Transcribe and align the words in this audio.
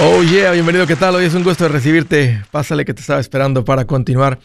Oh 0.00 0.24
yeah, 0.24 0.50
bienvenido, 0.50 0.88
¿qué 0.88 0.96
tal? 0.96 1.14
Hoy 1.14 1.24
es 1.24 1.34
un 1.34 1.44
gusto 1.44 1.68
recibirte. 1.68 2.42
Pásale 2.50 2.84
que 2.84 2.94
te 2.94 3.00
estaba 3.00 3.20
esperando 3.20 3.64
para 3.64 3.84
continuar 3.84 4.40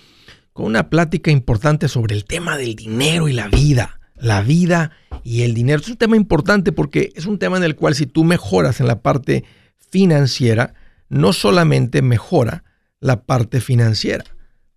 con 0.54 0.68
una 0.68 0.92
plática 0.92 1.32
importante 1.32 1.88
sobre 1.88 2.16
el 2.16 2.26
tema 2.26 2.56
del 2.56 2.76
dinero 2.76 3.28
y 3.28 3.34
la 3.34 3.48
vida. 3.48 4.00
La 4.16 4.44
vida 4.44 4.92
y 5.24 5.42
el 5.42 5.56
dinero. 5.56 5.82
Es 5.82 5.90
un 5.90 5.98
tema 5.98 6.16
importante 6.16 6.72
porque 6.72 7.12
es 7.16 7.26
un 7.26 7.40
tema 7.40 7.58
en 7.58 7.64
el 7.64 7.76
cual 7.76 7.96
si 7.96 8.06
tú 8.06 8.24
mejoras 8.24 8.80
en 8.80 8.86
la 8.86 9.02
parte 9.02 9.44
financiera, 9.90 10.76
no 11.10 11.34
solamente 11.34 12.04
mejora 12.04 12.64
la 13.00 13.24
parte 13.24 13.60
financiera, 13.60 14.26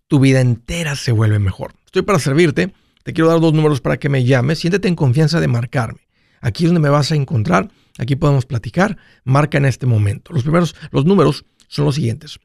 tu 0.07 0.19
vida 0.19 0.41
entera 0.41 0.95
se 0.95 1.11
vuelve 1.11 1.37
mejor. 1.37 1.73
Estoy 1.85 2.01
para 2.01 2.17
servirte. 2.17 2.73
Te 3.03 3.13
quiero 3.13 3.29
dar 3.29 3.39
dos 3.39 3.53
números 3.53 3.79
para 3.79 3.97
que 3.97 4.09
me 4.09 4.23
llames. 4.23 4.57
Siéntete 4.57 4.87
en 4.87 4.95
confianza 4.95 5.39
de 5.39 5.47
marcarme. 5.47 5.99
Aquí 6.41 6.63
es 6.63 6.69
donde 6.69 6.81
me 6.81 6.89
vas 6.89 7.11
a 7.11 7.15
encontrar 7.15 7.69
Aquí 7.97 8.15
podemos 8.15 8.45
platicar. 8.45 8.97
Marca 9.23 9.57
en 9.57 9.65
este 9.65 9.85
momento. 9.85 10.33
Los 10.33 10.43
primeros, 10.43 10.75
los 10.91 11.05
números 11.05 11.45
son 11.67 11.85
los 11.85 11.95
siguientes. 11.95 12.39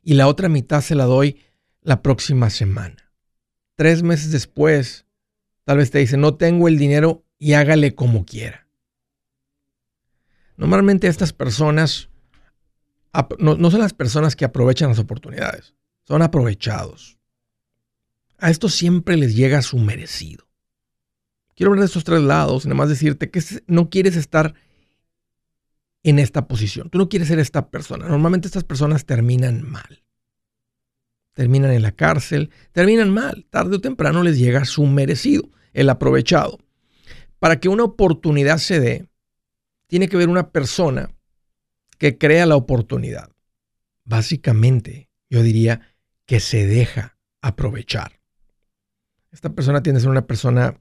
y 0.00 0.14
la 0.14 0.28
otra 0.28 0.48
mitad 0.48 0.80
se 0.80 0.94
la 0.94 1.06
doy 1.06 1.40
la 1.80 2.02
próxima 2.02 2.50
semana 2.50 3.03
tres 3.76 4.02
meses 4.02 4.30
después, 4.30 5.06
tal 5.64 5.78
vez 5.78 5.90
te 5.90 5.98
dice, 5.98 6.16
no 6.16 6.36
tengo 6.36 6.68
el 6.68 6.78
dinero 6.78 7.24
y 7.38 7.54
hágale 7.54 7.94
como 7.94 8.24
quiera. 8.24 8.66
Normalmente 10.56 11.08
estas 11.08 11.32
personas 11.32 12.08
no, 13.38 13.70
son 13.70 13.80
las 13.80 13.94
personas 13.94 14.36
que 14.36 14.44
aprovechan 14.44 14.88
las 14.88 14.98
oportunidades, 14.98 15.74
son 16.04 16.22
aprovechados. 16.22 17.18
A 18.38 18.50
esto 18.50 18.68
siempre 18.68 19.16
les 19.16 19.34
llega 19.34 19.62
su 19.62 19.78
merecido. 19.78 20.48
Quiero 21.54 21.70
hablar 21.70 21.82
de 21.82 21.86
estos 21.86 22.04
tres 22.04 22.20
lados, 22.20 22.66
nada 22.66 22.74
más 22.76 22.88
decirte 22.88 23.30
que 23.30 23.42
no 23.66 23.88
quieres 23.88 24.16
estar 24.16 24.54
en 26.02 26.18
esta 26.18 26.46
posición. 26.48 26.90
Tú 26.90 26.98
no 26.98 27.08
quieres 27.08 27.28
ser 27.28 27.38
esta 27.38 27.70
persona. 27.70 28.08
Normalmente 28.08 28.48
estas 28.48 28.64
personas 28.64 29.06
terminan 29.06 29.62
mal 29.62 30.03
terminan 31.34 31.72
en 31.72 31.82
la 31.82 31.92
cárcel, 31.92 32.50
terminan 32.72 33.10
mal. 33.10 33.46
Tarde 33.50 33.76
o 33.76 33.80
temprano 33.80 34.22
les 34.22 34.38
llega 34.38 34.64
su 34.64 34.86
merecido, 34.86 35.50
el 35.72 35.90
aprovechado. 35.90 36.58
Para 37.38 37.60
que 37.60 37.68
una 37.68 37.84
oportunidad 37.84 38.58
se 38.58 38.80
dé, 38.80 39.08
tiene 39.86 40.08
que 40.08 40.16
haber 40.16 40.28
una 40.28 40.50
persona 40.50 41.10
que 41.98 42.16
crea 42.16 42.46
la 42.46 42.56
oportunidad. 42.56 43.30
Básicamente, 44.04 45.10
yo 45.28 45.42
diría 45.42 45.94
que 46.26 46.40
se 46.40 46.66
deja 46.66 47.18
aprovechar. 47.42 48.20
Esta 49.30 49.50
persona 49.54 49.82
tiene 49.82 49.98
que 49.98 50.02
ser 50.02 50.10
una 50.10 50.26
persona 50.26 50.80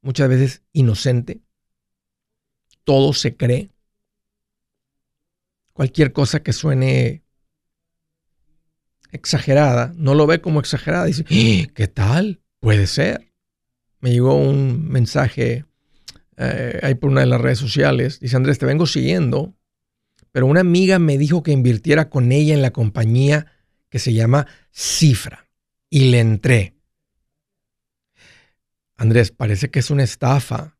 muchas 0.00 0.28
veces 0.28 0.62
inocente. 0.72 1.42
Todo 2.84 3.12
se 3.12 3.36
cree. 3.36 3.70
Cualquier 5.72 6.12
cosa 6.12 6.42
que 6.42 6.52
suene 6.52 7.22
exagerada, 9.12 9.92
no 9.96 10.14
lo 10.14 10.26
ve 10.26 10.40
como 10.40 10.60
exagerada. 10.60 11.06
Dice, 11.06 11.24
¡Eh! 11.30 11.68
¿qué 11.74 11.88
tal? 11.88 12.40
Puede 12.60 12.86
ser. 12.86 13.32
Me 14.00 14.10
llegó 14.10 14.34
un 14.34 14.88
mensaje 14.88 15.64
eh, 16.36 16.80
ahí 16.82 16.94
por 16.94 17.10
una 17.10 17.20
de 17.20 17.26
las 17.26 17.40
redes 17.40 17.58
sociales. 17.58 18.20
Dice, 18.20 18.36
Andrés, 18.36 18.58
te 18.58 18.66
vengo 18.66 18.86
siguiendo, 18.86 19.54
pero 20.32 20.46
una 20.46 20.60
amiga 20.60 20.98
me 20.98 21.18
dijo 21.18 21.42
que 21.42 21.52
invirtiera 21.52 22.08
con 22.08 22.32
ella 22.32 22.54
en 22.54 22.62
la 22.62 22.72
compañía 22.72 23.46
que 23.88 23.98
se 23.98 24.12
llama 24.12 24.46
Cifra. 24.72 25.48
Y 25.90 26.10
le 26.10 26.20
entré. 26.20 26.74
Andrés, 28.96 29.32
parece 29.32 29.70
que 29.70 29.80
es 29.80 29.90
una 29.90 30.04
estafa, 30.04 30.76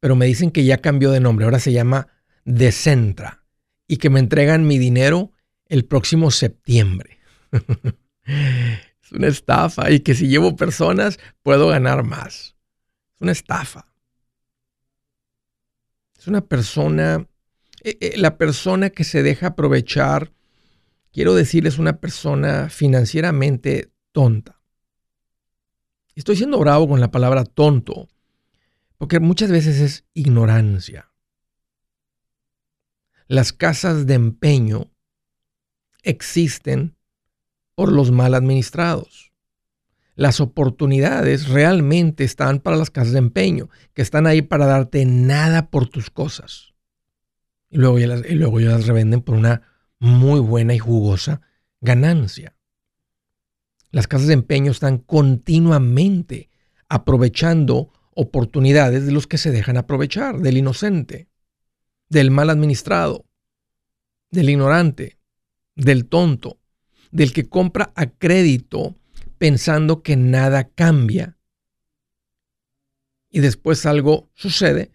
pero 0.00 0.16
me 0.16 0.26
dicen 0.26 0.50
que 0.50 0.64
ya 0.64 0.78
cambió 0.78 1.10
de 1.10 1.20
nombre. 1.20 1.44
Ahora 1.44 1.58
se 1.58 1.72
llama 1.72 2.08
Decentra 2.44 3.44
y 3.86 3.98
que 3.98 4.10
me 4.10 4.20
entregan 4.20 4.66
mi 4.66 4.78
dinero 4.78 5.32
el 5.68 5.84
próximo 5.84 6.30
septiembre 6.30 7.21
es 8.24 9.12
una 9.12 9.28
estafa 9.28 9.90
y 9.90 10.00
que 10.00 10.14
si 10.14 10.28
llevo 10.28 10.56
personas 10.56 11.18
puedo 11.42 11.68
ganar 11.68 12.02
más. 12.02 12.56
Es 13.14 13.20
una 13.20 13.32
estafa. 13.32 13.92
Es 16.18 16.26
una 16.28 16.40
persona, 16.40 17.26
eh, 17.82 17.98
eh, 18.00 18.14
la 18.16 18.38
persona 18.38 18.90
que 18.90 19.04
se 19.04 19.22
deja 19.22 19.48
aprovechar, 19.48 20.32
quiero 21.12 21.34
decir, 21.34 21.66
es 21.66 21.78
una 21.78 21.98
persona 21.98 22.68
financieramente 22.70 23.92
tonta. 24.12 24.60
Estoy 26.14 26.36
siendo 26.36 26.58
bravo 26.58 26.88
con 26.88 27.00
la 27.00 27.10
palabra 27.10 27.44
tonto, 27.44 28.08
porque 28.98 29.18
muchas 29.18 29.50
veces 29.50 29.80
es 29.80 30.04
ignorancia. 30.14 31.10
Las 33.26 33.52
casas 33.52 34.06
de 34.06 34.14
empeño 34.14 34.92
existen 36.02 36.96
por 37.74 37.92
los 37.92 38.10
mal 38.10 38.34
administrados. 38.34 39.32
Las 40.14 40.40
oportunidades 40.40 41.48
realmente 41.48 42.24
están 42.24 42.60
para 42.60 42.76
las 42.76 42.90
casas 42.90 43.12
de 43.12 43.18
empeño, 43.18 43.70
que 43.94 44.02
están 44.02 44.26
ahí 44.26 44.42
para 44.42 44.66
darte 44.66 45.04
nada 45.06 45.70
por 45.70 45.88
tus 45.88 46.10
cosas. 46.10 46.74
Y 47.70 47.78
luego 47.78 47.98
ya 47.98 48.06
las, 48.08 48.28
y 48.28 48.34
luego 48.34 48.60
las 48.60 48.86
revenden 48.86 49.22
por 49.22 49.36
una 49.36 49.62
muy 49.98 50.40
buena 50.40 50.74
y 50.74 50.78
jugosa 50.78 51.40
ganancia. 51.80 52.56
Las 53.90 54.06
casas 54.06 54.28
de 54.28 54.34
empeño 54.34 54.70
están 54.70 54.98
continuamente 54.98 56.50
aprovechando 56.88 57.90
oportunidades 58.14 59.06
de 59.06 59.12
los 59.12 59.26
que 59.26 59.38
se 59.38 59.50
dejan 59.50 59.78
aprovechar, 59.78 60.40
del 60.40 60.58
inocente, 60.58 61.28
del 62.08 62.30
mal 62.30 62.50
administrado, 62.50 63.24
del 64.30 64.50
ignorante, 64.50 65.18
del 65.74 66.06
tonto 66.06 66.61
del 67.12 67.32
que 67.32 67.48
compra 67.48 67.92
a 67.94 68.06
crédito 68.06 68.96
pensando 69.38 70.02
que 70.02 70.16
nada 70.16 70.68
cambia. 70.68 71.36
Y 73.30 73.40
después 73.40 73.86
algo 73.86 74.30
sucede 74.34 74.90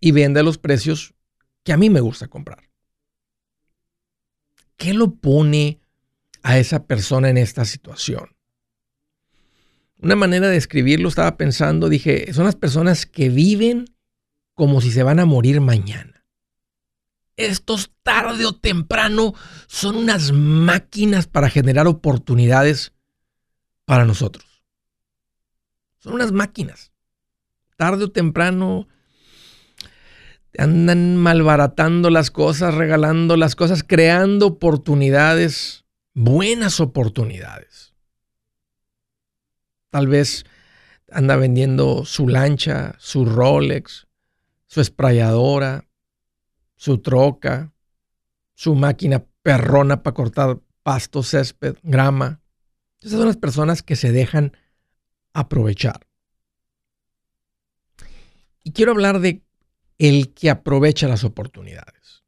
y 0.00 0.10
vende 0.10 0.40
a 0.40 0.42
los 0.42 0.58
precios 0.58 1.14
que 1.64 1.72
a 1.72 1.76
mí 1.76 1.88
me 1.88 2.00
gusta 2.00 2.28
comprar. 2.28 2.68
¿Qué 4.76 4.94
lo 4.94 5.14
pone 5.14 5.80
a 6.42 6.58
esa 6.58 6.86
persona 6.86 7.30
en 7.30 7.38
esta 7.38 7.64
situación? 7.64 8.36
Una 10.00 10.14
manera 10.14 10.48
de 10.48 10.56
escribirlo 10.56 11.08
estaba 11.08 11.36
pensando, 11.36 11.88
dije, 11.88 12.32
son 12.32 12.44
las 12.44 12.54
personas 12.54 13.06
que 13.06 13.28
viven 13.28 13.86
como 14.54 14.80
si 14.80 14.92
se 14.92 15.02
van 15.02 15.18
a 15.18 15.24
morir 15.24 15.60
mañana 15.60 16.17
estos 17.38 17.92
tarde 18.02 18.44
o 18.44 18.52
temprano 18.52 19.32
son 19.66 19.96
unas 19.96 20.32
máquinas 20.32 21.26
para 21.26 21.48
generar 21.48 21.86
oportunidades 21.86 22.92
para 23.86 24.04
nosotros. 24.04 24.44
Son 25.98 26.12
unas 26.12 26.32
máquinas. 26.32 26.92
Tarde 27.76 28.04
o 28.04 28.10
temprano 28.10 28.88
andan 30.58 31.16
malbaratando 31.16 32.10
las 32.10 32.30
cosas, 32.30 32.74
regalando 32.74 33.36
las 33.36 33.54
cosas, 33.54 33.84
creando 33.84 34.46
oportunidades, 34.48 35.84
buenas 36.14 36.80
oportunidades. 36.80 37.94
Tal 39.90 40.08
vez 40.08 40.44
anda 41.10 41.36
vendiendo 41.36 42.04
su 42.04 42.28
lancha, 42.28 42.96
su 42.98 43.24
Rolex, 43.24 44.08
su 44.66 44.80
esprayadora, 44.80 45.87
su 46.78 46.98
troca, 46.98 47.74
su 48.54 48.74
máquina 48.74 49.26
perrona 49.42 50.02
para 50.02 50.14
cortar 50.14 50.60
pasto, 50.82 51.22
césped, 51.22 51.76
grama. 51.82 52.40
Esas 53.00 53.18
son 53.18 53.26
las 53.26 53.36
personas 53.36 53.82
que 53.82 53.96
se 53.96 54.12
dejan 54.12 54.56
aprovechar. 55.34 56.06
Y 58.62 58.72
quiero 58.72 58.92
hablar 58.92 59.20
de 59.20 59.42
el 59.98 60.32
que 60.32 60.50
aprovecha 60.50 61.08
las 61.08 61.24
oportunidades. 61.24 62.22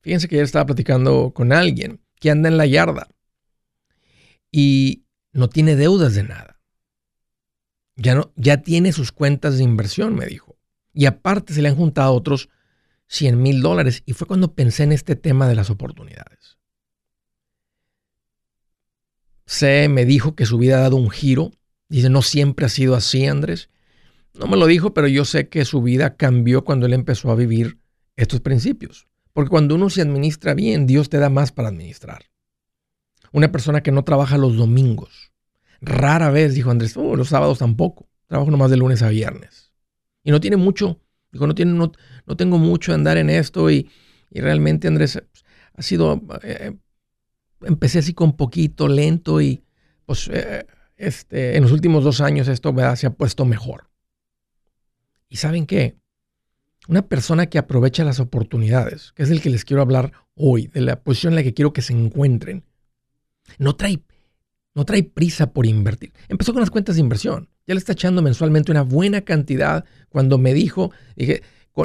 Fíjense 0.00 0.28
que 0.28 0.36
ayer 0.36 0.44
estaba 0.44 0.66
platicando 0.66 1.32
con 1.34 1.52
alguien 1.52 2.00
que 2.20 2.30
anda 2.30 2.48
en 2.48 2.56
la 2.56 2.66
yarda 2.66 3.08
y 4.52 5.04
no 5.32 5.48
tiene 5.48 5.74
deudas 5.74 6.14
de 6.14 6.22
nada. 6.22 6.60
Ya, 7.96 8.14
no, 8.14 8.32
ya 8.36 8.62
tiene 8.62 8.92
sus 8.92 9.10
cuentas 9.10 9.58
de 9.58 9.64
inversión, 9.64 10.14
me 10.14 10.26
dijo. 10.26 10.56
Y 10.92 11.06
aparte 11.06 11.52
se 11.54 11.62
le 11.62 11.70
han 11.70 11.76
juntado 11.76 12.12
otros 12.12 12.48
100 13.08 13.40
mil 13.40 13.62
dólares. 13.62 14.02
Y 14.06 14.12
fue 14.12 14.26
cuando 14.26 14.54
pensé 14.54 14.84
en 14.84 14.92
este 14.92 15.16
tema 15.16 15.48
de 15.48 15.54
las 15.54 15.70
oportunidades. 15.70 16.58
Se 19.46 19.88
me 19.88 20.04
dijo 20.04 20.34
que 20.34 20.46
su 20.46 20.58
vida 20.58 20.78
ha 20.78 20.82
dado 20.82 20.96
un 20.96 21.10
giro. 21.10 21.52
Dice, 21.88 22.10
no 22.10 22.22
siempre 22.22 22.66
ha 22.66 22.68
sido 22.68 22.96
así, 22.96 23.26
Andrés. 23.26 23.70
No 24.34 24.48
me 24.48 24.56
lo 24.56 24.66
dijo, 24.66 24.92
pero 24.92 25.06
yo 25.06 25.24
sé 25.24 25.48
que 25.48 25.64
su 25.64 25.82
vida 25.82 26.16
cambió 26.16 26.64
cuando 26.64 26.86
él 26.86 26.92
empezó 26.92 27.30
a 27.30 27.36
vivir 27.36 27.78
estos 28.16 28.40
principios. 28.40 29.06
Porque 29.32 29.50
cuando 29.50 29.74
uno 29.74 29.88
se 29.88 30.02
administra 30.02 30.54
bien, 30.54 30.86
Dios 30.86 31.08
te 31.08 31.18
da 31.18 31.30
más 31.30 31.52
para 31.52 31.68
administrar. 31.68 32.24
Una 33.32 33.52
persona 33.52 33.82
que 33.82 33.92
no 33.92 34.02
trabaja 34.02 34.36
los 34.38 34.56
domingos. 34.56 35.32
Rara 35.80 36.30
vez, 36.30 36.54
dijo 36.54 36.70
Andrés, 36.70 36.96
oh, 36.96 37.16
los 37.16 37.28
sábados 37.28 37.58
tampoco. 37.58 38.08
Trabajo 38.26 38.50
nomás 38.50 38.70
de 38.70 38.78
lunes 38.78 39.02
a 39.02 39.08
viernes. 39.08 39.72
Y 40.24 40.30
no 40.30 40.40
tiene 40.40 40.56
mucho, 40.56 41.00
no, 41.36 41.54
tiene, 41.54 41.72
no, 41.72 41.92
no 42.26 42.36
tengo 42.36 42.58
mucho 42.58 42.92
de 42.92 42.96
andar 42.96 43.18
en 43.18 43.30
esto. 43.30 43.70
Y, 43.70 43.90
realmente, 44.30 44.88
Andrés, 44.88 45.22
ha 45.74 45.82
sido, 45.82 46.22
eh, 46.42 46.76
empecé 47.62 47.98
así 47.98 48.14
con 48.14 48.36
poquito, 48.36 48.88
lento 48.88 49.40
y 49.40 49.64
pues 50.04 50.28
eh, 50.32 50.66
este, 50.96 51.56
en 51.56 51.62
los 51.62 51.72
últimos 51.72 52.04
dos 52.04 52.20
años 52.20 52.48
esto 52.48 52.74
se 52.96 53.06
ha 53.06 53.10
puesto 53.10 53.44
mejor. 53.44 53.90
¿Y 55.28 55.36
saben 55.36 55.66
qué? 55.66 55.98
Una 56.88 57.08
persona 57.08 57.46
que 57.46 57.58
aprovecha 57.58 58.04
las 58.04 58.20
oportunidades, 58.20 59.12
que 59.12 59.24
es 59.24 59.30
el 59.30 59.40
que 59.40 59.50
les 59.50 59.64
quiero 59.64 59.82
hablar 59.82 60.12
hoy, 60.34 60.68
de 60.68 60.80
la 60.80 61.02
posición 61.02 61.32
en 61.32 61.36
la 61.36 61.42
que 61.42 61.54
quiero 61.54 61.72
que 61.72 61.82
se 61.82 61.92
encuentren, 61.92 62.64
no 63.58 63.74
trae, 63.74 64.02
no 64.74 64.84
trae 64.84 65.02
prisa 65.02 65.52
por 65.52 65.66
invertir. 65.66 66.12
Empezó 66.28 66.52
con 66.52 66.60
las 66.60 66.70
cuentas 66.70 66.94
de 66.94 67.00
inversión. 67.00 67.48
Ya 67.66 67.74
le 67.74 67.78
está 67.78 67.92
echando 67.92 68.22
mensualmente 68.22 68.70
una 68.70 68.82
buena 68.82 69.22
cantidad. 69.22 69.84
Cuando 70.08 70.38
me 70.38 70.54
dijo, 70.54 70.92
dije, 71.16 71.42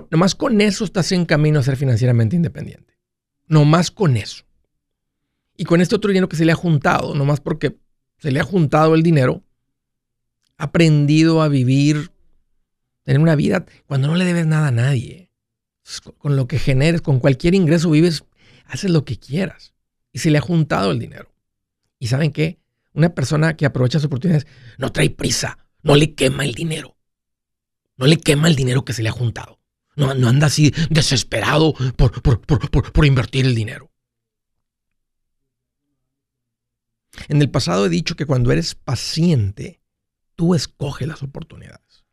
nomás 0.09 0.35
con 0.35 0.61
eso 0.61 0.85
estás 0.85 1.11
en 1.11 1.25
camino 1.25 1.59
a 1.59 1.63
ser 1.63 1.75
financieramente 1.75 2.35
independiente. 2.35 2.97
Nomás 3.47 3.91
con 3.91 4.15
eso. 4.15 4.43
Y 5.57 5.65
con 5.65 5.81
este 5.81 5.95
otro 5.95 6.09
dinero 6.09 6.29
que 6.29 6.37
se 6.37 6.45
le 6.45 6.51
ha 6.51 6.55
juntado, 6.55 7.13
nomás 7.15 7.39
porque 7.39 7.77
se 8.17 8.31
le 8.31 8.39
ha 8.39 8.43
juntado 8.43 8.95
el 8.95 9.03
dinero, 9.03 9.43
ha 10.57 10.65
aprendido 10.65 11.41
a 11.41 11.47
vivir 11.47 12.11
tener 13.03 13.19
una 13.19 13.35
vida 13.35 13.65
cuando 13.87 14.07
no 14.07 14.15
le 14.15 14.25
debes 14.25 14.45
nada 14.45 14.67
a 14.67 14.71
nadie. 14.71 15.29
Con 16.17 16.35
lo 16.35 16.47
que 16.47 16.59
generes, 16.59 17.01
con 17.01 17.19
cualquier 17.19 17.55
ingreso 17.55 17.89
vives, 17.89 18.23
haces 18.65 18.91
lo 18.91 19.03
que 19.03 19.17
quieras. 19.17 19.73
Y 20.13 20.19
se 20.19 20.29
le 20.29 20.37
ha 20.37 20.41
juntado 20.41 20.91
el 20.91 20.99
dinero. 20.99 21.33
¿Y 21.99 22.07
saben 22.07 22.31
qué? 22.31 22.59
Una 22.93 23.13
persona 23.13 23.55
que 23.55 23.65
aprovecha 23.65 23.99
sus 23.99 24.05
oportunidades 24.05 24.47
no 24.77 24.91
trae 24.91 25.09
prisa, 25.09 25.57
no 25.83 25.95
le 25.95 26.15
quema 26.15 26.45
el 26.45 26.53
dinero. 26.53 26.97
No 27.97 28.07
le 28.07 28.17
quema 28.17 28.47
el 28.47 28.55
dinero 28.55 28.85
que 28.85 28.93
se 28.93 29.03
le 29.03 29.09
ha 29.09 29.13
juntado. 29.13 29.59
No, 29.95 30.13
no 30.13 30.29
anda 30.29 30.47
así 30.47 30.73
desesperado 30.89 31.73
por, 31.95 32.21
por, 32.21 32.91
por 32.91 33.05
invertir 33.05 33.45
el 33.45 33.55
dinero. 33.55 33.91
En 37.27 37.41
el 37.41 37.51
pasado 37.51 37.85
he 37.85 37.89
dicho 37.89 38.15
que 38.15 38.25
cuando 38.25 38.51
eres 38.51 38.75
paciente, 38.75 39.81
tú 40.35 40.55
escoges 40.55 41.07
las 41.07 41.21
oportunidades. 41.23 42.05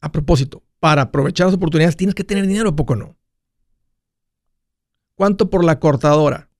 A 0.00 0.12
propósito, 0.12 0.62
para 0.78 1.02
aprovechar 1.02 1.46
las 1.46 1.56
oportunidades 1.56 1.96
tienes 1.96 2.14
que 2.14 2.24
tener 2.24 2.46
dinero, 2.46 2.70
¿a 2.70 2.76
poco 2.76 2.96
no? 2.96 3.16
¿Cuánto 5.14 5.48
por 5.48 5.64
la 5.64 5.80
cortadora? 5.80 6.50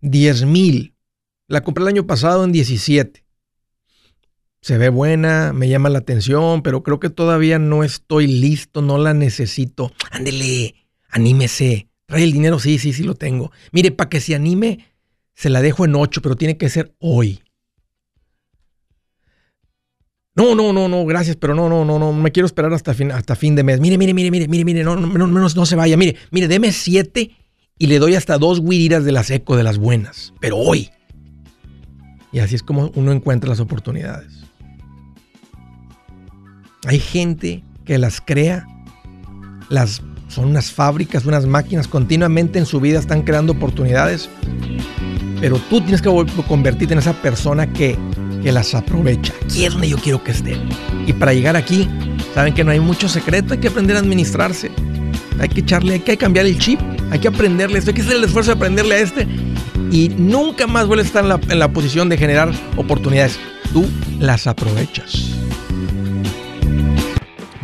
10 0.00 0.44
mil. 0.46 0.91
La 1.52 1.62
compré 1.62 1.82
el 1.82 1.88
año 1.88 2.06
pasado 2.06 2.44
en 2.44 2.52
17. 2.52 3.26
Se 4.62 4.78
ve 4.78 4.88
buena, 4.88 5.52
me 5.52 5.68
llama 5.68 5.90
la 5.90 5.98
atención, 5.98 6.62
pero 6.62 6.82
creo 6.82 6.98
que 6.98 7.10
todavía 7.10 7.58
no 7.58 7.84
estoy 7.84 8.26
listo, 8.26 8.80
no 8.80 8.96
la 8.96 9.12
necesito. 9.12 9.92
Ándele, 10.10 10.74
anímese. 11.10 11.88
Trae 12.06 12.24
el 12.24 12.32
dinero, 12.32 12.58
sí, 12.58 12.78
sí, 12.78 12.94
sí 12.94 13.02
lo 13.02 13.16
tengo. 13.16 13.52
Mire, 13.70 13.90
para 13.90 14.08
que 14.08 14.22
se 14.22 14.34
anime, 14.34 14.86
se 15.34 15.50
la 15.50 15.60
dejo 15.60 15.84
en 15.84 15.94
8, 15.94 16.22
pero 16.22 16.36
tiene 16.36 16.56
que 16.56 16.70
ser 16.70 16.94
hoy. 17.00 17.42
No, 20.34 20.54
no, 20.54 20.72
no, 20.72 20.88
no, 20.88 21.04
gracias, 21.04 21.36
pero 21.36 21.54
no, 21.54 21.68
no, 21.68 21.84
no, 21.84 21.98
no, 21.98 22.14
me 22.14 22.32
quiero 22.32 22.46
esperar 22.46 22.72
hasta 22.72 22.94
fin, 22.94 23.12
hasta 23.12 23.36
fin 23.36 23.56
de 23.56 23.62
mes. 23.62 23.78
Mire, 23.78 23.98
mire, 23.98 24.14
mire, 24.14 24.30
mire, 24.30 24.48
mire, 24.48 24.64
mire, 24.64 24.84
no, 24.84 24.96
no, 24.96 25.26
no, 25.26 25.26
no, 25.26 25.66
se 25.66 25.76
vaya. 25.76 25.98
Mire, 25.98 26.16
mire, 26.30 26.48
deme 26.48 26.72
siete 26.72 27.36
y 27.76 27.88
le 27.88 27.98
doy 27.98 28.14
hasta 28.14 28.38
dos 28.38 28.62
guiriras 28.62 29.04
de 29.04 29.12
las 29.12 29.30
eco 29.30 29.54
de 29.54 29.64
las 29.64 29.76
buenas, 29.76 30.32
pero 30.40 30.56
hoy. 30.56 30.88
Y 32.32 32.38
así 32.38 32.54
es 32.54 32.62
como 32.62 32.90
uno 32.94 33.12
encuentra 33.12 33.50
las 33.50 33.60
oportunidades. 33.60 34.44
Hay 36.86 36.98
gente 36.98 37.62
que 37.84 37.98
las 37.98 38.20
crea, 38.20 38.66
las 39.68 40.02
son 40.28 40.46
unas 40.46 40.72
fábricas, 40.72 41.26
unas 41.26 41.46
máquinas, 41.46 41.86
continuamente 41.86 42.58
en 42.58 42.66
su 42.66 42.80
vida 42.80 42.98
están 42.98 43.22
creando 43.22 43.52
oportunidades, 43.52 44.30
pero 45.40 45.58
tú 45.68 45.80
tienes 45.82 46.00
que 46.00 46.08
convertirte 46.48 46.94
en 46.94 47.00
esa 47.00 47.12
persona 47.12 47.70
que 47.70 47.98
que 48.42 48.52
las 48.52 48.74
aprovecha. 48.74 49.32
Aquí 49.44 49.64
es 49.64 49.72
donde 49.72 49.88
yo 49.88 49.98
quiero 49.98 50.22
que 50.22 50.32
estén. 50.32 50.60
Y 51.06 51.12
para 51.12 51.32
llegar 51.32 51.56
aquí, 51.56 51.88
saben 52.34 52.52
que 52.54 52.64
no 52.64 52.72
hay 52.72 52.80
mucho 52.80 53.08
secreto, 53.08 53.54
hay 53.54 53.60
que 53.60 53.68
aprender 53.68 53.96
a 53.96 54.00
administrarse. 54.00 54.70
Hay 55.38 55.48
que 55.48 55.60
echarle, 55.60 55.94
hay 55.94 56.00
que 56.00 56.16
cambiar 56.16 56.46
el 56.46 56.58
chip, 56.58 56.80
hay 57.10 57.18
que 57.18 57.28
aprenderle 57.28 57.78
esto, 57.78 57.90
hay 57.90 57.94
que 57.94 58.02
hacer 58.02 58.16
el 58.16 58.24
esfuerzo 58.24 58.50
de 58.50 58.56
aprenderle 58.56 58.96
a 58.96 58.98
este. 58.98 59.26
Y 59.92 60.08
nunca 60.08 60.66
más 60.66 60.86
vuelve 60.86 61.02
a 61.02 61.06
estar 61.06 61.22
en 61.22 61.28
la, 61.28 61.40
en 61.48 61.58
la 61.58 61.68
posición 61.68 62.08
de 62.08 62.16
generar 62.16 62.50
oportunidades. 62.76 63.38
Tú 63.74 63.84
las 64.18 64.46
aprovechas. 64.46 65.36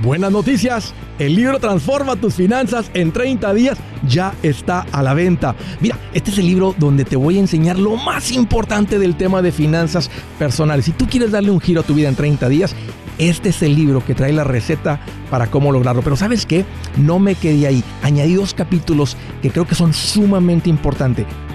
Buenas 0.02 0.30
noticias. 0.30 0.92
El 1.18 1.34
libro 1.34 1.58
Transforma 1.58 2.16
tus 2.16 2.34
finanzas 2.34 2.90
en 2.94 3.12
30 3.12 3.52
días 3.54 3.78
ya 4.06 4.34
está 4.42 4.86
a 4.92 5.02
la 5.02 5.14
venta. 5.14 5.56
Mira, 5.80 5.98
este 6.12 6.30
es 6.30 6.38
el 6.38 6.46
libro 6.46 6.74
donde 6.78 7.04
te 7.04 7.16
voy 7.16 7.38
a 7.38 7.40
enseñar 7.40 7.78
lo 7.78 7.96
más 7.96 8.30
importante 8.30 8.98
del 8.98 9.16
tema 9.16 9.40
de 9.40 9.50
finanzas 9.50 10.10
personales. 10.38 10.84
Si 10.84 10.92
tú 10.92 11.06
quieres 11.08 11.32
darle 11.32 11.50
un 11.50 11.60
giro 11.60 11.80
a 11.80 11.84
tu 11.84 11.94
vida 11.94 12.08
en 12.08 12.14
30 12.14 12.48
días, 12.48 12.74
este 13.16 13.48
es 13.48 13.62
el 13.62 13.74
libro 13.74 14.04
que 14.04 14.14
trae 14.14 14.32
la 14.32 14.44
receta 14.44 15.00
para 15.30 15.48
cómo 15.48 15.72
lograrlo. 15.72 16.02
Pero 16.02 16.14
sabes 16.14 16.46
qué? 16.46 16.64
No 16.98 17.18
me 17.18 17.34
quedé 17.34 17.66
ahí. 17.66 17.82
Añadí 18.02 18.34
dos 18.34 18.54
capítulos 18.54 19.16
que 19.42 19.50
creo 19.50 19.66
que 19.66 19.74
son 19.74 19.92
sumamente 19.92 20.70
importantes. 20.70 21.26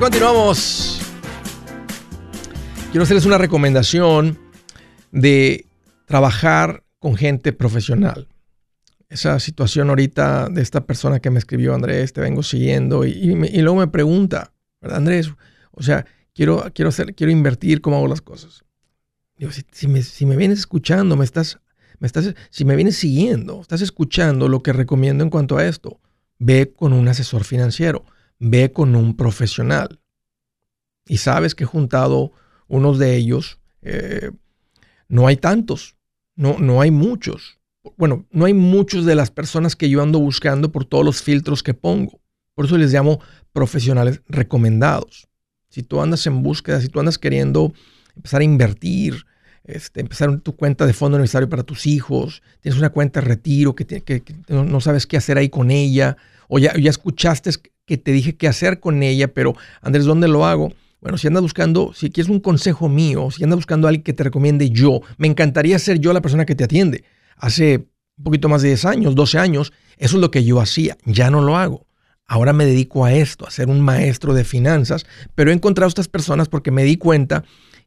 Continuamos. 0.00 0.98
Quiero 2.90 3.02
hacerles 3.02 3.26
una 3.26 3.36
recomendación 3.36 4.38
de 5.12 5.66
trabajar 6.06 6.82
con 6.98 7.16
gente 7.16 7.52
profesional. 7.52 8.26
Esa 9.10 9.38
situación 9.40 9.90
ahorita 9.90 10.48
de 10.48 10.62
esta 10.62 10.86
persona 10.86 11.20
que 11.20 11.28
me 11.28 11.38
escribió, 11.38 11.74
Andrés, 11.74 12.14
te 12.14 12.22
vengo 12.22 12.42
siguiendo 12.42 13.04
y, 13.04 13.34
luego 13.60 13.76
me 13.76 13.88
pregunta, 13.88 14.52
¿verdad, 14.80 14.98
Andrés? 14.98 15.32
O 15.72 15.82
sea, 15.82 16.06
quiero, 16.34 16.64
quiero, 16.74 16.90
quiero 17.14 17.30
invertir, 17.30 17.82
¿cómo 17.82 17.96
hago 17.96 18.08
las 18.08 18.22
cosas? 18.22 18.64
Digo, 19.36 19.52
si, 19.52 19.86
me, 19.86 20.02
si 20.02 20.24
me 20.24 20.36
vienes 20.36 20.60
escuchando, 20.60 21.14
me 21.14 21.26
estás, 21.26 21.58
me 21.98 22.06
estás, 22.06 22.34
si 22.48 22.64
me 22.64 22.74
vienes 22.74 22.96
siguiendo, 22.96 23.60
estás 23.60 23.82
escuchando 23.82 24.48
lo 24.48 24.62
que 24.62 24.72
recomiendo 24.72 25.22
en 25.24 25.30
cuanto 25.30 25.58
a 25.58 25.66
esto, 25.66 26.00
ve 26.38 26.72
con 26.74 26.94
un 26.94 27.06
asesor 27.08 27.44
financiero 27.44 28.06
ve 28.40 28.72
con 28.72 28.96
un 28.96 29.16
profesional. 29.16 30.00
Y 31.06 31.18
sabes 31.18 31.54
que 31.54 31.64
he 31.64 31.66
juntado 31.66 32.32
unos 32.66 32.98
de 32.98 33.14
ellos. 33.14 33.60
Eh, 33.82 34.32
no 35.08 35.26
hay 35.26 35.36
tantos, 35.36 35.96
no, 36.34 36.58
no 36.58 36.80
hay 36.80 36.90
muchos. 36.90 37.58
Bueno, 37.96 38.26
no 38.30 38.44
hay 38.46 38.54
muchos 38.54 39.06
de 39.06 39.14
las 39.14 39.30
personas 39.30 39.76
que 39.76 39.88
yo 39.88 40.02
ando 40.02 40.18
buscando 40.18 40.72
por 40.72 40.84
todos 40.84 41.04
los 41.04 41.22
filtros 41.22 41.62
que 41.62 41.74
pongo. 41.74 42.20
Por 42.54 42.66
eso 42.66 42.76
les 42.76 42.92
llamo 42.92 43.20
profesionales 43.52 44.22
recomendados. 44.28 45.28
Si 45.68 45.82
tú 45.82 46.00
andas 46.00 46.26
en 46.26 46.42
búsqueda, 46.42 46.80
si 46.80 46.88
tú 46.88 47.00
andas 47.00 47.18
queriendo 47.18 47.72
empezar 48.16 48.40
a 48.40 48.44
invertir, 48.44 49.24
este, 49.64 50.00
empezar 50.00 50.40
tu 50.40 50.56
cuenta 50.56 50.86
de 50.86 50.92
fondo 50.92 51.18
necesario 51.18 51.48
para 51.48 51.62
tus 51.62 51.86
hijos, 51.86 52.42
tienes 52.60 52.78
una 52.78 52.90
cuenta 52.90 53.20
de 53.20 53.26
retiro 53.26 53.74
que, 53.74 53.86
que, 53.86 54.22
no 54.48 54.80
sabes 54.80 55.06
qué 55.06 55.16
hacer 55.16 55.38
ahí 55.38 55.48
con 55.48 55.70
ella, 55.70 56.16
o 56.48 56.58
ya, 56.58 56.76
ya 56.76 56.90
escuchaste 56.90 57.50
que 57.90 57.98
te 57.98 58.12
dije 58.12 58.36
qué 58.36 58.46
hacer 58.46 58.78
con 58.78 59.02
ella, 59.02 59.34
pero 59.34 59.56
Andrés, 59.82 60.04
¿dónde 60.04 60.28
lo 60.28 60.46
hago? 60.46 60.72
Bueno, 61.00 61.18
si 61.18 61.26
andas 61.26 61.42
buscando, 61.42 61.92
si 61.92 62.10
quieres 62.10 62.30
un 62.30 62.38
consejo 62.38 62.88
mío, 62.88 63.32
si 63.32 63.42
andas 63.42 63.56
buscando 63.56 63.88
a 63.88 63.90
alguien 63.90 64.04
que 64.04 64.12
te 64.12 64.22
recomiende 64.22 64.70
yo, 64.70 65.00
me 65.18 65.26
encantaría 65.26 65.76
ser 65.80 65.98
yo 65.98 66.12
la 66.12 66.20
persona 66.20 66.46
que 66.46 66.54
te 66.54 66.62
atiende. 66.62 67.02
Hace 67.36 67.88
un 68.16 68.24
poquito 68.24 68.48
más 68.48 68.62
de 68.62 68.68
10 68.68 68.84
años, 68.84 69.14
12 69.16 69.38
años, 69.38 69.72
eso 69.96 70.16
es 70.18 70.20
lo 70.20 70.30
que 70.30 70.44
yo 70.44 70.60
hacía, 70.60 70.96
ya 71.04 71.30
no 71.30 71.40
lo 71.40 71.56
hago. 71.56 71.88
Ahora 72.28 72.52
me 72.52 72.64
dedico 72.64 73.04
a 73.04 73.12
esto, 73.12 73.44
a 73.44 73.50
ser 73.50 73.68
un 73.68 73.80
maestro 73.80 74.34
de 74.34 74.44
finanzas, 74.44 75.04
pero 75.34 75.50
he 75.50 75.54
encontrado 75.54 75.88
estas 75.88 76.06
personas 76.06 76.48
porque 76.48 76.70
me 76.70 76.84
di 76.84 76.96
cuenta, 76.96 77.42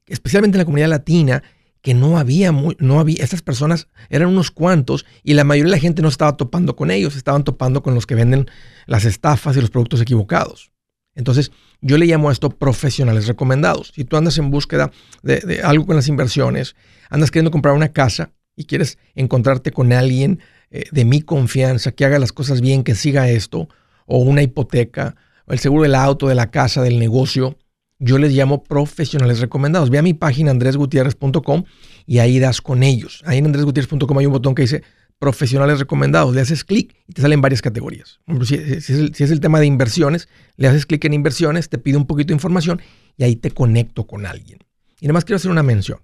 especialmente 0.06 0.58
en 0.58 0.60
la 0.60 0.66
comunidad 0.66 0.90
latina, 0.90 1.44
que 1.84 1.94
no 1.94 2.18
había, 2.18 2.54
no 2.80 3.00
había, 3.02 3.22
estas 3.22 3.42
personas 3.42 3.90
eran 4.10 4.30
unos 4.30 4.52
cuantos 4.52 5.06
y 5.22 5.34
la 5.34 5.44
mayoría 5.44 5.72
de 5.72 5.78
la 5.78 5.82
gente 5.82 6.02
no 6.02 6.08
estaba 6.08 6.38
topando 6.38 6.78
con 6.78 6.90
ellos, 6.90 7.18
estaban 7.18 7.44
topando 7.44 7.84
con 7.84 7.94
los 7.94 8.08
que 8.08 8.16
venden 8.16 8.48
las 8.86 9.04
estafas 9.04 9.58
y 9.58 9.62
los 9.62 9.70
productos 9.70 10.00
equivocados. 10.00 10.72
Entonces, 11.14 11.52
yo 11.82 11.98
le 11.98 12.06
llamo 12.06 12.30
a 12.30 12.32
esto 12.32 12.52
profesionales 12.52 13.28
recomendados. 13.28 13.92
Si 13.94 14.06
tú 14.06 14.16
andas 14.16 14.38
en 14.38 14.50
búsqueda 14.50 14.92
de, 15.24 15.60
algo 15.62 15.86
con 15.86 15.98
las 15.98 16.08
inversiones, 16.08 16.78
andas 17.10 17.32
queriendo 17.32 17.52
comprar 17.52 17.76
una 17.76 17.92
casa 17.92 18.32
y 18.56 18.64
quieres 18.64 18.98
encontrarte 19.14 19.72
con 19.72 19.92
alguien 19.92 20.40
eh, 20.72 20.86
de 20.90 21.04
mi 21.04 21.22
confianza 21.22 21.92
que 21.92 22.06
haga 22.06 22.18
las 22.18 22.32
cosas 22.32 22.62
bien, 22.62 22.86
que 22.86 22.96
siga 22.96 23.30
esto, 23.30 23.68
o 24.06 24.20
una 24.20 24.42
hipoteca, 24.42 25.18
o 25.48 25.52
el 25.52 25.60
seguro 25.60 25.84
del 25.84 25.96
auto, 25.96 26.30
de 26.30 26.36
la 26.36 26.50
casa, 26.50 26.82
del 26.82 26.98
negocio, 26.98 27.58
yo 28.04 28.18
les 28.18 28.34
llamo 28.34 28.64
profesionales 28.64 29.40
recomendados. 29.40 29.90
Ve 29.90 29.98
a 29.98 30.02
mi 30.02 30.14
página 30.14 30.52
andresgutierrez.com 30.52 31.64
y 32.06 32.20
ahí 32.20 32.40
das 32.40 32.62
con 32.62 32.84
ellos. 32.84 33.24
Ahí 33.26 33.38
en 33.38 33.46
andresgutierrez.com 33.46 34.18
hay 34.18 34.26
un 34.26 34.34
botón 34.34 34.56
que 34.56 34.64
dice 34.64 34.84
profesionales 35.20 35.80
recomendados. 35.80 36.36
Le 36.36 36.42
haces 36.42 36.66
clic 36.66 36.96
y 37.08 37.14
te 37.14 37.22
salen 37.22 37.40
varias 37.40 37.62
categorías. 37.62 38.20
Si, 38.46 38.56
es 38.56 38.90
el, 39.32 39.40
tema 39.40 39.60
de 39.62 39.68
inversiones, 39.68 40.28
le 40.58 40.68
haces 40.68 40.86
clic 40.86 41.06
en 41.06 41.14
inversiones, 41.14 41.70
te 41.70 41.78
pide 41.78 41.96
un 41.96 42.06
poquito 42.06 42.28
de 42.28 42.34
información 42.34 42.82
y 43.16 43.24
ahí 43.24 43.38
te 43.38 43.52
conecto 43.52 44.06
con 44.06 44.26
alguien. 44.26 44.60
Y 45.00 45.06
además 45.06 45.24
quiero 45.24 45.38
hacer 45.38 45.52
una 45.52 45.64
mención. 45.64 46.00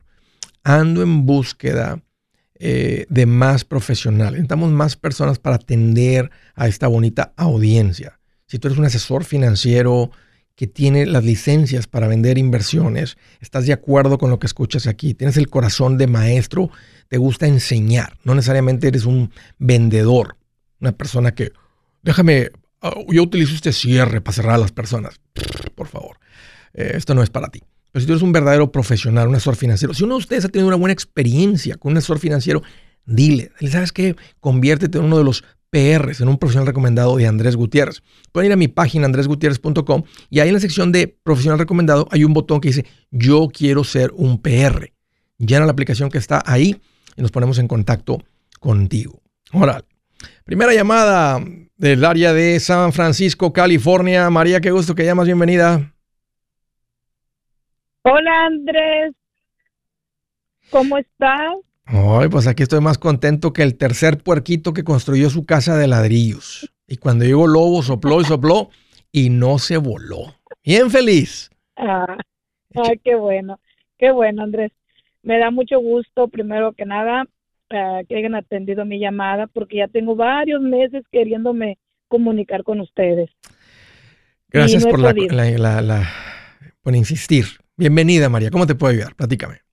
Ando 0.63 1.03
en 1.03 1.25
búsqueda 1.25 2.01
eh, 2.59 3.05
de 3.09 3.25
más 3.25 3.65
profesionales. 3.65 4.33
Necesitamos 4.33 4.71
más 4.71 4.95
personas 4.95 5.37
para 5.37 5.57
atender 5.57 6.29
a 6.55 6.67
esta 6.67 6.87
bonita 6.87 7.33
audiencia. 7.35 8.19
Si 8.47 8.57
tú 8.57 8.69
eres 8.69 8.79
un 8.79 8.85
asesor 8.85 9.25
financiero, 9.25 10.11
que 10.59 10.67
tiene 10.67 11.05
las 11.05 11.23
licencias 11.23 11.87
para 11.87 12.09
vender 12.09 12.37
inversiones, 12.37 13.17
estás 13.39 13.65
de 13.65 13.71
acuerdo 13.71 14.17
con 14.17 14.29
lo 14.29 14.39
que 14.39 14.45
escuchas 14.45 14.87
aquí, 14.87 15.13
tienes 15.13 15.37
el 15.37 15.49
corazón 15.49 15.97
de 15.97 16.05
maestro, 16.05 16.69
te 17.07 17.17
gusta 17.17 17.47
enseñar, 17.47 18.17
no 18.25 18.35
necesariamente 18.35 18.89
eres 18.89 19.05
un 19.05 19.31
vendedor, 19.57 20.35
una 20.81 20.91
persona 20.91 21.33
que, 21.33 21.53
déjame, 22.03 22.49
ah, 22.81 22.93
yo 23.07 23.23
utilizo 23.23 23.55
este 23.55 23.71
cierre 23.71 24.19
para 24.19 24.35
cerrar 24.35 24.55
a 24.55 24.57
las 24.57 24.73
personas, 24.73 25.21
por 25.75 25.87
favor, 25.87 26.17
eh, 26.73 26.91
esto 26.95 27.15
no 27.15 27.23
es 27.23 27.29
para 27.29 27.47
ti. 27.47 27.63
Pero 27.93 28.01
si 28.01 28.07
tú 28.07 28.11
eres 28.11 28.21
un 28.21 28.33
verdadero 28.33 28.69
profesional, 28.69 29.29
un 29.29 29.35
asesor 29.35 29.55
financiero, 29.55 29.93
si 29.93 30.03
uno 30.03 30.15
de 30.15 30.19
ustedes 30.19 30.43
ha 30.43 30.49
tenido 30.49 30.67
una 30.67 30.75
buena 30.75 30.91
experiencia 30.91 31.77
con 31.77 31.93
un 31.93 31.99
asesor 31.99 32.19
financiero, 32.19 32.63
dile, 33.05 33.53
¿sabes 33.71 33.93
qué? 33.93 34.17
Conviértete 34.41 34.97
en 34.97 35.05
uno 35.05 35.19
de 35.19 35.23
los 35.23 35.45
PRs, 35.69 36.21
en 36.21 36.29
un 36.29 36.37
profesional 36.37 36.67
recomendado 36.67 37.17
de 37.17 37.27
Andrés 37.27 37.55
Gutiérrez. 37.55 38.01
Pueden 38.31 38.47
ir 38.47 38.53
a 38.53 38.57
mi 38.57 38.67
página 38.67 39.05
andresgutierrez.com 39.05 40.03
y 40.29 40.39
ahí 40.39 40.49
en 40.49 40.55
la 40.55 40.59
sección 40.59 40.91
de 40.91 41.07
profesional 41.07 41.59
recomendado 41.59 42.07
hay 42.11 42.23
un 42.23 42.33
botón 42.33 42.59
que 42.61 42.69
dice 42.69 42.85
yo 43.11 43.47
quiero 43.53 43.83
ser 43.83 44.11
un 44.15 44.41
PR. 44.41 44.91
Llena 45.37 45.65
la 45.65 45.71
aplicación 45.71 46.09
que 46.09 46.17
está 46.17 46.41
ahí 46.45 46.81
y 47.15 47.21
nos 47.21 47.31
ponemos 47.31 47.59
en 47.59 47.67
contacto 47.67 48.21
contigo. 48.59 49.21
Ahora, 49.51 49.83
primera 50.43 50.73
llamada 50.73 51.39
del 51.77 52.03
área 52.03 52.33
de 52.33 52.59
San 52.59 52.91
Francisco, 52.91 53.53
California. 53.53 54.29
María, 54.29 54.59
qué 54.61 54.71
gusto 54.71 54.95
que 54.95 55.05
llamas, 55.05 55.25
bienvenida. 55.25 55.93
Hola 58.01 58.45
Andrés, 58.45 59.13
¿cómo 60.71 60.97
estás? 60.97 61.68
Ay, 61.91 62.29
pues 62.29 62.45
aquí 62.45 62.61
estoy 62.61 62.81
más 62.81 62.99
contento 62.99 63.51
que 63.51 63.63
el 63.63 63.75
tercer 63.75 64.19
puerquito 64.19 64.73
que 64.73 64.83
construyó 64.83 65.31
su 65.31 65.47
casa 65.47 65.75
de 65.75 65.87
ladrillos. 65.87 66.71
Y 66.87 66.97
cuando 66.97 67.25
llegó 67.25 67.47
Lobo, 67.47 67.81
sopló 67.81 68.21
y 68.21 68.25
sopló 68.25 68.69
y 69.11 69.31
no 69.31 69.57
se 69.57 69.77
voló. 69.77 70.35
Bien 70.63 70.91
feliz. 70.91 71.49
Ah, 71.75 72.15
qué 73.03 73.15
bueno, 73.15 73.59
qué 73.97 74.11
bueno, 74.11 74.43
Andrés. 74.43 74.71
Me 75.23 75.39
da 75.39 75.49
mucho 75.49 75.79
gusto, 75.79 76.27
primero 76.27 76.73
que 76.73 76.85
nada, 76.85 77.25
ah, 77.71 78.01
que 78.07 78.17
hayan 78.17 78.35
atendido 78.35 78.85
mi 78.85 78.99
llamada, 78.99 79.47
porque 79.47 79.77
ya 79.77 79.87
tengo 79.87 80.15
varios 80.15 80.61
meses 80.61 81.03
queriéndome 81.11 81.79
comunicar 82.07 82.63
con 82.63 82.81
ustedes. 82.81 83.31
Gracias 84.49 84.85
por, 84.85 84.99
la, 84.99 86.07
por 86.83 86.95
insistir. 86.95 87.45
Bienvenida, 87.75 88.29
María. 88.29 88.51
¿Cómo 88.51 88.67
te 88.67 88.75
puedo 88.75 88.93
ayudar? 88.93 89.15
Platícame. 89.15 89.68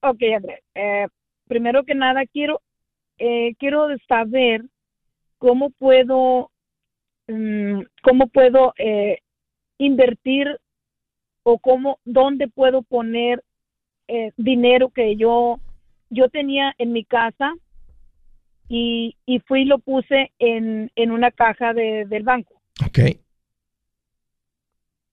Ok, 0.00 0.22
Andrés. 0.36 0.60
Eh, 0.74 1.06
primero 1.46 1.84
que 1.84 1.94
nada, 1.94 2.24
quiero 2.26 2.60
eh, 3.18 3.54
quiero 3.58 3.88
saber 4.06 4.62
cómo 5.38 5.70
puedo, 5.70 6.50
mm, 7.26 7.80
cómo 8.02 8.28
puedo 8.28 8.74
eh, 8.78 9.18
invertir 9.78 10.58
o 11.42 11.58
cómo, 11.58 11.98
dónde 12.04 12.46
puedo 12.48 12.82
poner 12.82 13.42
eh, 14.06 14.32
dinero 14.36 14.90
que 14.90 15.16
yo, 15.16 15.58
yo 16.10 16.28
tenía 16.28 16.74
en 16.78 16.92
mi 16.92 17.04
casa 17.04 17.54
y, 18.68 19.16
y 19.26 19.40
fui 19.40 19.62
y 19.62 19.64
lo 19.64 19.78
puse 19.78 20.30
en, 20.38 20.90
en 20.94 21.10
una 21.10 21.30
caja 21.30 21.72
de, 21.72 22.04
del 22.06 22.22
banco. 22.22 22.60
Ok. 22.86 22.98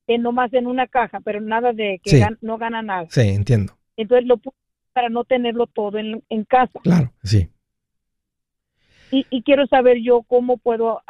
En, 0.08 0.22
nomás 0.22 0.54
en 0.54 0.68
una 0.68 0.86
caja, 0.88 1.20
pero 1.22 1.42
nada 1.42 1.74
de 1.74 2.00
que 2.04 2.10
Sí. 2.12 2.20
gan- 2.20 2.38
no 2.42 2.58
gana 2.60 2.82
nada. 2.84 3.08
Sí, 3.10 3.22
entiendo. 3.22 3.74
Entonces 3.98 4.28
lo 4.28 4.38
puse 4.38 4.56
para 4.96 5.10
no 5.10 5.26
tenerlo 5.26 5.68
todo 5.68 5.98
en, 5.98 6.24
en 6.30 6.46
casa. 6.46 6.80
Claro, 6.82 7.12
sí. 7.22 7.50
Y, 9.12 9.28
y 9.30 9.44
quiero 9.44 9.68
saber 9.68 9.98
yo 10.02 10.24
cómo 10.24 10.58
puedo, 10.58 11.04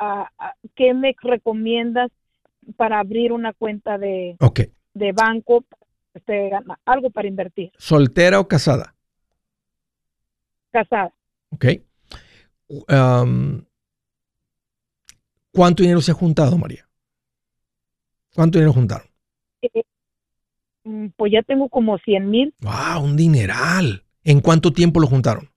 qué 0.73 0.95
me 0.95 1.15
recomiendas 1.21 2.11
para 2.77 2.99
abrir 2.99 3.31
una 3.31 3.53
cuenta 3.53 3.99
de, 3.99 4.37
Ok. 4.39 4.61
de 4.95 5.11
banco, 5.11 5.65
este, 6.15 6.49
algo 6.83 7.11
para 7.11 7.27
invertir, 7.27 7.71
¿Soltera 7.77 8.39
o 8.39 8.47
casada? 8.47 8.95
casada. 10.71 11.13
Ok. 11.51 11.65
Um, 12.89 13.63
¿Cuánto 15.51 15.83
dinero 15.83 16.01
se 16.01 16.11
ha 16.11 16.15
juntado, 16.15 16.57
María? 16.57 16.89
¿Cuánto 18.33 18.57
dinero 18.57 18.73
juntaron? 18.73 19.07
Mm, 20.85 21.07
pues 21.17 21.31
ya 21.33 21.41
tengo 21.41 21.67
como 21.67 21.97
100 21.97 22.29
mil, 22.29 22.53
¡Wow! 22.61 23.03
Un 23.03 23.17
dineral. 23.17 24.03
¿En 24.23 24.39
cuánto 24.39 24.71
tiempo 24.71 24.99
lo 24.99 25.07
juntaron? 25.07 25.49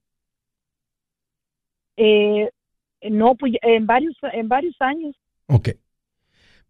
eh, 1.97 2.49
no, 3.11 3.35
pues 3.35 3.53
en 3.63 3.87
varios, 3.87 4.17
en 4.33 4.49
varios 4.49 4.75
años. 4.81 5.15
Ok. 5.47 5.71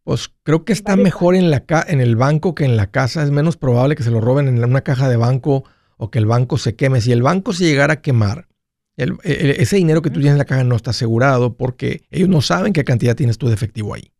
Pues 0.04 0.28
creo 0.42 0.64
que 0.64 0.72
está 0.72 0.96
mejor 0.96 1.34
en, 1.34 1.50
la 1.50 1.66
ca- 1.66 1.84
en 1.86 2.00
el 2.00 2.16
banco 2.16 2.54
que 2.54 2.64
en 2.64 2.76
la 2.76 2.90
casa. 2.90 3.22
Es 3.22 3.30
menos 3.30 3.56
probable 3.56 3.94
que 3.94 4.02
se 4.02 4.10
lo 4.10 4.20
roben 4.20 4.48
en 4.48 4.62
una 4.64 4.80
caja 4.80 5.08
de 5.08 5.16
banco 5.16 5.64
o 5.98 6.10
que 6.10 6.18
el 6.18 6.26
banco 6.26 6.56
se 6.56 6.76
queme. 6.76 7.00
Si 7.00 7.12
el 7.12 7.22
banco 7.22 7.52
se 7.52 7.64
llegara 7.64 7.94
a 7.94 8.00
quemar, 8.02 8.48
el- 8.96 9.18
el- 9.22 9.50
ese 9.50 9.76
dinero 9.76 10.00
que 10.02 10.08
tú 10.10 10.14
tienes 10.20 10.32
en 10.32 10.38
la 10.38 10.44
caja 10.46 10.64
no 10.64 10.76
está 10.76 10.90
asegurado 10.90 11.56
porque 11.56 12.02
ellos 12.10 12.28
no 12.28 12.40
saben 12.40 12.72
qué 12.72 12.84
cantidad 12.84 13.16
tienes 13.16 13.36
tú 13.38 13.48
de 13.48 13.54
efectivo 13.54 13.94
ahí. 13.94 14.10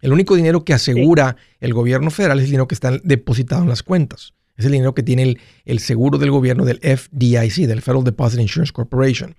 El 0.00 0.12
único 0.12 0.36
dinero 0.36 0.64
que 0.64 0.74
asegura 0.74 1.36
el 1.60 1.74
gobierno 1.74 2.10
federal 2.10 2.38
es 2.38 2.44
el 2.44 2.50
dinero 2.50 2.68
que 2.68 2.74
está 2.74 2.92
depositado 3.02 3.62
en 3.62 3.68
las 3.68 3.82
cuentas. 3.82 4.34
Es 4.56 4.64
el 4.64 4.72
dinero 4.72 4.94
que 4.94 5.02
tiene 5.02 5.22
el, 5.22 5.40
el 5.64 5.78
seguro 5.78 6.18
del 6.18 6.30
gobierno 6.30 6.64
del 6.64 6.78
FDIC, 6.80 7.66
del 7.66 7.82
Federal 7.82 8.04
Deposit 8.04 8.40
Insurance 8.40 8.72
Corporation. 8.72 9.34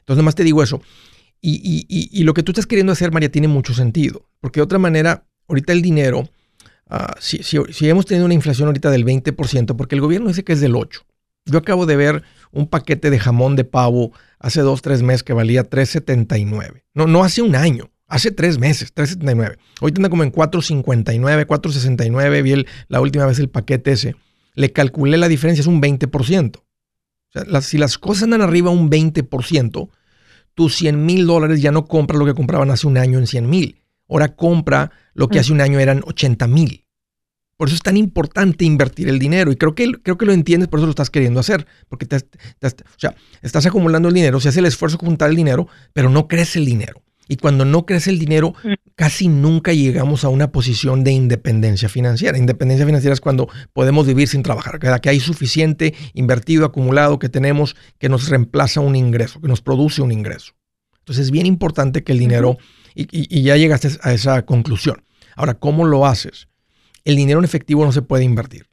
Entonces, 0.00 0.16
nomás 0.18 0.34
te 0.34 0.44
digo 0.44 0.62
eso. 0.62 0.80
Y, 1.40 1.54
y- 1.56 1.86
y- 1.88 2.08
y 2.20 2.24
lo 2.24 2.32
que 2.34 2.42
tú 2.42 2.52
estás 2.52 2.66
queriendo 2.66 2.92
hacer, 2.92 3.12
María, 3.12 3.30
tiene 3.30 3.48
mucho 3.48 3.74
sentido. 3.74 4.26
Porque 4.40 4.60
de 4.60 4.64
otra 4.64 4.78
manera, 4.78 5.26
ahorita 5.48 5.72
el 5.74 5.82
dinero, 5.82 6.28
si, 7.20 7.42
si- 7.42 7.58
si 7.72 7.88
hemos 7.88 8.06
tenido 8.06 8.24
una 8.24 8.34
inflación 8.34 8.66
ahorita 8.68 8.90
del 8.90 9.04
20%, 9.04 9.76
porque 9.76 9.94
el 9.94 10.00
gobierno 10.00 10.28
dice 10.28 10.44
que 10.44 10.52
es 10.54 10.60
del 10.60 10.74
8%. 10.74 11.02
Yo 11.46 11.58
acabo 11.58 11.84
de 11.84 11.96
ver 11.96 12.22
un 12.52 12.66
paquete 12.68 13.10
de 13.10 13.18
jamón 13.18 13.54
de 13.56 13.64
pavo 13.64 14.12
hace 14.38 14.62
dos, 14.62 14.80
tres 14.80 15.02
meses 15.02 15.22
que 15.22 15.34
valía 15.34 15.68
3.79. 15.68 16.84
No, 16.94 17.06
no 17.06 17.22
hace 17.22 17.42
un 17.42 17.54
año, 17.54 17.90
hace 18.06 18.30
tres 18.30 18.58
meses, 18.58 18.92
3.79. 18.94 19.56
Ahorita 19.80 19.98
anda 19.98 20.08
como 20.08 20.22
en 20.24 20.30
4.59, 20.32 21.46
4.69. 21.46 22.42
Vi 22.42 22.52
el- 22.52 22.66
la 22.88 23.00
última 23.00 23.26
vez 23.26 23.38
el 23.38 23.48
paquete 23.48 23.92
ese. 23.92 24.16
Le 24.54 24.72
calculé 24.72 25.16
la 25.16 25.28
diferencia, 25.28 25.60
es 25.62 25.66
un 25.66 25.80
20%. 25.80 26.60
O 26.60 27.32
sea, 27.32 27.44
las- 27.44 27.66
si 27.66 27.78
las 27.78 27.98
cosas 27.98 28.24
andan 28.24 28.42
arriba 28.42 28.70
un 28.70 28.88
20%, 28.90 29.90
tus 30.54 30.76
100 30.76 31.04
mil 31.04 31.26
dólares 31.26 31.60
ya 31.60 31.72
no 31.72 31.86
compras 31.86 32.18
lo 32.18 32.26
que 32.26 32.34
compraban 32.34 32.70
hace 32.70 32.86
un 32.86 32.96
año 32.96 33.18
en 33.18 33.26
100 33.26 33.48
mil. 33.50 33.80
Ahora 34.08 34.36
compra 34.36 34.92
lo 35.14 35.28
que 35.28 35.38
Mm. 35.38 35.40
hace 35.40 35.52
un 35.52 35.60
año 35.60 35.80
eran 35.80 36.02
80 36.06 36.46
mil. 36.46 36.84
Por 37.56 37.68
eso 37.68 37.76
es 37.76 37.82
tan 37.82 37.96
importante 37.96 38.64
invertir 38.64 39.08
el 39.08 39.18
dinero. 39.18 39.50
Y 39.50 39.56
creo 39.56 39.74
que, 39.74 39.90
creo 40.02 40.18
que 40.18 40.26
lo 40.26 40.32
entiendes, 40.32 40.68
por 40.68 40.78
eso 40.80 40.86
lo 40.86 40.90
estás 40.90 41.10
queriendo 41.10 41.40
hacer. 41.40 41.66
Porque 41.88 42.04
te, 42.04 42.20
te- 42.20 42.68
o 42.68 42.98
sea, 42.98 43.14
estás 43.42 43.64
acumulando 43.66 44.08
el 44.08 44.14
dinero, 44.14 44.38
se 44.40 44.48
hace 44.48 44.58
el 44.60 44.66
esfuerzo 44.66 44.98
de 44.98 45.06
juntar 45.06 45.30
el 45.30 45.36
dinero, 45.36 45.68
pero 45.92 46.10
no 46.10 46.28
crece 46.28 46.58
el 46.58 46.66
dinero. 46.66 47.02
Y 47.28 47.36
cuando 47.36 47.64
no 47.64 47.86
crece 47.86 48.10
el 48.10 48.18
dinero, 48.18 48.54
Mm. 48.62 48.74
casi 48.96 49.28
nunca 49.28 49.72
llegamos 49.72 50.24
a 50.24 50.28
una 50.28 50.52
posición 50.52 51.04
de 51.04 51.12
independencia 51.12 51.88
financiera. 51.88 52.36
Independencia 52.36 52.84
financiera 52.84 53.14
es 53.14 53.20
cuando 53.20 53.48
podemos 53.72 54.06
vivir 54.06 54.28
sin 54.28 54.42
trabajar, 54.42 54.78
que 55.00 55.08
hay 55.08 55.20
suficiente 55.20 55.94
invertido, 56.12 56.66
acumulado, 56.66 57.18
que 57.18 57.28
tenemos, 57.30 57.76
que 57.98 58.08
nos 58.10 58.28
reemplaza 58.28 58.80
un 58.80 58.94
ingreso, 58.94 59.40
que 59.40 59.48
nos 59.48 59.62
produce 59.62 60.02
un 60.02 60.12
ingreso. 60.12 60.52
Entonces 60.98 61.24
es 61.26 61.30
bien 61.30 61.46
importante 61.46 62.02
que 62.04 62.12
el 62.12 62.18
dinero, 62.18 62.58
y, 62.94 63.02
y- 63.10 63.26
y 63.38 63.42
ya 63.42 63.56
llegaste 63.56 63.88
a 64.02 64.12
esa 64.12 64.44
conclusión. 64.44 65.02
Ahora, 65.34 65.54
¿cómo 65.54 65.84
lo 65.86 66.06
haces? 66.06 66.48
El 67.04 67.16
dinero 67.16 67.38
en 67.38 67.44
efectivo 67.44 67.84
no 67.84 67.92
se 67.92 68.02
puede 68.02 68.24
invertir. 68.24 68.68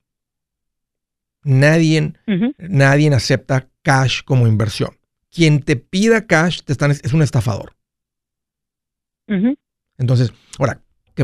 Nadie, 1.43 2.13
nadie 2.59 3.13
acepta 3.13 3.67
cash 3.81 4.21
como 4.23 4.47
inversión. 4.47 4.91
Quien 5.31 5.61
te 5.61 5.75
pida 5.75 6.27
cash 6.27 6.61
te 6.63 6.71
están, 6.73 6.91
es 6.91 7.13
un 7.13 7.21
estafador. 7.21 7.73
Entonces, 9.97 10.33
ahora, 10.59 10.81
¿qué, 11.15 11.23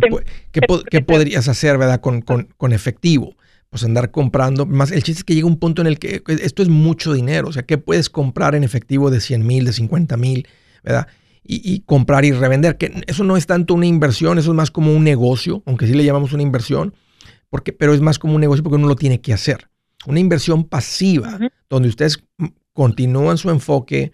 qué 0.51 0.61
po- 0.61 0.81
qué 0.89 1.01
podrías 1.01 1.47
hacer, 1.47 1.77
verdad, 1.77 1.99
con, 2.01 2.21
con- 2.21 2.49
con 2.57 2.73
efectivo? 2.73 3.35
Pues 3.69 3.83
andar 3.83 4.11
comprando. 4.11 4.65
Más, 4.65 4.91
el 4.91 5.03
chiste 5.03 5.19
es 5.19 5.23
que 5.23 5.35
llega 5.35 5.47
un 5.47 5.57
punto 5.59 5.81
en 5.81 5.87
el 5.87 5.99
que 5.99 6.21
esto 6.41 6.63
es 6.63 6.69
mucho 6.69 7.11
dinero. 7.13 7.49
O 7.49 7.51
sea, 7.53 7.63
¿qué 7.63 7.77
puedes 7.77 8.09
comprar 8.09 8.55
en 8.55 8.63
efectivo 8.63 9.09
de 9.11 9.19
100 9.19 9.45
mil, 9.45 9.65
de 9.65 9.73
50 9.73 10.15
mil, 10.17 10.47
verdad? 10.83 11.07
Y, 11.43 11.61
y 11.73 11.79
comprar 11.81 12.23
y 12.25 12.31
revender. 12.31 12.77
Que 12.77 13.03
eso 13.07 13.23
no 13.23 13.35
es 13.35 13.45
tanto 13.45 13.73
una 13.73 13.85
inversión, 13.85 14.37
eso 14.37 14.51
es 14.51 14.55
más 14.55 14.71
como 14.71 14.93
un 14.93 15.03
negocio, 15.03 15.63
aunque 15.65 15.85
sí 15.87 15.93
le 15.93 16.05
llamamos 16.05 16.31
una 16.33 16.43
inversión, 16.43 16.93
porque, 17.49 17.73
pero 17.73 17.93
es 17.93 18.01
más 18.01 18.19
como 18.19 18.35
un 18.35 18.41
negocio 18.41 18.63
porque 18.63 18.75
uno 18.77 18.87
lo 18.87 18.95
tiene 18.95 19.19
que 19.21 19.33
hacer. 19.33 19.69
Una 20.05 20.19
inversión 20.21 20.63
pasiva, 20.63 21.37
donde 21.69 21.89
ustedes 21.89 22.23
mm, 22.37 22.45
continúan 22.73 23.37
su 23.37 23.49
enfoque 23.49 24.11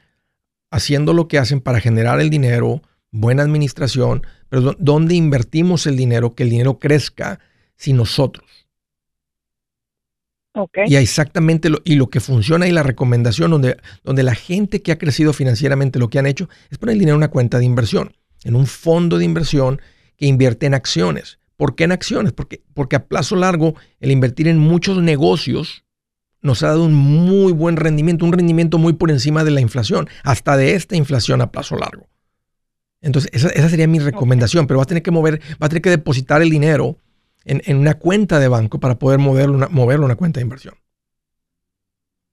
haciendo 0.72 1.14
lo 1.14 1.28
que 1.28 1.38
hacen 1.38 1.62
para 1.62 1.80
generar 1.80 2.20
el 2.22 2.30
dinero, 2.30 2.82
buena 3.14 3.44
administración, 3.44 4.24
pero 4.50 4.62
¿dó- 4.62 4.76
¿dónde 4.80 5.16
invertimos 5.16 5.88
el 5.88 5.96
dinero? 5.96 6.36
Que 6.36 6.44
el 6.44 6.50
dinero 6.50 6.80
crezca 6.80 7.40
sin 7.78 7.96
nosotros. 7.96 8.46
Y 10.86 10.96
exactamente 10.98 11.70
lo, 11.70 11.80
y 11.86 11.96
lo 11.96 12.10
que 12.10 12.20
funciona 12.20 12.68
y 12.68 12.72
la 12.72 12.84
recomendación 12.84 13.50
donde, 13.52 13.78
donde 14.04 14.24
la 14.24 14.36
gente 14.36 14.82
que 14.82 14.92
ha 14.92 14.98
crecido 14.98 15.34
financieramente 15.34 15.98
lo 16.00 16.10
que 16.10 16.20
han 16.20 16.26
hecho 16.28 16.50
es 16.70 16.78
poner 16.78 16.94
el 16.94 17.00
dinero 17.00 17.16
en 17.16 17.20
una 17.20 17.32
cuenta 17.32 17.58
de 17.58 17.66
inversión, 17.66 18.16
en 18.44 18.56
un 18.56 18.68
fondo 18.68 19.18
de 19.18 19.26
inversión 19.26 19.82
que 20.18 20.26
invierte 20.28 20.66
en 20.66 20.74
acciones. 20.74 21.40
¿Por 21.58 21.76
qué 21.76 21.86
en 21.86 21.92
acciones? 21.92 22.34
Porque, 22.34 22.62
porque 22.74 22.96
a 22.96 23.06
plazo 23.08 23.36
largo 23.36 23.76
el 24.00 24.12
invertir 24.12 24.48
en 24.48 24.58
muchos 24.60 25.02
negocios 25.02 25.86
nos 26.42 26.62
ha 26.62 26.68
dado 26.68 26.84
un 26.84 26.94
muy 26.94 27.54
buen 27.54 27.78
rendimiento, 27.78 28.26
un 28.26 28.34
rendimiento 28.34 28.78
muy 28.78 28.94
por 28.94 29.10
encima 29.12 29.44
de 29.44 29.52
la 29.52 29.62
inflación, 29.62 30.10
hasta 30.24 30.58
de 30.58 30.76
esta 30.76 30.96
inflación 30.96 31.42
a 31.42 31.52
plazo 31.52 31.78
largo. 31.78 32.08
Entonces, 33.04 33.30
esa, 33.34 33.50
esa 33.50 33.70
sería 33.70 33.88
mi 33.88 34.00
recomendación, 34.00 34.66
pero 34.66 34.80
vas 34.80 34.88
a 34.88 34.90
tener 34.90 35.04
que 35.04 35.12
mover, 35.12 35.40
vas 35.60 35.68
a 35.68 35.70
tener 35.70 35.82
que 35.82 35.90
depositar 35.92 36.42
el 36.42 36.50
dinero 36.50 36.98
en, 37.46 37.62
en 37.66 37.78
una 37.78 37.96
cuenta 37.96 38.40
de 38.40 38.48
banco 38.48 38.80
para 38.80 38.98
poder 38.98 39.20
moverlo, 39.20 39.54
una, 39.56 39.68
moverlo 39.68 40.06
a 40.06 40.08
una 40.08 40.16
cuenta 40.16 40.40
de 40.40 40.46
inversión. 40.46 40.76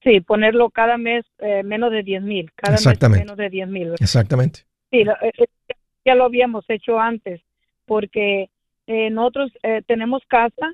Sí, 0.02 0.20
ponerlo 0.20 0.70
cada 0.70 0.96
mes 0.96 1.26
eh, 1.40 1.62
menos 1.62 1.90
de 1.90 2.02
10 2.02 2.22
mil. 2.22 2.50
Cada 2.54 2.74
Exactamente. 2.76 3.18
mes 3.20 3.26
menos 3.26 3.36
de 3.36 3.50
10 3.50 3.68
mil. 3.68 3.92
Exactamente. 4.00 4.60
Sí, 4.90 5.04
lo- 5.04 5.12
eh, 5.20 5.32
eh, 5.36 5.74
ya 6.06 6.14
lo 6.14 6.24
habíamos 6.24 6.64
hecho 6.68 6.98
antes, 6.98 7.42
porque 7.84 8.48
eh, 8.86 9.10
nosotros 9.10 9.52
tenemos 9.86 10.22
casa, 10.26 10.72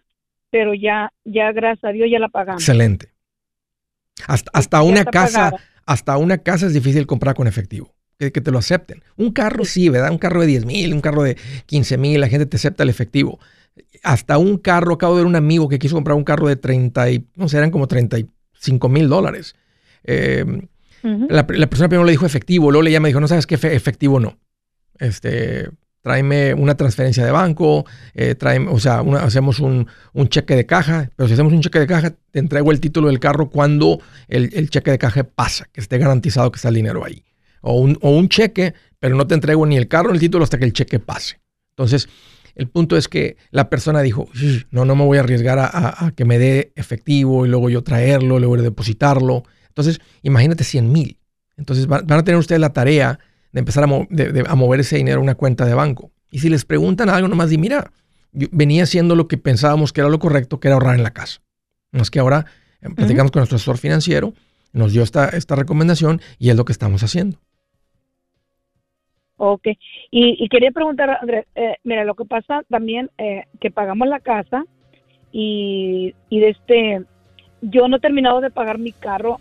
pero 0.51 0.75
ya, 0.75 1.11
ya 1.25 1.51
gracias 1.53 1.85
a 1.85 1.93
Dios 1.93 2.09
ya 2.11 2.19
la 2.21 2.29
pagamos. 2.29 2.63
Excelente. 2.63 3.09
Hasta, 4.29 4.51
hasta 4.55 4.83
una 4.83 5.05
casa, 5.05 5.51
pagada. 5.51 5.65
hasta 5.87 6.17
una 6.19 6.39
casa 6.39 6.67
es 6.67 6.75
difícil 6.75 7.07
comprar 7.07 7.35
con 7.35 7.47
efectivo. 7.49 7.96
Que, 8.19 8.33
que 8.33 8.41
te 8.41 8.51
lo 8.51 8.59
acepten. 8.59 9.03
Un 9.17 9.31
carro 9.33 9.65
sí, 9.67 9.89
¿verdad? 9.91 10.11
Un 10.11 10.17
carro 10.19 10.41
de 10.41 10.47
10 10.47 10.65
mil, 10.65 10.95
un 10.95 11.01
carro 11.03 11.23
de 11.23 11.37
15 11.67 11.99
mil, 11.99 12.19
la 12.21 12.29
gente 12.29 12.47
te 12.47 12.57
acepta 12.57 12.83
el 12.83 12.89
efectivo. 12.89 13.39
Hasta 14.03 14.39
un 14.39 14.57
carro, 14.57 14.95
acabo 14.95 15.17
de 15.17 15.23
ver 15.23 15.27
un 15.27 15.37
amigo 15.37 15.69
que 15.69 15.79
quiso 15.79 15.95
comprar 15.97 16.17
un 16.17 16.25
carro 16.25 16.49
de 16.49 16.57
30 16.57 17.11
y, 17.11 17.27
no 17.35 17.49
sé, 17.49 17.59
eran 17.59 17.71
como 17.71 17.87
35 17.87 18.89
mil 18.89 19.09
dólares. 19.09 19.55
Eh, 20.05 20.45
Ujú. 21.03 21.27
la, 21.29 21.47
la 21.49 21.67
persona 21.69 21.89
primero 21.91 22.05
le 22.07 22.13
dijo 22.13 22.25
efectivo, 22.25 22.71
luego 22.71 22.83
le 22.85 22.91
llama 22.91 23.09
y 23.09 23.11
dijo, 23.11 23.21
no 23.21 23.29
sabes 23.29 23.47
qué, 23.47 23.59
Fe- 23.59 23.75
efectivo 23.75 24.19
no. 24.19 24.39
Este, 24.99 25.69
tráeme 26.01 26.55
una 26.55 26.75
transferencia 26.75 27.23
de 27.23 27.33
banco, 27.33 27.85
eh, 28.15 28.35
tráeme, 28.35 28.71
o 28.71 28.79
sea, 28.81 29.03
una- 29.03 29.25
hacemos 29.25 29.61
un, 29.61 29.87
un 30.15 30.29
cheque 30.31 30.57
de 30.57 30.65
caja, 30.65 31.11
pero 31.17 31.29
si 31.29 31.35
hacemos 31.35 31.53
un 31.53 31.61
cheque 31.61 31.81
de 31.81 31.87
caja, 31.87 32.15
te 32.31 32.39
entrego 32.39 32.73
el 32.73 32.81
título 32.81 33.09
del 33.09 33.21
carro 33.21 33.51
cuando 33.51 34.01
el, 34.29 34.49
el 34.55 34.71
cheque 34.71 34.91
de 34.91 34.99
caja 34.99 35.25
pasa, 35.25 35.69
que 35.71 35.83
esté 35.83 35.99
garantizado 35.99 36.51
que 36.51 36.57
está 36.57 36.71
el 36.71 36.77
dinero 36.77 37.05
ahí. 37.05 37.23
O 37.69 37.81
un, 37.81 37.99
o 38.01 38.11
un 38.11 38.29
cheque, 38.29 38.75
pero 39.01 39.17
no 39.17 39.27
te 39.27 39.35
entrego 39.35 39.67
ni 39.67 39.77
el 39.77 39.89
carro 39.89 40.11
ni 40.11 40.15
el 40.17 40.21
título 40.21 40.45
hasta 40.45 40.59
que 40.59 40.65
el 40.65 40.73
cheque 40.73 40.99
pase. 41.01 41.41
Entonces, 41.71 42.09
el 42.55 42.69
punto 42.69 42.97
es 42.97 43.09
que 43.09 43.37
la 43.51 43.69
persona 43.69 44.03
dijo, 44.03 44.29
"Shh, 44.35 44.67
no, 44.71 44.85
no 44.85 44.95
me 44.95 45.05
voy 45.05 45.19
a 45.19 45.21
arriesgar 45.23 45.59
a, 45.59 45.67
a- 45.67 46.07
a 46.07 46.11
que 46.13 46.25
me 46.25 46.39
dé 46.39 46.73
efectivo 46.77 47.45
y 47.45 47.49
luego 47.49 47.69
yo 47.69 47.83
traerlo, 47.83 48.39
luego 48.39 48.57
depositarlo. 48.57 49.43
Entonces, 49.69 50.01
imagínate 50.23 50.65
100 50.65 50.91
mil. 50.93 51.19
Entonces 51.57 51.87
van, 51.87 52.11
a 52.11 52.25
tener 52.25 52.39
ustedes 52.39 52.61
la 52.61 52.73
tarea 52.73 53.19
de 53.53 53.59
empezar 53.59 53.85
a, 53.85 53.87
mover 54.55 54.81
ese 54.81 54.97
dinero 54.97 55.19
a 55.19 55.23
una 55.23 55.35
cuenta 55.35 55.65
de 55.67 55.75
banco. 55.75 56.13
Y 56.31 56.39
si 56.39 56.49
les 56.49 56.65
preguntan 56.65 57.09
algo, 57.09 57.29
nomás 57.29 57.51
di, 57.51 57.59
mira, 57.59 57.91
venía 58.33 58.85
haciendo 58.85 59.15
lo 59.17 59.27
que 59.29 59.39
pensábamos 59.39 59.93
que 59.93 60.01
era 60.03 60.11
lo 60.11 60.19
correcto, 60.19 60.61
que 60.61 60.69
era 60.69 60.75
ahorrar 60.75 60.95
en 60.97 61.03
la 61.03 61.13
casa. 61.13 61.41
Más 61.93 62.11
que 62.11 62.19
ahora 62.21 62.47
eh, 62.81 62.89
platicamos 62.95 63.33
con 63.33 63.41
nuestro 63.41 63.57
asesor 63.57 63.79
financiero, 63.79 64.35
nos 64.73 64.93
dio 64.93 65.03
esta, 65.03 65.29
esta 65.31 65.57
recomendación 65.57 66.21
y 66.39 66.51
es 66.51 66.57
lo 66.57 66.65
que 66.65 66.73
estamos 66.73 67.03
haciendo. 67.03 67.41
Ok. 69.37 69.69
Y, 70.11 70.49
quería 70.49 70.71
preguntar, 70.71 71.19
Andrés, 71.21 71.47
eh, 71.55 71.77
mira, 71.85 72.05
lo 72.05 72.15
que 72.15 72.25
pasa 72.25 72.63
también, 72.71 73.11
eh, 73.19 73.45
que 73.61 73.71
pagamos 73.71 74.09
la 74.09 74.21
casa 74.21 74.65
y, 75.33 76.15
y 76.31 76.41
de 76.41 76.49
este, 76.51 77.03
yo 77.61 77.89
no 77.89 77.97
he 77.97 78.01
terminado 78.01 78.41
de 78.41 78.51
pagar 78.51 78.79
mi 78.79 78.93
carro, 78.93 79.39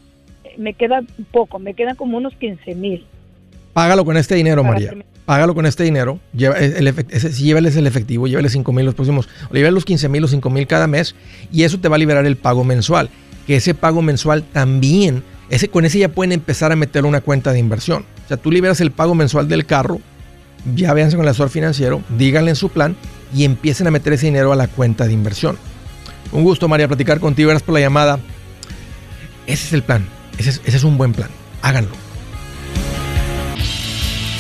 me 0.58 0.74
queda 0.74 1.02
poco, 1.32 1.60
me 1.60 1.74
quedan 1.74 1.96
como 1.96 2.18
unos 2.18 2.36
15 2.36 2.76
mil. 2.76 3.06
Págalo 3.74 4.06
con 4.06 4.16
este 4.16 4.36
dinero, 4.36 4.64
María. 4.64 4.94
Págalo 5.26 5.54
con 5.54 5.66
este 5.66 5.84
dinero. 5.84 6.20
Lleva 6.34 6.56
el, 6.56 6.94
llévales 7.36 7.76
el 7.76 7.88
efectivo, 7.88 8.26
llévales 8.26 8.54
5 8.54 8.72
mil 8.72 8.86
los 8.86 8.96
próximos, 8.96 9.28
o 9.50 9.54
llévales 9.54 9.74
los 9.74 9.86
15 9.86 10.08
mil, 10.08 10.22
los 10.22 10.32
5 10.32 10.50
mil 10.50 10.66
cada 10.66 10.88
mes, 10.88 11.14
y 11.52 11.64
eso 11.64 11.80
te 11.80 11.90
va 11.90 11.98
a 11.98 12.00
liberar 12.00 12.26
el 12.26 12.38
pago 12.38 12.64
mensual. 12.64 13.10
Que 13.46 13.58
ese 13.58 13.74
pago 13.74 14.02
mensual 14.02 14.44
también, 14.44 15.24
ese, 15.50 15.70
con 15.70 15.86
ese 15.86 16.00
ya 16.00 16.10
pueden 16.10 16.32
empezar 16.32 16.72
a 16.72 16.76
meter 16.76 17.06
una 17.06 17.22
cuenta 17.22 17.54
de 17.54 17.60
inversión. 17.60 18.06
O 18.26 18.28
sea, 18.28 18.38
tú 18.38 18.52
liberas 18.52 18.82
el 18.82 18.92
pago 18.92 19.16
mensual 19.16 19.48
del 19.48 19.66
carro, 19.66 20.00
ya 20.76 20.94
véanse 20.94 21.16
con 21.16 21.26
el 21.26 21.30
asesor 21.30 21.50
financiero, 21.50 22.02
díganle 22.18 22.52
en 22.52 22.56
su 22.56 22.70
plan 22.70 22.96
y 23.34 23.44
empiecen 23.44 23.88
a 23.88 23.92
meter 23.92 24.14
ese 24.14 24.26
dinero 24.26 24.52
a 24.52 24.56
la 24.56 24.68
cuenta 24.68 25.06
de 25.06 25.14
inversión. 25.14 25.58
Un 26.32 26.44
gusto, 26.44 26.68
María, 26.68 26.88
platicar 26.88 27.20
contigo. 27.20 27.50
Gracias 27.50 27.66
por 27.66 27.74
la 27.76 27.82
llamada. 27.82 28.20
Ese 29.46 29.68
es 29.68 29.74
el 29.74 29.84
plan. 29.84 30.06
Ese 30.38 30.50
es, 30.50 30.62
ese 30.66 30.78
es 30.78 30.84
un 30.84 30.98
buen 30.98 31.14
plan. 31.14 31.30
Háganlo. 31.62 32.05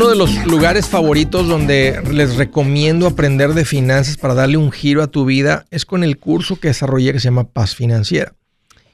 Uno 0.00 0.08
de 0.08 0.16
los 0.16 0.46
lugares 0.46 0.88
favoritos 0.88 1.46
donde 1.46 2.02
les 2.10 2.36
recomiendo 2.36 3.06
aprender 3.06 3.52
de 3.52 3.66
finanzas 3.66 4.16
para 4.16 4.32
darle 4.32 4.56
un 4.56 4.72
giro 4.72 5.02
a 5.02 5.08
tu 5.08 5.26
vida 5.26 5.66
es 5.70 5.84
con 5.84 6.04
el 6.04 6.16
curso 6.16 6.58
que 6.58 6.68
desarrollé 6.68 7.12
que 7.12 7.20
se 7.20 7.26
llama 7.26 7.50
Paz 7.50 7.74
Financiera. 7.74 8.32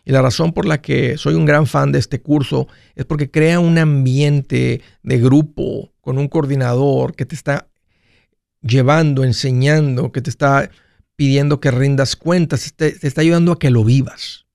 Y 0.04 0.10
la 0.10 0.20
razón 0.20 0.52
por 0.52 0.66
la 0.66 0.82
que 0.82 1.16
soy 1.16 1.34
un 1.34 1.44
gran 1.44 1.68
fan 1.68 1.92
de 1.92 2.00
este 2.00 2.20
curso 2.20 2.66
es 2.96 3.04
porque 3.04 3.30
crea 3.30 3.60
un 3.60 3.78
ambiente 3.78 4.80
de 5.04 5.18
grupo 5.20 5.92
con 6.00 6.18
un 6.18 6.26
coordinador 6.26 7.14
que 7.14 7.24
te 7.24 7.36
está 7.36 7.68
llevando, 8.60 9.22
enseñando, 9.22 10.10
que 10.10 10.22
te 10.22 10.30
está 10.30 10.70
pidiendo 11.14 11.60
que 11.60 11.70
rindas 11.70 12.16
cuentas, 12.16 12.72
te, 12.74 12.90
te 12.90 13.06
está 13.06 13.20
ayudando 13.20 13.52
a 13.52 13.60
que 13.60 13.70
lo 13.70 13.84
vivas, 13.84 14.46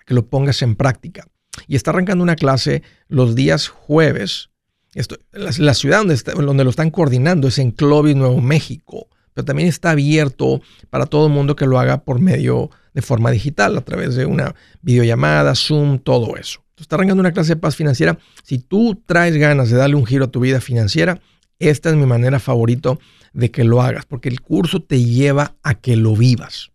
a 0.00 0.04
que 0.04 0.14
lo 0.14 0.26
pongas 0.26 0.62
en 0.62 0.74
práctica. 0.74 1.28
Y 1.68 1.76
está 1.76 1.92
arrancando 1.92 2.24
una 2.24 2.34
clase 2.34 2.82
los 3.06 3.36
días 3.36 3.68
jueves 3.68 4.48
esto, 4.94 5.16
la, 5.32 5.74
ciudad 5.74 5.98
donde, 5.98 6.16
donde, 6.16 6.64
lo 6.64 6.70
están 6.70 6.90
coordinando 6.90 7.48
es 7.48 7.58
en 7.58 7.70
Clovis, 7.70 8.14
Nuevo 8.14 8.40
México, 8.40 9.08
pero 9.32 9.44
también 9.44 9.68
está 9.68 9.92
abierto 9.92 10.60
para 10.90 11.06
todo 11.06 11.26
el 11.26 11.32
mundo 11.32 11.56
que 11.56 11.66
lo 11.66 11.78
haga 11.78 12.04
por 12.04 12.20
medio 12.20 12.70
de 12.92 13.00
forma 13.00 13.30
digital, 13.30 13.76
a 13.78 13.80
través 13.80 14.14
de 14.16 14.26
una 14.26 14.54
videollamada, 14.82 15.54
Zoom, 15.54 15.98
todo 15.98 16.36
eso. 16.36 16.62
está 16.78 16.96
arrancando 16.96 17.20
una 17.20 17.32
clase 17.32 17.54
de 17.54 17.60
paz 17.60 17.74
financiera. 17.74 18.18
Si 18.42 18.58
tú 18.58 19.02
traes 19.06 19.34
ganas 19.36 19.70
de 19.70 19.78
darle 19.78 19.96
un 19.96 20.04
giro 20.04 20.26
a 20.26 20.30
tu 20.30 20.40
vida 20.40 20.60
financiera, 20.60 21.20
esta 21.58 21.88
es 21.88 21.96
mi 21.96 22.04
manera 22.04 22.38
favorita 22.38 22.98
de 23.32 23.50
que 23.50 23.64
lo 23.64 23.80
hagas, 23.80 24.04
porque 24.04 24.28
el 24.28 24.42
curso 24.42 24.82
te 24.82 25.02
lleva 25.02 25.56
a 25.62 25.74
que 25.74 25.96
lo 25.96 26.14
vivas. 26.14 26.70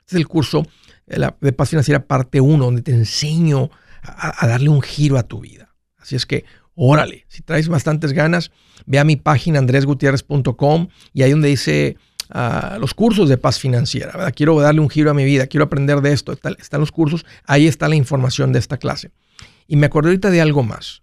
Este 0.00 0.16
es 0.16 0.20
el 0.20 0.28
curso 0.28 0.66
de 1.06 1.52
paz 1.52 1.70
financiera 1.70 2.06
parte 2.06 2.40
1, 2.40 2.62
donde 2.62 2.82
te 2.82 2.92
enseño 2.92 3.70
a 4.02 4.46
darle 4.46 4.68
un 4.68 4.82
giro 4.82 5.16
a 5.16 5.22
tu 5.22 5.40
vida. 5.40 5.74
Así 5.96 6.16
es 6.16 6.26
que 6.26 6.44
órale, 6.76 7.24
si 7.26 7.42
traes 7.42 7.68
bastantes 7.68 8.12
ganas, 8.12 8.52
ve 8.84 8.98
a 9.00 9.04
mi 9.04 9.16
página 9.16 9.58
andresgutierrez.com 9.58 10.88
y 11.12 11.22
ahí 11.22 11.32
donde 11.32 11.48
dice 11.48 11.96
ah, 12.30 12.76
los 12.78 12.94
cursos 12.94 13.28
de 13.28 13.38
paz 13.38 13.58
financiera. 13.58 14.30
Quiero 14.30 14.60
darle 14.60 14.80
un 14.80 14.90
giro 14.90 15.10
a 15.10 15.14
mi 15.14 15.24
vida, 15.24 15.46
quiero 15.48 15.64
aprender 15.64 16.00
de 16.02 16.12
esto. 16.12 16.32
están 16.32 16.80
los 16.80 16.92
cursos, 16.92 17.26
ahí 17.44 17.66
está 17.66 17.88
la 17.88 17.96
información 17.96 18.52
de 18.52 18.60
esta 18.60 18.76
clase. 18.76 19.10
Y 19.66 19.76
me 19.76 19.86
acordé 19.86 20.10
ahorita 20.10 20.30
de 20.30 20.40
algo 20.40 20.62
más. 20.62 21.02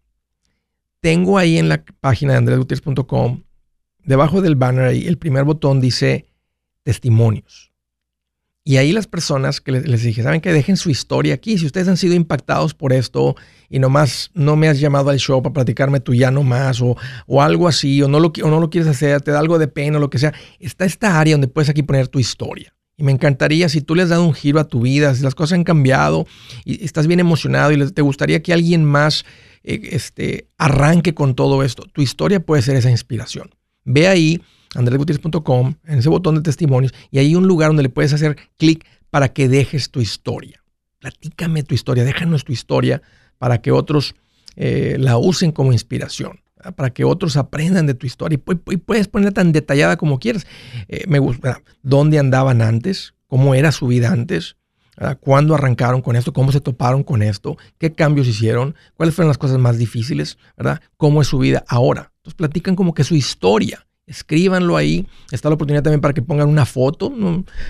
Tengo 1.01 1.37
ahí 1.37 1.57
en 1.57 1.67
la 1.67 1.83
página 1.99 2.31
de 2.31 2.37
andresgutierrez.com, 2.37 3.43
debajo 4.05 4.41
del 4.41 4.55
banner 4.55 4.85
ahí, 4.85 5.05
el 5.05 5.17
primer 5.17 5.43
botón 5.43 5.81
dice 5.81 6.29
testimonios. 6.83 7.72
Y 8.65 8.77
ahí 8.77 8.93
las 8.93 9.07
personas 9.07 9.59
que 9.59 9.73
les, 9.73 10.03
dije, 10.03 10.23
¿saben 10.23 10.39
que 10.39 10.53
Dejen 10.53 10.77
su 10.77 10.89
historia 10.89 11.33
aquí. 11.33 11.57
Si 11.57 11.65
ustedes 11.65 11.89
han 11.89 11.97
sido 11.97 12.13
impactados 12.13 12.73
por 12.73 12.93
esto 12.93 13.35
y 13.69 13.79
nomás 13.79 14.31
no 14.33 14.55
me 14.55 14.69
has 14.69 14.79
llamado 14.79 15.09
al 15.09 15.17
show 15.17 15.41
para 15.41 15.53
platicarme 15.53 15.99
tu 15.99 16.13
ya 16.13 16.31
no 16.31 16.43
más 16.43 16.81
o, 16.81 16.95
o 17.27 17.41
algo 17.41 17.67
así, 17.67 18.01
o 18.01 18.07
no, 18.07 18.21
lo, 18.21 18.31
o 18.41 18.49
no 18.49 18.61
lo 18.61 18.69
quieres 18.69 18.89
hacer, 18.89 19.21
te 19.21 19.31
da 19.31 19.39
algo 19.39 19.59
de 19.59 19.67
pena 19.67 19.97
o 19.97 19.99
lo 19.99 20.09
que 20.09 20.17
sea, 20.17 20.33
está 20.59 20.85
esta 20.85 21.19
área 21.19 21.33
donde 21.33 21.49
puedes 21.49 21.69
aquí 21.69 21.83
poner 21.83 22.07
tu 22.07 22.19
historia. 22.19 22.73
Y 22.95 23.03
me 23.03 23.11
encantaría 23.11 23.67
si 23.69 23.81
tú 23.81 23.95
le 23.95 24.03
has 24.03 24.09
dado 24.09 24.23
un 24.23 24.33
giro 24.33 24.59
a 24.59 24.67
tu 24.67 24.81
vida, 24.81 25.13
si 25.15 25.23
las 25.23 25.35
cosas 25.35 25.57
han 25.57 25.63
cambiado 25.63 26.25
y 26.63 26.85
estás 26.85 27.07
bien 27.07 27.19
emocionado 27.19 27.71
y 27.71 27.91
te 27.91 28.01
gustaría 28.01 28.41
que 28.43 28.53
alguien 28.53 28.85
más 28.85 29.25
eh, 29.63 29.89
este, 29.91 30.47
arranque 30.57 31.13
con 31.13 31.35
todo 31.35 31.63
esto, 31.63 31.83
tu 31.91 32.01
historia 32.01 32.39
puede 32.39 32.61
ser 32.61 32.75
esa 32.75 32.91
inspiración. 32.91 33.49
Ve 33.83 34.07
ahí 34.07 34.41
andresgutierrez.com, 34.75 35.75
en 35.85 35.99
ese 35.99 36.09
botón 36.09 36.35
de 36.35 36.41
testimonios, 36.41 36.93
y 37.11 37.19
hay 37.19 37.35
un 37.35 37.47
lugar 37.47 37.69
donde 37.69 37.83
le 37.83 37.89
puedes 37.89 38.13
hacer 38.13 38.37
clic 38.57 38.85
para 39.09 39.29
que 39.29 39.47
dejes 39.47 39.91
tu 39.91 40.01
historia. 40.01 40.63
Platícame 40.99 41.63
tu 41.63 41.75
historia, 41.75 42.03
déjanos 42.03 42.45
tu 42.45 42.51
historia 42.51 43.01
para 43.37 43.61
que 43.61 43.71
otros 43.71 44.15
eh, 44.55 44.95
la 44.99 45.17
usen 45.17 45.51
como 45.51 45.73
inspiración, 45.73 46.39
para 46.75 46.91
que 46.91 47.03
otros 47.03 47.35
aprendan 47.37 47.85
de 47.85 47.93
tu 47.93 48.07
historia. 48.07 48.39
Y, 48.71 48.77
puedes 48.77 49.07
ponerla 49.07 49.31
tan 49.31 49.51
detallada 49.51 49.97
como 49.97 50.19
quieras. 50.19 50.47
Eh, 50.87 51.03
me 51.07 51.19
gusta, 51.19 51.61
¿dónde 51.81 52.19
andaban 52.19 52.61
antes? 52.61 53.13
¿Cómo 53.27 53.55
era 53.55 53.71
su 53.71 53.87
vida 53.87 54.11
antes? 54.11 54.55
¿Cuándo 55.21 55.55
arrancaron 55.55 56.01
con 56.01 56.15
esto? 56.15 56.33
¿Cómo 56.33 56.51
se 56.51 56.61
toparon 56.61 57.03
con 57.03 57.23
esto? 57.23 57.57
¿Qué 57.79 57.93
cambios 57.93 58.27
hicieron? 58.27 58.75
¿Cuáles 58.95 59.15
fueron 59.15 59.29
las 59.29 59.39
cosas 59.39 59.57
más 59.57 59.79
difíciles? 59.79 60.37
¿verdad? 60.55 60.81
¿Cómo 60.97 61.21
es 61.21 61.27
su 61.27 61.39
vida 61.39 61.63
ahora? 61.67 62.11
Entonces 62.17 62.35
platican 62.35 62.75
como 62.75 62.93
que 62.93 63.03
su 63.03 63.15
historia 63.15 63.87
escríbanlo 64.13 64.77
ahí. 64.77 65.05
Está 65.31 65.49
la 65.49 65.55
oportunidad 65.55 65.83
también 65.83 66.01
para 66.01 66.13
que 66.13 66.21
pongan 66.21 66.47
una 66.47 66.65
foto. 66.65 67.13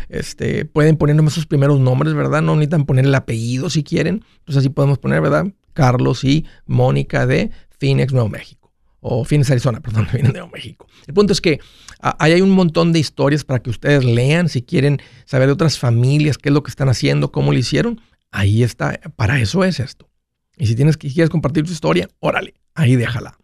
Este, 0.09 0.65
pueden 0.65 0.97
poner 0.97 1.15
nomás 1.15 1.33
sus 1.33 1.45
primeros 1.45 1.79
nombres, 1.79 2.13
¿verdad? 2.13 2.41
No 2.41 2.55
necesitan 2.55 2.85
poner 2.85 3.05
el 3.05 3.15
apellido 3.15 3.69
si 3.69 3.83
quieren. 3.83 4.23
Entonces 4.39 4.57
así 4.57 4.69
podemos 4.69 4.99
poner, 4.99 5.21
¿verdad? 5.21 5.47
Carlos 5.73 6.23
y 6.23 6.45
Mónica 6.65 7.25
de 7.25 7.51
Phoenix, 7.79 8.13
Nuevo 8.13 8.29
México. 8.29 8.71
o 9.05 9.25
Phoenix, 9.25 9.51
Arizona, 9.51 9.79
perdón, 9.81 10.07
vienen 10.13 10.33
de 10.33 10.39
Nuevo 10.39 10.53
México. 10.53 10.87
El 11.07 11.13
punto 11.13 11.33
es 11.33 11.41
que 11.41 11.59
ahí 11.99 12.33
hay 12.33 12.41
un 12.41 12.51
montón 12.51 12.93
de 12.93 12.99
historias 12.99 13.43
para 13.43 13.61
que 13.61 13.69
ustedes 13.69 14.03
lean 14.03 14.47
si 14.49 14.61
quieren 14.61 15.01
saber 15.25 15.47
de 15.47 15.53
otras 15.53 15.77
familias, 15.79 16.37
qué 16.37 16.49
es 16.49 16.53
lo 16.53 16.63
que 16.63 16.69
están 16.69 16.89
haciendo, 16.89 17.31
cómo 17.31 17.51
lo 17.51 17.57
hicieron. 17.57 18.01
Ahí 18.31 18.63
está, 18.63 18.99
para 19.15 19.39
eso 19.39 19.63
es 19.63 19.79
esto. 19.79 20.09
Y 20.57 20.67
si 20.67 20.75
tienes, 20.75 20.97
quieres 20.97 21.29
compartir 21.29 21.65
tu 21.65 21.71
historia, 21.71 22.07
órale, 22.19 22.53
ahí 22.75 22.95
déjala. 22.95 23.37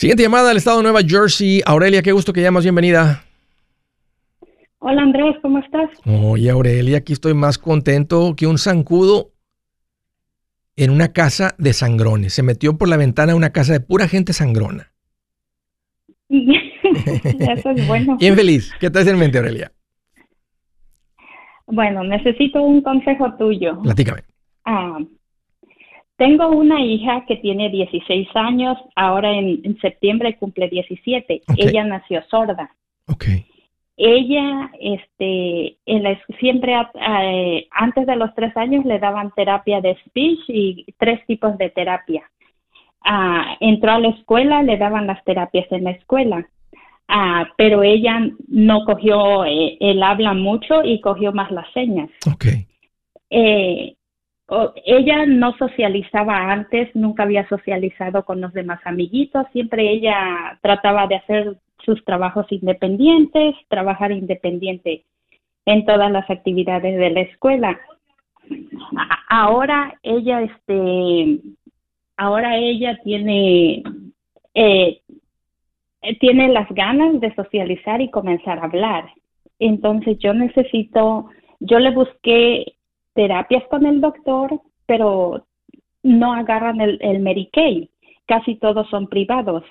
Siguiente 0.00 0.22
llamada 0.22 0.48
del 0.48 0.56
estado 0.56 0.78
de 0.78 0.84
Nueva 0.84 1.02
Jersey. 1.06 1.60
Aurelia, 1.66 2.00
qué 2.00 2.12
gusto 2.12 2.32
que 2.32 2.40
llamas, 2.40 2.64
bienvenida. 2.64 3.22
Hola 4.78 5.02
Andrés, 5.02 5.36
¿cómo 5.42 5.58
estás? 5.58 5.90
Oye 6.06 6.48
Aurelia, 6.48 6.96
aquí 6.96 7.12
estoy 7.12 7.34
más 7.34 7.58
contento 7.58 8.34
que 8.34 8.46
un 8.46 8.56
zancudo 8.56 9.32
en 10.74 10.90
una 10.90 11.08
casa 11.08 11.54
de 11.58 11.74
sangrones. 11.74 12.32
Se 12.32 12.42
metió 12.42 12.78
por 12.78 12.88
la 12.88 12.96
ventana 12.96 13.34
a 13.34 13.36
una 13.36 13.50
casa 13.50 13.74
de 13.74 13.80
pura 13.80 14.08
gente 14.08 14.32
sangrona. 14.32 14.90
Eso 16.30 17.70
es 17.70 17.86
bueno. 17.86 18.16
Bien 18.16 18.34
feliz. 18.34 18.72
¿Qué 18.80 18.88
traes 18.88 19.06
en 19.06 19.18
mente, 19.18 19.36
Aurelia? 19.36 19.70
Bueno, 21.66 22.04
necesito 22.04 22.62
un 22.62 22.80
consejo 22.80 23.34
tuyo. 23.34 23.78
Platícame. 23.82 24.22
Ah, 24.64 24.96
tengo 26.20 26.50
una 26.50 26.82
hija 26.82 27.24
que 27.26 27.36
tiene 27.36 27.70
16 27.70 28.28
años, 28.34 28.76
ahora 28.94 29.32
en, 29.32 29.78
septiembre 29.80 30.36
cumple 30.36 30.68
17. 30.68 31.40
Ella 31.56 31.84
nació 31.84 32.22
sorda. 32.28 32.70
Ok. 33.06 33.24
Ella, 33.96 34.70
este, 34.78 35.78
siempre 36.38 36.74
eh, 36.76 37.66
antes 37.70 38.06
de 38.06 38.16
los 38.16 38.34
tres 38.34 38.54
años 38.58 38.84
le 38.84 38.98
daban 38.98 39.32
terapia 39.34 39.80
de 39.80 39.96
speech 40.04 40.40
y 40.48 40.84
tres 40.98 41.24
tipos 41.26 41.56
de 41.56 41.70
terapia. 41.70 42.30
Ah, 43.02 43.56
entró 43.60 43.92
a 43.92 43.98
la 43.98 44.08
escuela, 44.08 44.62
le 44.62 44.76
daban 44.76 45.06
las 45.06 45.24
terapias 45.24 45.72
en 45.72 45.84
la 45.84 45.92
escuela. 45.92 46.46
Ah, 47.08 47.48
pero 47.56 47.82
ella 47.82 48.20
no 48.46 48.84
cogió 48.84 49.46
eh, 49.46 49.78
el 49.80 50.02
habla 50.02 50.34
mucho 50.34 50.84
y 50.84 51.00
cogió 51.00 51.32
más 51.32 51.50
las 51.50 51.72
señas. 51.72 52.10
Okay. 52.30 52.66
Eh, 53.30 53.94
ella 54.84 55.26
no 55.26 55.56
socializaba 55.56 56.50
antes, 56.50 56.94
nunca 56.94 57.22
había 57.22 57.48
socializado 57.48 58.24
con 58.24 58.40
los 58.40 58.52
demás 58.52 58.80
amiguitos, 58.84 59.46
siempre 59.52 59.90
ella 59.90 60.58
trataba 60.60 61.06
de 61.06 61.16
hacer 61.16 61.56
sus 61.84 62.04
trabajos 62.04 62.46
independientes, 62.50 63.54
trabajar 63.68 64.12
independiente 64.12 65.04
en 65.66 65.84
todas 65.84 66.10
las 66.10 66.28
actividades 66.28 66.98
de 66.98 67.10
la 67.10 67.20
escuela. 67.20 67.80
Ahora 69.28 69.98
ella, 70.02 70.42
este, 70.42 71.40
ahora 72.16 72.56
ella 72.56 72.98
tiene, 73.04 73.84
eh, 74.54 75.00
tiene 76.18 76.48
las 76.48 76.68
ganas 76.70 77.20
de 77.20 77.32
socializar 77.34 78.00
y 78.00 78.10
comenzar 78.10 78.58
a 78.58 78.64
hablar. 78.64 79.10
Entonces 79.60 80.18
yo 80.18 80.34
necesito, 80.34 81.26
yo 81.60 81.78
le 81.78 81.92
busqué 81.92 82.74
terapias 83.14 83.64
con 83.70 83.86
el 83.86 84.00
doctor, 84.00 84.60
pero 84.86 85.46
no 86.02 86.32
agarran 86.32 86.80
el, 86.80 86.98
el 87.00 87.20
Medicaid. 87.20 87.88
Casi 88.26 88.56
todos 88.56 88.88
son 88.90 89.08
privados. 89.08 89.64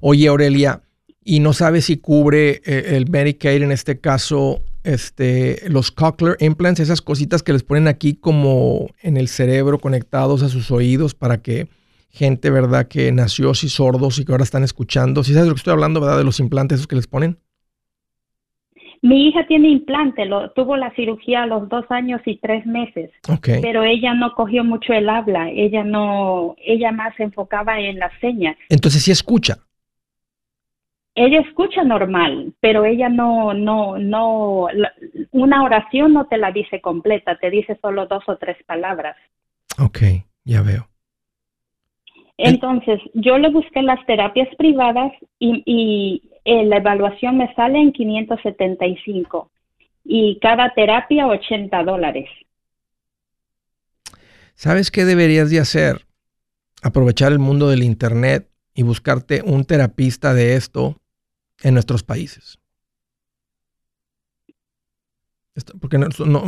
Oye, 0.00 0.28
Aurelia, 0.28 0.82
y 1.24 1.40
no 1.40 1.52
sabe 1.52 1.80
si 1.80 1.98
cubre 1.98 2.60
eh, 2.64 2.96
el 2.96 3.08
Medicaid 3.08 3.62
en 3.62 3.72
este 3.72 4.00
caso 4.00 4.60
este, 4.84 5.68
los 5.68 5.92
cochlear 5.92 6.36
implants, 6.40 6.80
esas 6.80 7.02
cositas 7.02 7.42
que 7.42 7.52
les 7.52 7.62
ponen 7.62 7.88
aquí 7.88 8.14
como 8.14 8.88
en 9.00 9.16
el 9.16 9.28
cerebro 9.28 9.78
conectados 9.78 10.42
a 10.42 10.48
sus 10.48 10.70
oídos 10.70 11.14
para 11.14 11.40
que 11.40 11.68
gente, 12.10 12.50
¿verdad?, 12.50 12.88
que 12.88 13.10
nació 13.12 13.50
así 13.50 13.68
sordos 13.68 14.18
y 14.18 14.24
que 14.24 14.32
ahora 14.32 14.44
están 14.44 14.64
escuchando. 14.64 15.24
¿Sí 15.24 15.32
sabes 15.32 15.44
de 15.44 15.50
lo 15.50 15.54
que 15.54 15.60
estoy 15.60 15.72
hablando, 15.72 16.00
verdad, 16.00 16.18
de 16.18 16.24
los 16.24 16.40
implantes 16.40 16.76
esos 16.76 16.86
que 16.86 16.96
les 16.96 17.06
ponen? 17.06 17.38
Mi 19.02 19.28
hija 19.28 19.46
tiene 19.46 19.68
implante, 19.68 20.24
lo, 20.24 20.52
tuvo 20.52 20.76
la 20.76 20.94
cirugía 20.94 21.42
a 21.42 21.46
los 21.46 21.68
dos 21.68 21.84
años 21.90 22.20
y 22.24 22.38
tres 22.38 22.64
meses, 22.64 23.10
pero 23.60 23.82
ella 23.82 24.14
no 24.14 24.32
cogió 24.34 24.62
mucho 24.62 24.92
el 24.92 25.08
habla, 25.08 25.50
ella 25.50 25.82
no, 25.82 26.54
ella 26.58 26.92
más 26.92 27.14
se 27.16 27.24
enfocaba 27.24 27.80
en 27.80 27.98
las 27.98 28.12
señas. 28.20 28.56
Entonces 28.68 29.02
sí 29.02 29.10
escucha 29.10 29.58
ella 31.14 31.40
escucha 31.40 31.84
normal, 31.84 32.54
pero 32.60 32.84
ella 32.84 33.08
no, 33.08 33.52
no, 33.52 33.98
no, 33.98 34.68
una 35.30 35.62
oración 35.62 36.14
no 36.14 36.26
te 36.26 36.38
la 36.38 36.52
dice 36.52 36.80
completa, 36.80 37.38
te 37.38 37.50
dice 37.50 37.78
solo 37.82 38.06
dos 38.06 38.24
o 38.28 38.36
tres 38.38 38.56
palabras. 38.64 39.16
Ok, 39.78 39.98
ya 40.44 40.62
veo. 40.62 40.88
Entonces, 42.38 42.98
yo 43.12 43.36
le 43.38 43.50
busqué 43.50 43.82
las 43.82 44.04
terapias 44.06 44.48
privadas 44.56 45.12
y, 45.38 45.62
y 45.66 46.31
eh, 46.44 46.64
la 46.64 46.78
evaluación 46.78 47.38
me 47.38 47.52
sale 47.54 47.78
en 47.78 47.92
575 47.92 49.50
y 50.04 50.38
cada 50.40 50.72
terapia 50.74 51.26
80 51.26 51.82
dólares. 51.84 52.28
¿Sabes 54.54 54.90
qué 54.90 55.04
deberías 55.04 55.50
de 55.50 55.60
hacer? 55.60 56.06
Aprovechar 56.82 57.32
el 57.32 57.38
mundo 57.38 57.68
del 57.68 57.82
Internet 57.82 58.48
y 58.74 58.82
buscarte 58.82 59.42
un 59.42 59.64
terapista 59.64 60.34
de 60.34 60.56
esto 60.56 60.96
en 61.62 61.74
nuestros 61.74 62.02
países. 62.02 62.58
porque, 65.80 65.98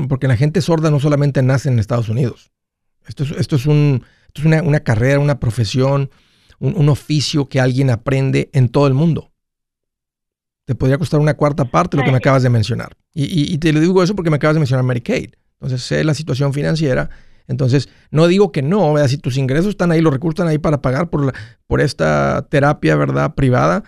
porque 0.09 0.29
la 0.29 0.37
gente 0.37 0.63
sorda 0.63 0.91
no 0.91 0.99
solamente 0.99 1.43
nace 1.43 1.69
en 1.69 1.79
Estados 1.79 2.09
Unidos. 2.09 2.51
Esto 3.07 3.25
es, 3.25 3.33
esto 3.33 3.57
es, 3.57 3.67
un, 3.67 4.03
una, 4.45 4.81
carrera, 4.81 5.19
una 5.19 5.39
profesión, 5.39 6.11
un, 6.59 6.89
oficio 6.89 7.49
que 7.49 7.61
alguien 7.61 7.91
aprende 7.91 8.49
en 8.53 8.71
todo 8.71 8.87
el 8.87 8.95
mundo. 8.95 9.34
Te 10.64 10.74
podría 10.74 10.98
costar 10.98 11.20
una 11.20 11.35
cuarta 11.35 11.64
parte 11.64 11.96
lo 11.96 12.05
que 12.05 12.11
me 12.11 12.16
acabas 12.16 12.42
de 12.42 12.50
mencionar. 12.50 12.96
Y, 13.12 13.59
te 13.59 13.72
lo 13.72 13.81
digo 13.81 14.03
eso 14.03 14.14
porque 14.14 14.31
me 14.31 14.37
acabas 14.37 14.55
de 14.55 14.61
mencionar 14.61 14.85
Medicaid. 14.85 15.31
Entonces 15.55 15.83
sé 15.83 16.03
la 16.05 16.14
situación 16.14 16.53
financiera. 16.53 17.11
Entonces, 17.46 17.90
no 18.11 18.27
digo 18.27 18.53
que 18.53 18.62
no, 18.62 18.96
si 19.07 19.18
tus 19.18 19.37
ingresos 19.37 19.70
están 19.70 19.90
ahí, 19.90 20.00
los 20.00 20.12
recursos 20.12 20.37
están 20.37 20.48
ahí 20.48 20.59
para 20.59 20.81
pagar 20.81 21.11
por, 21.11 21.35
por 21.66 21.81
esta 21.83 22.46
terapia, 22.48 22.96
¿verdad? 22.96 23.35
Privada, 23.35 23.85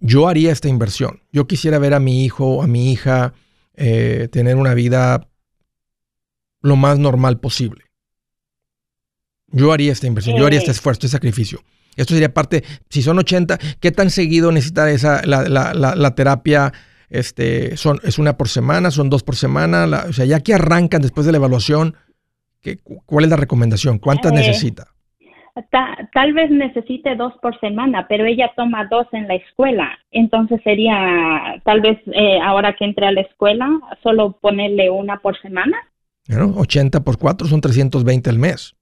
yo 0.00 0.28
haría 0.28 0.50
esta 0.50 0.68
inversión. 0.68 1.22
Yo 1.32 1.46
quisiera 1.46 1.78
ver 1.78 1.94
a 1.94 2.00
mi 2.00 2.24
hijo, 2.24 2.62
a 2.62 2.66
mi 2.66 2.90
hija, 2.90 3.34
eh, 3.74 4.28
tener 4.32 4.56
una 4.56 4.74
vida 4.74 5.28
lo 6.60 6.76
más 6.76 6.98
normal 6.98 7.38
posible. 7.38 7.84
Yo 9.50 9.72
haría 9.72 9.92
esta 9.92 10.06
inversión, 10.06 10.36
yo 10.36 10.46
haría 10.46 10.58
este 10.58 10.72
esfuerzo, 10.72 10.98
este 10.98 11.08
sacrificio. 11.08 11.62
Esto 11.98 12.14
sería 12.14 12.32
parte, 12.32 12.62
si 12.88 13.02
son 13.02 13.18
80, 13.18 13.58
¿qué 13.80 13.90
tan 13.90 14.10
seguido 14.10 14.52
necesita 14.52 14.88
esa, 14.90 15.20
la, 15.26 15.48
la, 15.48 15.74
la, 15.74 16.14
terapia? 16.14 16.72
Este, 17.10 17.76
son, 17.76 17.98
¿Es 18.04 18.18
una 18.18 18.36
por 18.36 18.48
semana? 18.48 18.90
¿Son 18.90 19.10
dos 19.10 19.24
por 19.24 19.34
semana? 19.34 19.86
o 20.08 20.12
sea, 20.12 20.24
ya 20.24 20.40
que 20.40 20.54
arrancan 20.54 21.02
después 21.02 21.26
de 21.26 21.32
la 21.32 21.38
evaluación, 21.38 21.94
¿qué, 22.60 22.78
¿cuál 23.04 23.24
es 23.24 23.30
la 23.30 23.36
recomendación? 23.36 23.98
¿Cuántas 23.98 24.32
eh, 24.32 24.36
necesita? 24.36 24.86
tal 26.12 26.32
vez 26.34 26.50
necesite 26.50 27.16
dos 27.16 27.32
por 27.42 27.58
semana, 27.58 28.06
pero 28.08 28.24
ella 28.24 28.52
toma 28.54 28.86
dos 28.86 29.06
en 29.12 29.26
la 29.26 29.34
escuela. 29.34 29.98
Entonces 30.12 30.60
sería, 30.62 31.60
tal 31.64 31.80
vez 31.80 31.98
eh, 32.12 32.38
ahora 32.40 32.74
que 32.74 32.84
entre 32.84 33.06
a 33.06 33.12
la 33.12 33.22
escuela, 33.22 33.68
solo 34.02 34.38
ponerle 34.40 34.88
una 34.90 35.18
por 35.18 35.36
semana. 35.40 35.76
Bueno, 36.28 36.54
80 36.56 37.02
por 37.02 37.18
4 37.18 37.48
son 37.48 37.60
320 37.60 38.30
al 38.30 38.38
mes. 38.38 38.76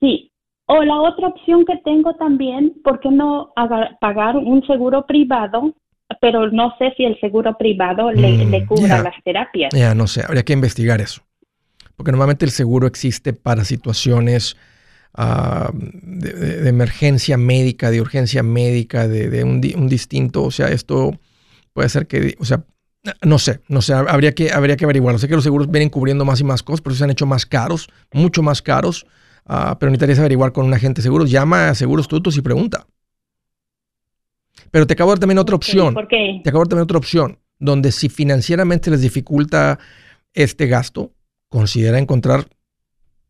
Sí. 0.00 0.15
O 0.66 0.82
la 0.82 1.00
otra 1.00 1.28
opción 1.28 1.64
que 1.64 1.76
tengo 1.84 2.14
también, 2.14 2.74
¿por 2.82 3.00
qué 3.00 3.10
no 3.10 3.52
pagar 4.00 4.36
un 4.36 4.66
seguro 4.66 5.06
privado? 5.06 5.74
Pero 6.20 6.50
no 6.50 6.74
sé 6.78 6.92
si 6.96 7.04
el 7.04 7.18
seguro 7.20 7.56
privado 7.56 8.10
le, 8.12 8.44
mm, 8.44 8.66
cubra 8.66 9.02
las 9.02 9.14
terapias. 9.24 9.72
Ya, 9.72 9.94
no 9.94 10.06
sé, 10.06 10.22
habría 10.24 10.44
que 10.44 10.52
investigar 10.52 11.00
eso. 11.00 11.22
Porque 11.96 12.12
normalmente 12.12 12.44
el 12.44 12.50
seguro 12.50 12.86
existe 12.86 13.32
para 13.32 13.64
situaciones 13.64 14.56
de, 16.02 16.68
emergencia 16.68 17.36
médica, 17.36 17.90
de 17.90 18.00
urgencia 18.00 18.42
médica, 18.42 19.08
de, 19.08 19.44
un, 19.44 19.88
distinto, 19.88 20.44
o 20.44 20.50
sea, 20.50 20.68
esto 20.68 21.18
puede 21.72 21.88
ser 21.88 22.06
que, 22.06 22.36
o 22.38 22.44
sea, 22.44 22.64
no 23.22 23.38
sé, 23.38 23.60
no 23.68 23.82
sé, 23.82 23.94
habría 23.94 24.32
que, 24.32 24.50
habría 24.50 24.76
que 24.76 24.84
averiguarlo. 24.84 25.18
Sé 25.18 25.28
que 25.28 25.34
los 25.34 25.44
seguros 25.44 25.70
vienen 25.70 25.90
cubriendo 25.90 26.24
más 26.24 26.40
y 26.40 26.44
más 26.44 26.62
cosas, 26.62 26.80
pero 26.80 26.94
se 26.94 27.04
han 27.04 27.10
hecho 27.10 27.26
más 27.26 27.46
caros, 27.46 27.88
mucho 28.12 28.42
más 28.42 28.62
caros, 28.62 29.06
uh, 29.48 29.76
pero 29.78 29.90
necesitarías 29.90 30.18
averiguar 30.18 30.52
con 30.52 30.66
un 30.66 30.74
agente 30.74 31.00
de 31.00 31.04
seguros. 31.04 31.30
Llama 31.30 31.68
a 31.68 31.74
Seguros 31.74 32.08
Tutos 32.08 32.36
y 32.36 32.42
pregunta. 32.42 32.86
Pero 34.70 34.86
te 34.86 34.94
acabo 34.94 35.10
de 35.10 35.14
dar 35.14 35.20
también 35.20 35.38
otra 35.38 35.56
opción. 35.56 35.94
¿Por 35.94 36.08
qué? 36.08 36.40
Te 36.42 36.50
acabo 36.50 36.64
de 36.64 36.64
dar 36.64 36.70
también 36.70 36.84
otra 36.84 36.98
opción, 36.98 37.38
donde 37.58 37.92
si 37.92 38.08
financieramente 38.08 38.90
les 38.90 39.02
dificulta 39.02 39.78
este 40.34 40.66
gasto, 40.66 41.12
considera 41.48 41.98
encontrar 41.98 42.46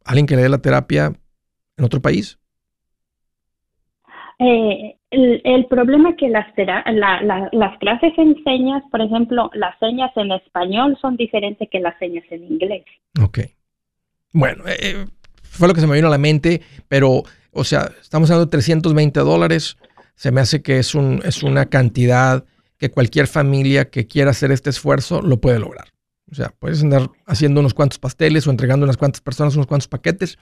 alguien 0.04 0.26
que 0.26 0.36
le 0.36 0.42
dé 0.42 0.48
la 0.48 0.62
terapia 0.62 1.12
en 1.76 1.84
otro 1.84 2.00
país? 2.00 2.38
Eh, 4.38 4.96
el, 5.10 5.66
problema 5.66 6.10
es 6.10 6.16
que 6.16 6.28
las, 6.28 6.46
las 7.52 7.78
clases 7.78 8.12
en 8.18 8.42
señas, 8.44 8.82
por 8.90 9.00
ejemplo, 9.00 9.50
las 9.54 9.78
señas 9.78 10.10
en 10.16 10.32
español 10.32 10.96
son 11.00 11.16
diferentes 11.16 11.68
que 11.70 11.80
las 11.80 11.98
señas 11.98 12.24
en 12.30 12.44
inglés. 12.44 12.84
Ok. 13.22 13.38
Bueno, 14.32 14.64
eh, 14.66 14.76
eh, 14.78 15.06
fue 15.50 15.68
lo 15.68 15.74
que 15.74 15.80
se 15.80 15.86
me 15.86 15.94
vino 15.94 16.08
a 16.08 16.10
la 16.10 16.18
mente, 16.18 16.62
pero 16.88 17.22
O 17.52 17.64
sea, 17.64 17.90
estamos 18.02 18.30
hablando 18.30 18.46
de 18.46 18.50
320 18.50 19.20
dólares. 19.20 19.78
Se 20.14 20.30
me 20.30 20.42
hace 20.42 20.60
que 20.60 20.78
es, 20.78 20.94
un, 20.94 21.22
es 21.24 21.42
una 21.42 21.66
cantidad 21.66 22.44
que 22.78 22.90
cualquier 22.90 23.26
familia 23.26 23.88
que 23.88 24.06
quiera 24.06 24.32
hacer 24.32 24.52
este 24.52 24.68
esfuerzo 24.68 25.22
lo 25.22 25.40
puede 25.40 25.58
lograr. 25.58 25.88
O 26.30 26.34
sea, 26.34 26.52
puedes 26.58 26.82
andar 26.82 27.10
haciendo 27.24 27.60
unos 27.60 27.72
cuantos 27.72 27.98
pasteles 27.98 28.46
o 28.46 28.50
entregando 28.50 28.84
a 28.84 28.86
unas 28.86 28.96
cuantas 28.96 29.20
personas 29.20 29.54
unos 29.54 29.66
cuantos 29.66 29.88
paquetes. 29.88 30.38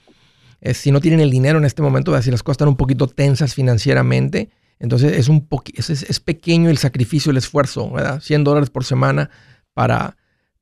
Eh, 0.61 0.73
si 0.73 0.91
no 0.91 0.99
tienen 0.99 1.19
el 1.19 1.29
dinero 1.29 1.57
en 1.57 1.65
este 1.65 1.81
momento, 1.81 2.19
si 2.21 2.31
las 2.31 2.43
cosas 2.43 2.55
están 2.55 2.67
un 2.69 2.77
poquito 2.77 3.07
tensas 3.07 3.53
financieramente, 3.53 4.49
entonces 4.79 5.13
es, 5.13 5.29
un 5.29 5.47
es, 5.75 5.89
es, 5.89 6.19
pequeño 6.19 6.69
el 6.69 6.77
sacrificio, 6.77 7.31
el 7.31 7.37
esfuerzo, 7.37 7.89
¿verdad? 7.91 8.19
100 8.19 8.43
dólares 8.43 8.69
por 8.69 8.83
semana 8.83 9.29
para, 9.73 10.17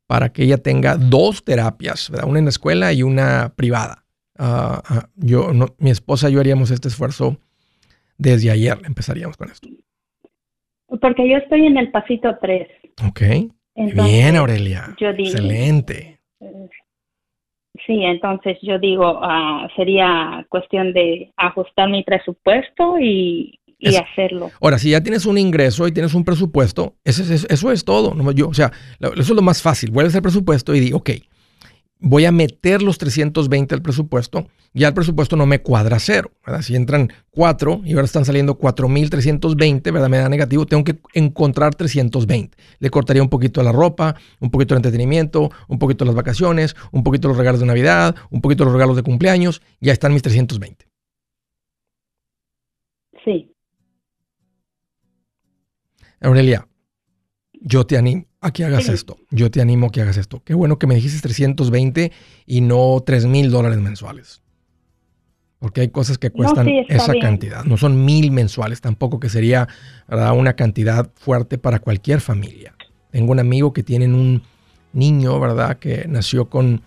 para 0.05 0.31
que 0.31 0.43
ella 0.43 0.57
tenga 0.57 0.97
dos 0.97 1.43
terapias, 1.43 2.09
¿verdad? 2.09 2.27
Una 2.27 2.39
en 2.39 2.45
la 2.45 2.49
escuela 2.49 2.93
y 2.93 3.01
una 3.01 3.53
privada. 3.55 4.02
Ah, 4.37 5.07
yo, 5.15 5.51
mi 5.77 5.91
esposa 5.91 6.29
y 6.29 6.33
yo 6.33 6.39
haríamos 6.39 6.71
este 6.71 6.87
esfuerzo 6.87 7.37
desde 8.17 8.51
ayer, 8.51 8.77
empezaríamos 8.85 9.37
con 9.37 9.49
esto. 9.49 9.69
Porque 10.87 11.29
yo 11.29 11.37
estoy 11.37 11.65
en 11.65 11.77
el 11.77 11.91
pasito 11.91 12.37
3. 12.39 12.67
Ok. 13.07 13.21
Bien, 13.75 14.35
Aurelia. 14.35 14.95
Excelente. 14.97 16.19
Sí, 17.85 18.03
entonces 18.03 18.57
yo 18.61 18.77
digo, 18.77 19.19
ah, 19.23 19.67
sería 19.75 20.45
cuestión 20.49 20.93
de 20.93 21.33
ajustar 21.37 21.89
mi 21.89 22.03
presupuesto 22.03 22.99
y, 22.99 23.59
hacerlo. 23.99 24.51
Ahora, 24.61 24.77
si 24.77 24.91
ya 24.91 25.01
tienes 25.01 25.25
un 25.25 25.37
ingreso 25.37 25.87
y 25.87 25.91
tienes 25.91 26.13
un 26.13 26.23
presupuesto, 26.23 26.95
eso, 27.03 27.21
eso, 27.21 27.47
eso 27.49 27.71
es 27.71 27.83
todo. 27.83 28.15
Yo, 28.31 28.47
o 28.47 28.53
sea, 28.53 28.71
eso 29.01 29.13
es 29.19 29.29
lo 29.29 29.41
más 29.41 29.61
fácil. 29.61 29.91
Vuelves 29.91 30.15
al 30.15 30.21
presupuesto 30.21 30.73
y 30.73 30.79
di, 30.79 30.93
ok, 30.93 31.09
voy 32.03 32.25
a 32.25 32.33
meter 32.33 32.81
los 32.81 32.97
320 32.97 33.75
al 33.75 33.81
presupuesto, 33.81 34.47
ya 34.73 34.89
el 34.89 34.93
presupuesto 34.93 35.37
no 35.37 35.45
me 35.45 35.61
cuadra 35.61 35.99
cero, 35.99 36.31
¿verdad? 36.45 36.61
Si 36.61 36.75
entran 36.75 37.11
4 37.31 37.81
y 37.85 37.93
ahora 37.93 38.03
están 38.03 38.25
saliendo 38.25 38.59
4.320, 38.59 39.91
¿verdad? 39.91 40.09
Me 40.09 40.17
da 40.17 40.27
negativo, 40.27 40.65
tengo 40.65 40.83
que 40.83 40.99
encontrar 41.13 41.75
320. 41.75 42.57
Le 42.79 42.89
cortaría 42.89 43.23
un 43.23 43.29
poquito 43.29 43.63
la 43.63 43.71
ropa, 43.71 44.15
un 44.41 44.51
poquito 44.51 44.73
el 44.73 44.79
entretenimiento, 44.79 45.49
un 45.69 45.79
poquito 45.79 46.03
las 46.03 46.13
vacaciones, 46.13 46.75
un 46.91 47.03
poquito 47.03 47.29
los 47.29 47.37
regalos 47.37 47.61
de 47.61 47.67
Navidad, 47.67 48.15
un 48.29 48.41
poquito 48.41 48.65
los 48.65 48.73
regalos 48.73 48.97
de 48.97 49.03
cumpleaños, 49.03 49.61
ya 49.79 49.93
están 49.93 50.11
mis 50.11 50.23
320. 50.23 50.85
Sí. 53.23 53.49
Aurelia, 56.19 56.67
yo 57.61 57.85
te 57.85 57.97
animo 57.97 58.25
a 58.43 58.51
que 58.51 58.65
hagas 58.65 58.89
esto. 58.89 59.17
Yo 59.31 59.49
te 59.49 59.61
animo 59.61 59.87
a 59.87 59.91
que 59.91 60.01
hagas 60.01 60.17
esto. 60.17 60.41
Qué 60.43 60.53
bueno 60.53 60.77
que 60.77 60.85
me 60.85 60.95
dijiste 60.95 61.19
320 61.21 62.11
y 62.45 62.61
no 62.61 63.01
3 63.05 63.25
mil 63.25 63.49
dólares 63.49 63.79
mensuales. 63.79 64.41
Porque 65.59 65.81
hay 65.81 65.89
cosas 65.89 66.17
que 66.17 66.29
cuestan 66.29 66.67
esa 66.89 67.13
cantidad. 67.21 67.63
No 67.63 67.77
son 67.77 68.03
mil 68.03 68.31
mensuales 68.31 68.81
tampoco, 68.81 69.19
que 69.19 69.29
sería 69.29 69.69
una 70.09 70.53
cantidad 70.55 71.09
fuerte 71.15 71.57
para 71.57 71.79
cualquier 71.79 72.19
familia. 72.19 72.75
Tengo 73.11 73.31
un 73.31 73.39
amigo 73.39 73.71
que 73.71 73.81
tiene 73.81 74.05
un 74.07 74.43
niño, 74.91 75.39
¿verdad? 75.39 75.79
Que 75.79 76.05
nació 76.09 76.49
con 76.49 76.81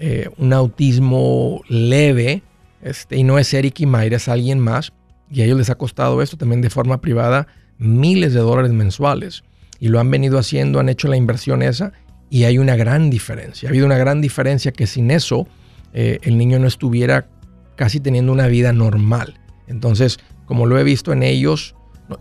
eh, 0.00 0.28
un 0.36 0.52
autismo 0.52 1.62
leve. 1.68 2.42
Este, 2.82 3.16
y 3.16 3.22
no 3.22 3.38
es 3.38 3.54
Eric 3.54 3.80
y 3.80 3.86
Mayra, 3.86 4.16
es 4.16 4.28
alguien 4.28 4.58
más. 4.58 4.92
Y 5.30 5.42
a 5.42 5.44
ellos 5.44 5.58
les 5.58 5.70
ha 5.70 5.76
costado 5.76 6.20
esto 6.20 6.36
también 6.36 6.60
de 6.60 6.70
forma 6.70 7.00
privada 7.00 7.46
miles 7.78 8.34
de 8.34 8.40
dólares 8.40 8.72
mensuales 8.72 9.44
y 9.80 9.88
lo 9.88 10.00
han 10.00 10.10
venido 10.10 10.38
haciendo, 10.38 10.80
han 10.80 10.88
hecho 10.88 11.08
la 11.08 11.16
inversión 11.16 11.62
esa 11.62 11.92
y 12.30 12.44
hay 12.44 12.58
una 12.58 12.76
gran 12.76 13.10
diferencia. 13.10 13.68
Ha 13.68 13.70
habido 13.70 13.86
una 13.86 13.98
gran 13.98 14.20
diferencia 14.20 14.72
que 14.72 14.86
sin 14.86 15.10
eso 15.10 15.46
eh, 15.92 16.18
el 16.22 16.36
niño 16.36 16.58
no 16.58 16.66
estuviera 16.66 17.28
casi 17.76 18.00
teniendo 18.00 18.32
una 18.32 18.48
vida 18.48 18.72
normal. 18.72 19.40
Entonces, 19.66 20.18
como 20.46 20.66
lo 20.66 20.78
he 20.78 20.84
visto 20.84 21.12
en 21.12 21.22
ellos, 21.22 21.74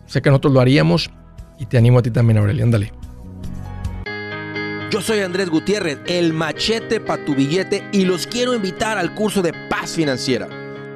sé 0.06 0.22
que 0.22 0.30
nosotros 0.30 0.54
lo 0.54 0.62
haríamos 0.62 1.10
y 1.60 1.65
te 1.65 1.78
animo 1.78 2.00
a 2.00 2.02
ti 2.02 2.12
también, 2.12 2.38
Aurelio. 2.38 2.63
Ándale. 2.63 2.93
Yo 4.89 5.02
soy 5.02 5.20
Andrés 5.20 5.50
Gutiérrez, 5.50 6.00
el 6.08 6.32
machete 6.32 7.02
para 7.02 7.26
tu 7.26 7.36
billete 7.36 7.84
y 7.91 8.06
los 8.06 8.26
quiero 8.26 8.56
invitar 8.56 8.98
al 8.98 9.13
curso 9.15 9.41
de 9.41 9.54
paz 9.70 9.91
financiera. 9.91 10.48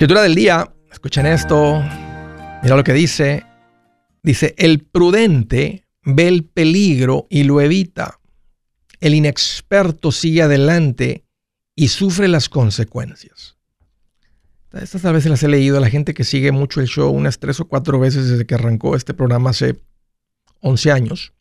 Escritura 0.00 0.22
del 0.22 0.34
día, 0.34 0.74
escuchen 0.90 1.26
esto, 1.26 1.78
mira 2.62 2.74
lo 2.74 2.82
que 2.82 2.94
dice. 2.94 3.44
Dice, 4.22 4.54
el 4.56 4.78
prudente 4.78 5.84
ve 6.02 6.26
el 6.26 6.44
peligro 6.44 7.26
y 7.28 7.44
lo 7.44 7.60
evita. 7.60 8.18
El 9.00 9.12
inexperto 9.12 10.10
sigue 10.10 10.40
adelante 10.40 11.26
y 11.74 11.88
sufre 11.88 12.28
las 12.28 12.48
consecuencias. 12.48 13.58
Estas 14.72 15.02
vez 15.02 15.24
se 15.24 15.28
las 15.28 15.42
he 15.42 15.48
leído 15.48 15.76
a 15.76 15.80
la 15.80 15.90
gente 15.90 16.14
que 16.14 16.24
sigue 16.24 16.50
mucho 16.50 16.80
el 16.80 16.86
show 16.86 17.10
unas 17.10 17.38
tres 17.38 17.60
o 17.60 17.68
cuatro 17.68 18.00
veces 18.00 18.26
desde 18.26 18.46
que 18.46 18.54
arrancó 18.54 18.96
este 18.96 19.12
programa 19.12 19.50
hace 19.50 19.82
11 20.60 20.92
años, 20.92 21.34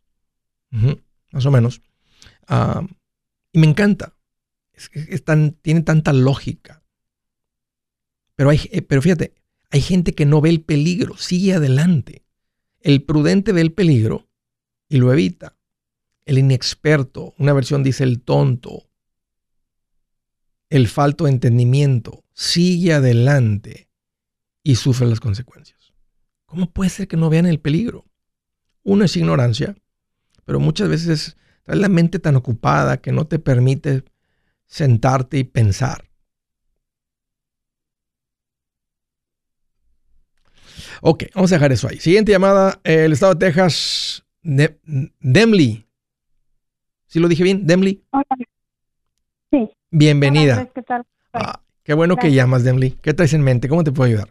más 1.32 1.46
o 1.46 1.52
menos. 1.52 1.82
Ah, 2.46 2.86
y 3.54 3.60
me 3.60 3.68
encanta. 3.68 4.18
tiene 5.62 5.80
tanta 5.84 6.12
lógica. 6.12 6.79
Pero, 8.40 8.52
hay, 8.52 8.70
eh, 8.72 8.82
pero 8.82 9.02
fíjate, 9.02 9.36
hay 9.70 9.82
gente 9.82 10.16
que 10.16 10.26
no 10.26 10.40
ve 10.40 10.48
el 10.50 10.62
peligro, 10.62 11.18
sigue 11.18 11.56
adelante. 11.56 12.24
El 12.80 13.04
prudente 13.04 13.52
ve 13.52 13.60
el 13.60 13.74
peligro 13.74 14.30
y 14.88 14.96
lo 14.96 15.12
evita. 15.12 15.58
El 16.24 16.38
inexperto, 16.38 17.36
una 17.38 17.52
versión 17.52 17.84
dice 17.84 18.06
el 18.06 18.22
tonto, 18.22 18.90
el 20.70 20.88
falto 20.88 21.26
de 21.26 21.32
entendimiento, 21.32 22.24
sigue 22.32 22.94
adelante 22.94 23.90
y 24.64 24.76
sufre 24.76 25.06
las 25.08 25.20
consecuencias. 25.20 25.92
¿Cómo 26.46 26.72
puede 26.72 26.92
ser 26.92 27.10
que 27.10 27.18
no 27.18 27.30
vean 27.30 27.46
el 27.46 27.60
peligro? 27.60 28.06
Uno 28.84 29.04
es 29.04 29.18
ignorancia, 29.18 29.76
pero 30.46 30.62
muchas 30.62 30.88
veces 30.88 31.10
es 31.10 31.38
la 31.66 31.90
mente 31.90 32.20
tan 32.20 32.38
ocupada 32.38 33.02
que 33.02 33.12
no 33.12 33.28
te 33.28 33.38
permite 33.38 34.06
sentarte 34.66 35.40
y 35.40 35.44
pensar. 35.44 36.09
Ok, 41.02 41.24
vamos 41.34 41.52
a 41.52 41.56
dejar 41.56 41.72
eso 41.72 41.88
ahí. 41.88 41.98
Siguiente 41.98 42.32
llamada, 42.32 42.80
el 42.84 43.14
estado 43.14 43.34
de 43.34 43.46
Texas, 43.46 44.26
Demley. 44.42 45.86
¿Sí 47.08 47.20
lo 47.20 47.28
dije 47.28 47.44
bien? 47.44 47.66
Demley. 47.66 48.02
Sí. 49.52 49.70
Bienvenida. 49.92 50.68
¿qué 50.76 50.82
tal? 50.82 51.04
Ah, 51.34 51.60
qué 51.84 51.94
bueno 51.94 52.18
que 52.18 52.32
llamas, 52.32 52.64
Demley. 52.64 52.92
¿Qué 53.02 53.14
traes 53.14 53.34
en 53.34 53.44
mente? 53.44 53.70
¿Cómo 53.70 53.84
te 53.84 53.92
puedo 53.92 54.10
ayudar? 54.10 54.30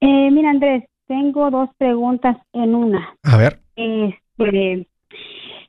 Eh, 0.00 0.30
mira, 0.32 0.50
Andrés, 0.50 0.84
tengo 1.06 1.50
dos 1.50 1.70
preguntas 1.78 2.36
en 2.52 2.74
una. 2.74 3.16
A 3.22 3.36
ver. 3.36 3.60
Este, 3.76 4.88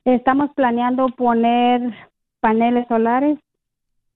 estamos 0.04 0.50
planeando 0.56 1.06
poner 1.10 1.80
paneles 2.40 2.86
solares 2.88 3.38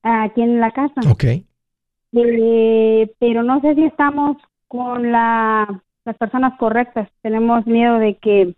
aquí 0.03 0.43
en 0.43 0.61
la 0.61 0.73
casa. 0.73 1.01
Ok. 1.09 1.25
Eh, 2.13 3.15
pero 3.19 3.43
no 3.43 3.61
sé 3.61 3.75
si 3.75 3.85
estamos 3.85 4.37
con 4.69 5.11
la, 5.11 5.83
las 6.05 6.17
personas 6.17 6.59
correctas. 6.59 7.09
Tenemos 7.23 7.67
miedo 7.67 7.99
de 7.99 8.17
que 8.17 8.55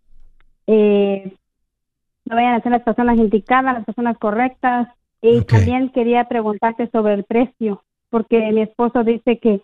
eh, 0.67 1.33
me 2.25 2.35
vayan 2.35 2.55
a 2.55 2.63
ser 2.63 2.73
las 2.73 2.83
personas 2.83 3.17
indicadas, 3.19 3.75
las 3.75 3.85
personas 3.85 4.19
correctas. 4.19 4.89
Y 5.23 5.43
también 5.43 5.91
quería 5.91 6.25
preguntarte 6.29 6.89
sobre 6.91 7.13
el 7.15 7.25
precio, 7.25 7.83
porque 8.09 8.39
mi 8.53 8.63
esposo 8.63 9.05
dice 9.05 9.39
que 9.39 9.61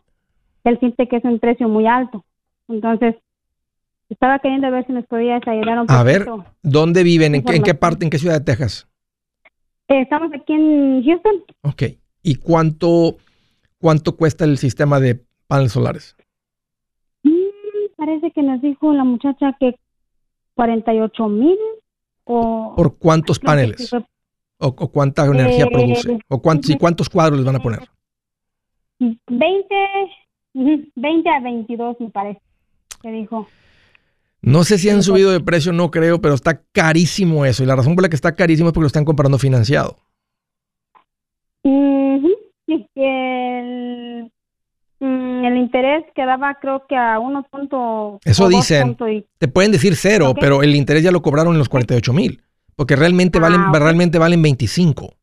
él 0.65 0.79
siente 0.79 1.09
que 1.09 1.17
es 1.17 1.25
un 1.25 1.39
precio 1.39 1.69
muy 1.69 1.87
alto. 1.87 2.25
Entonces, 2.69 3.15
estaba 4.11 4.39
queriendo 4.39 4.71
ver 4.71 4.87
si 4.87 4.93
nos 4.93 5.07
podías 5.07 5.41
ayudar 5.47 5.81
un 5.81 5.91
A 5.91 6.03
ver. 6.03 6.27
¿dónde 6.63 7.03
viven? 7.03 7.35
¿En 7.35 7.43
qué, 7.43 7.57
en 7.57 7.63
qué 7.63 7.75
parte? 7.75 8.05
¿En 8.05 8.11
qué 8.11 8.19
ciudad 8.19 8.39
de 8.39 8.45
Texas? 8.45 8.87
Eh, 9.89 10.03
estamos 10.03 10.31
aquí 10.35 10.53
en 10.53 11.03
Houston. 11.05 11.45
Ok. 11.63 11.83
¿Y 12.23 12.35
cuánto, 12.37 13.17
cuánto 13.79 14.17
cuesta 14.17 14.45
el 14.45 14.59
sistema 14.59 15.01
de 15.01 15.25
paneles 15.47 15.73
solares? 15.73 16.16
Parece 17.97 18.31
que 18.31 18.43
nos 18.43 18.61
dijo 18.61 18.93
la 18.93 19.05
muchacha 19.05 19.57
que 19.59 19.77
48 20.55 21.29
mil 21.29 21.59
o... 22.25 22.75
¿Por 22.77 22.99
cuántos 22.99 23.39
paneles? 23.39 23.89
fue 23.89 24.05
¿O, 24.59 24.69
o 24.69 24.89
cuánta 24.91 25.27
energía 25.27 25.65
Eh, 25.65 25.71
produce? 25.71 26.19
¿O 26.29 26.41
cuántos, 26.41 26.71
y 26.71 26.79
cuántos 26.79 27.09
cuadros 27.09 27.39
les 27.39 27.47
van 27.47 27.57
a 27.57 27.63
poner? 27.63 27.81
20, 28.99 29.75
ujú, 30.55 30.85
20 30.95 31.29
a 31.29 31.41
22 31.41 31.97
me 32.01 32.11
parece, 32.11 32.41
que 33.03 33.11
dijo. 33.11 33.47
No 34.41 34.65
sé 34.65 34.79
si 34.79 34.89
han 34.89 35.03
subido 35.03 35.31
de 35.31 35.41
precio, 35.41 35.73
no 35.73 35.91
creo, 35.91 36.21
pero 36.21 36.35
está 36.35 36.63
carísimo 36.73 37.45
eso. 37.45 37.63
Y 37.63 37.67
la 37.67 37.77
razón 37.77 37.95
por 37.95 38.03
la 38.03 38.09
que 38.09 38.17
está 38.17 38.35
carísimo 38.35 38.69
es 38.69 38.73
porque 38.73 38.85
lo 38.85 38.89
están 38.89 39.05
comprando 39.05 39.39
financiado. 39.39 39.99
Ujú, 41.63 42.31
sí, 42.67 42.87
el, 42.95 44.33
el 45.47 45.57
interés 45.57 46.05
quedaba 46.15 46.57
creo 46.61 46.85
que 46.89 46.97
a 46.97 47.19
1 47.19 47.47
punto... 47.51 48.21
Eso 48.25 48.49
dicen. 48.49 48.83
punto 48.89 49.09
y- 49.09 49.25
Te 49.39 49.49
pueden 49.49 49.73
decir 49.73 49.97
cero, 49.97 50.35
pero 50.39 50.63
el 50.63 50.75
interés 50.75 51.03
ya 51.03 51.11
lo 51.13 51.23
cobraron 51.23 51.53
en 51.55 51.59
los 51.59 51.69
48 51.69 52.13
mil. 52.13 52.43
Porque 52.75 52.95
realmente 52.97 53.39
valen, 53.39 53.61
Ah, 53.61 53.73
realmente 53.79 54.19
valen 54.19 54.43
25. 54.43 55.15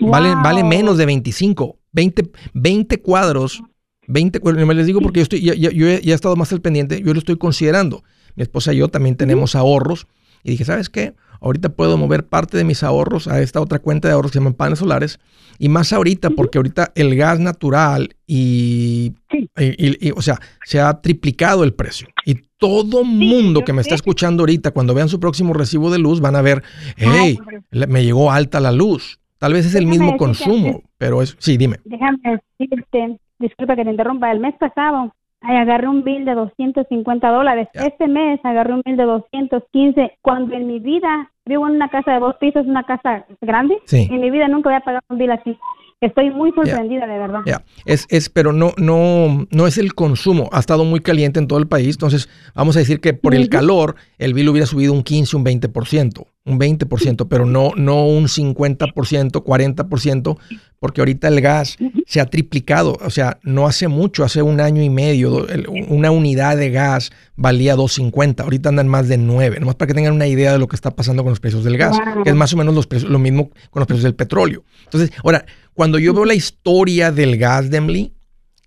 Valen, 0.00 0.34
Wow. 0.34 0.42
vale 0.42 0.64
menos 0.64 0.96
de 0.98 1.06
25. 1.06 1.76
20, 1.92 2.30
20 2.54 3.02
cuadros. 3.02 3.62
20, 4.06 4.38
bueno, 4.38 4.72
les 4.72 4.86
digo 4.86 5.00
porque 5.00 5.18
yo, 5.20 5.22
estoy, 5.24 5.40
ya- 5.42 5.54
yo 5.54 5.86
he, 5.88 6.00
ya 6.00 6.12
he 6.12 6.14
estado 6.14 6.36
más 6.36 6.52
al 6.52 6.60
pendiente, 6.60 7.02
yo 7.02 7.12
lo 7.12 7.18
estoy 7.18 7.36
considerando. 7.36 8.02
Mi 8.36 8.42
esposa 8.42 8.72
y 8.72 8.76
yo 8.78 8.88
también 8.88 9.16
tenemos 9.16 9.54
ahorros. 9.56 10.06
Y 10.44 10.52
dije, 10.52 10.64
¿sabes 10.64 10.88
qué? 10.88 11.14
Ahorita 11.40 11.68
puedo 11.70 11.96
mover 11.96 12.26
parte 12.26 12.56
de 12.56 12.64
mis 12.64 12.82
ahorros 12.82 13.28
a 13.28 13.40
esta 13.40 13.60
otra 13.60 13.78
cuenta 13.78 14.08
de 14.08 14.14
ahorros 14.14 14.30
que 14.32 14.38
se 14.38 14.40
llaman 14.40 14.54
paneles 14.54 14.78
solares. 14.80 15.18
Y 15.58 15.68
más 15.68 15.92
ahorita, 15.92 16.30
porque 16.30 16.58
ahorita 16.58 16.92
el 16.94 17.16
gas 17.16 17.40
natural 17.40 18.14
y, 18.26 19.14
Sí. 19.30 19.48
y- 19.58 19.86
y- 19.88 20.08
y, 20.08 20.10
o 20.12 20.22
sea, 20.22 20.38
se 20.64 20.80
ha 20.80 21.00
triplicado 21.00 21.64
el 21.64 21.72
precio. 21.74 22.08
Y 22.24 22.34
todo 22.58 23.04
mundo 23.04 23.64
que 23.64 23.72
me 23.72 23.80
está 23.82 23.94
escuchando 23.94 24.42
ahorita, 24.42 24.70
cuando 24.72 24.94
vean 24.94 25.08
su 25.08 25.18
próximo 25.20 25.52
recibo 25.54 25.90
de 25.90 25.98
luz, 25.98 26.20
van 26.20 26.36
a 26.36 26.42
ver, 26.42 26.62
hey, 26.96 27.38
me 27.70 28.04
llegó 28.04 28.30
alta 28.30 28.60
la 28.60 28.72
luz. 28.72 29.18
Tal 29.38 29.52
vez 29.52 29.66
es 29.66 29.74
el 29.74 29.84
Déjame 29.84 29.98
mismo 30.04 30.16
consumo, 30.16 30.66
antes. 30.68 30.82
pero 30.98 31.22
es, 31.22 31.36
sí, 31.38 31.56
dime. 31.56 31.76
Déjame 31.84 32.18
decirte, 32.58 33.18
disculpa 33.38 33.76
que 33.76 33.84
te 33.84 33.90
interrumpa, 33.90 34.32
el 34.32 34.40
mes 34.40 34.54
pasado 34.58 35.14
ay, 35.40 35.56
agarré 35.56 35.88
un 35.88 36.04
bill 36.04 36.24
de 36.24 36.34
250 36.34 37.28
dólares. 37.30 37.68
Este 37.74 38.08
mes 38.08 38.40
agarré 38.44 38.74
un 38.74 38.82
bill 38.84 38.96
de 38.96 39.04
215, 39.04 40.18
cuando 40.22 40.54
en 40.54 40.66
mi 40.66 40.78
vida 40.78 41.30
vivo 41.46 41.66
en 41.66 41.76
una 41.76 41.88
casa 41.88 42.12
de 42.12 42.20
dos 42.20 42.36
pisos, 42.36 42.66
una 42.66 42.84
casa 42.84 43.24
grande. 43.40 43.78
Sí. 43.86 44.08
En 44.10 44.20
mi 44.20 44.30
vida 44.30 44.48
nunca 44.48 44.68
había 44.68 44.80
pagado 44.80 45.04
un 45.08 45.18
bill 45.18 45.30
así. 45.32 45.56
Estoy 46.00 46.30
muy 46.30 46.52
sorprendida, 46.52 47.08
de 47.08 47.18
verdad. 47.18 47.40
Es, 47.84 48.06
es, 48.08 48.28
pero 48.28 48.52
no, 48.52 48.72
no, 48.76 49.48
no 49.50 49.66
es 49.66 49.78
el 49.78 49.94
consumo. 49.94 50.48
Ha 50.52 50.60
estado 50.60 50.84
muy 50.84 51.00
caliente 51.00 51.40
en 51.40 51.48
todo 51.48 51.58
el 51.58 51.66
país. 51.66 51.96
Entonces, 51.96 52.28
vamos 52.54 52.76
a 52.76 52.78
decir 52.78 53.00
que 53.00 53.14
por 53.14 53.34
el 53.34 53.48
calor, 53.48 53.96
el 54.18 54.32
bill 54.32 54.50
hubiera 54.50 54.66
subido 54.66 54.92
un 54.92 55.02
15, 55.02 55.36
un 55.36 55.44
20%, 55.44 56.24
un 56.44 56.60
20%, 56.60 57.26
pero 57.28 57.46
no, 57.46 57.70
no 57.76 58.06
un 58.06 58.24
50%, 58.26 58.92
40%, 58.92 60.38
porque 60.80 61.00
ahorita 61.00 61.28
el 61.28 61.40
gas 61.40 61.76
se 62.06 62.20
ha 62.20 62.26
triplicado. 62.26 62.96
O 63.04 63.10
sea, 63.10 63.38
no 63.42 63.66
hace 63.66 63.88
mucho, 63.88 64.24
hace 64.24 64.42
un 64.42 64.60
año 64.60 64.82
y 64.82 64.90
medio, 64.90 65.46
una 65.88 66.10
unidad 66.10 66.56
de 66.56 66.70
gas 66.70 67.10
valía 67.36 67.76
2.50. 67.76 68.40
Ahorita 68.42 68.68
andan 68.68 68.88
más 68.88 69.08
de 69.08 69.18
9. 69.18 69.60
Nomás 69.60 69.74
para 69.74 69.88
que 69.88 69.94
tengan 69.94 70.14
una 70.14 70.26
idea 70.26 70.52
de 70.52 70.58
lo 70.58 70.68
que 70.68 70.76
está 70.76 70.90
pasando 70.92 71.22
con 71.22 71.30
los 71.30 71.40
precios 71.40 71.64
del 71.64 71.76
gas, 71.78 71.96
Wow. 72.14 72.24
que 72.24 72.30
es 72.30 72.36
más 72.36 72.52
o 72.52 72.56
menos 72.56 72.74
los 72.74 72.86
precios, 72.86 73.10
lo 73.10 73.18
mismo 73.18 73.50
con 73.70 73.80
los 73.80 73.86
precios 73.86 74.04
del 74.04 74.14
petróleo. 74.14 74.64
Entonces, 74.84 75.10
ahora, 75.24 75.44
cuando 75.74 75.98
yo 75.98 76.14
veo 76.14 76.24
la 76.24 76.34
historia 76.34 77.12
del 77.12 77.36
gas, 77.38 77.70
Demly, 77.70 78.12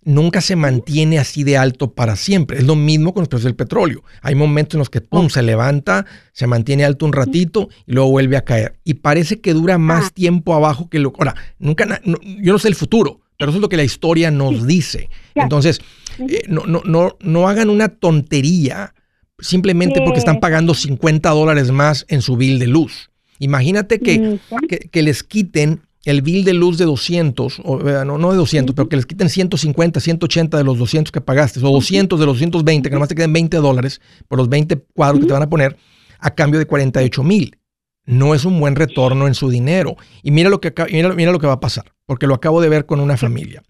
nunca 0.03 0.41
se 0.41 0.55
mantiene 0.55 1.19
así 1.19 1.43
de 1.43 1.57
alto 1.57 1.93
para 1.93 2.15
siempre. 2.15 2.57
Es 2.57 2.63
lo 2.65 2.75
mismo 2.75 3.13
con 3.13 3.21
los 3.21 3.27
precios 3.29 3.45
del 3.45 3.55
petróleo. 3.55 4.03
Hay 4.21 4.35
momentos 4.35 4.75
en 4.75 4.79
los 4.79 4.89
que 4.89 5.01
pum, 5.01 5.29
se 5.29 5.41
levanta, 5.43 6.05
se 6.33 6.47
mantiene 6.47 6.83
alto 6.85 7.05
un 7.05 7.13
ratito 7.13 7.69
y 7.85 7.93
luego 7.93 8.09
vuelve 8.09 8.37
a 8.37 8.43
caer. 8.43 8.79
Y 8.83 8.95
parece 8.95 9.41
que 9.41 9.53
dura 9.53 9.77
más 9.77 10.13
tiempo 10.13 10.55
abajo 10.55 10.89
que 10.89 10.99
lo. 10.99 11.13
Ahora, 11.17 11.35
nunca, 11.59 11.85
no- 12.03 12.17
yo 12.21 12.53
no 12.53 12.59
sé 12.59 12.67
el 12.67 12.75
futuro, 12.75 13.21
pero 13.37 13.51
eso 13.51 13.57
es 13.57 13.61
lo 13.61 13.69
que 13.69 13.77
la 13.77 13.83
historia 13.83 14.31
nos 14.31 14.65
dice. 14.65 15.09
Entonces, 15.35 15.81
eh, 16.19 16.41
no, 16.47 16.65
no, 16.65 16.81
no, 16.85 17.17
no 17.21 17.47
hagan 17.47 17.69
una 17.69 17.89
tontería 17.89 18.93
simplemente 19.39 20.01
porque 20.01 20.19
están 20.19 20.39
pagando 20.39 20.73
50 20.73 21.29
dólares 21.31 21.71
más 21.71 22.05
en 22.09 22.21
su 22.21 22.37
bill 22.37 22.59
de 22.59 22.67
luz. 22.67 23.09
Imagínate 23.39 23.99
que, 23.99 24.39
que, 24.67 24.77
que 24.89 25.01
les 25.01 25.23
quiten 25.23 25.81
el 26.05 26.21
bill 26.21 26.43
de 26.43 26.53
luz 26.53 26.77
de 26.77 26.85
200, 26.85 27.61
o, 27.63 27.87
eh, 27.87 28.05
no, 28.05 28.17
no 28.17 28.31
de 28.31 28.37
200, 28.37 28.75
pero 28.75 28.89
que 28.89 28.95
les 28.95 29.05
quiten 29.05 29.29
150, 29.29 29.99
180 29.99 30.57
de 30.57 30.63
los 30.63 30.77
200 30.77 31.11
que 31.11 31.21
pagaste, 31.21 31.59
o 31.59 31.71
200 31.71 32.19
de 32.19 32.25
los 32.25 32.35
220, 32.35 32.89
que 32.89 32.93
nomás 32.93 33.09
te 33.09 33.15
queden 33.15 33.33
20 33.33 33.57
dólares 33.57 34.01
por 34.27 34.39
los 34.39 34.49
20 34.49 34.77
cuadros 34.93 35.21
que 35.21 35.27
te 35.27 35.33
van 35.33 35.43
a 35.43 35.49
poner, 35.49 35.77
a 36.19 36.31
cambio 36.33 36.59
de 36.59 36.65
48 36.65 37.23
mil. 37.23 37.57
No 38.05 38.33
es 38.33 38.45
un 38.45 38.59
buen 38.59 38.75
retorno 38.75 39.27
en 39.27 39.35
su 39.35 39.49
dinero. 39.49 39.95
Y 40.23 40.31
mira 40.31 40.49
lo, 40.49 40.59
que, 40.59 40.73
mira, 40.91 41.13
mira 41.13 41.31
lo 41.31 41.39
que 41.39 41.47
va 41.47 41.53
a 41.53 41.59
pasar, 41.59 41.93
porque 42.05 42.25
lo 42.25 42.33
acabo 42.33 42.61
de 42.61 42.69
ver 42.69 42.85
con 42.85 42.99
una 42.99 43.15
familia. 43.15 43.63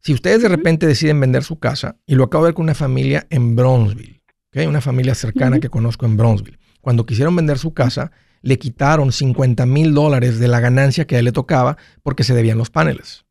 Si 0.00 0.12
ustedes 0.12 0.40
de 0.40 0.48
repente 0.48 0.86
deciden 0.86 1.18
vender 1.18 1.42
su 1.42 1.58
casa, 1.58 1.96
y 2.06 2.14
lo 2.14 2.24
acabo 2.24 2.44
de 2.44 2.50
ver 2.50 2.54
con 2.54 2.62
una 2.62 2.74
familia 2.74 3.26
en 3.28 3.56
Bronzeville, 3.56 4.22
una 4.68 4.80
familia 4.80 5.14
cercana 5.14 5.58
que 5.58 5.68
conozco 5.68 6.06
en 6.06 6.16
Bronzeville, 6.16 6.58
cuando 6.80 7.04
quisieron 7.04 7.34
vender 7.34 7.58
su 7.58 7.74
casa, 7.74 8.12
le 8.46 8.60
quitaron 8.60 9.10
50 9.10 9.66
mil 9.66 9.92
dólares 9.92 10.38
de 10.38 10.46
la 10.46 10.60
ganancia 10.60 11.04
que 11.04 11.16
a 11.16 11.18
él 11.18 11.24
le 11.24 11.32
tocaba 11.32 11.76
porque 12.04 12.22
se 12.22 12.32
debían 12.32 12.58
los 12.58 12.70
paneles. 12.70 13.24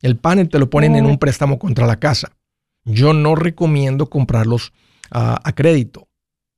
El 0.00 0.16
panel 0.18 0.48
te 0.48 0.60
lo 0.60 0.70
ponen 0.70 0.94
en 0.94 1.04
un 1.04 1.18
préstamo 1.18 1.58
contra 1.58 1.84
la 1.84 1.98
casa. 1.98 2.30
Yo 2.84 3.12
no 3.12 3.34
recomiendo 3.34 4.08
comprarlos 4.08 4.72
ah, 5.10 5.40
a 5.42 5.52
crédito, 5.52 6.06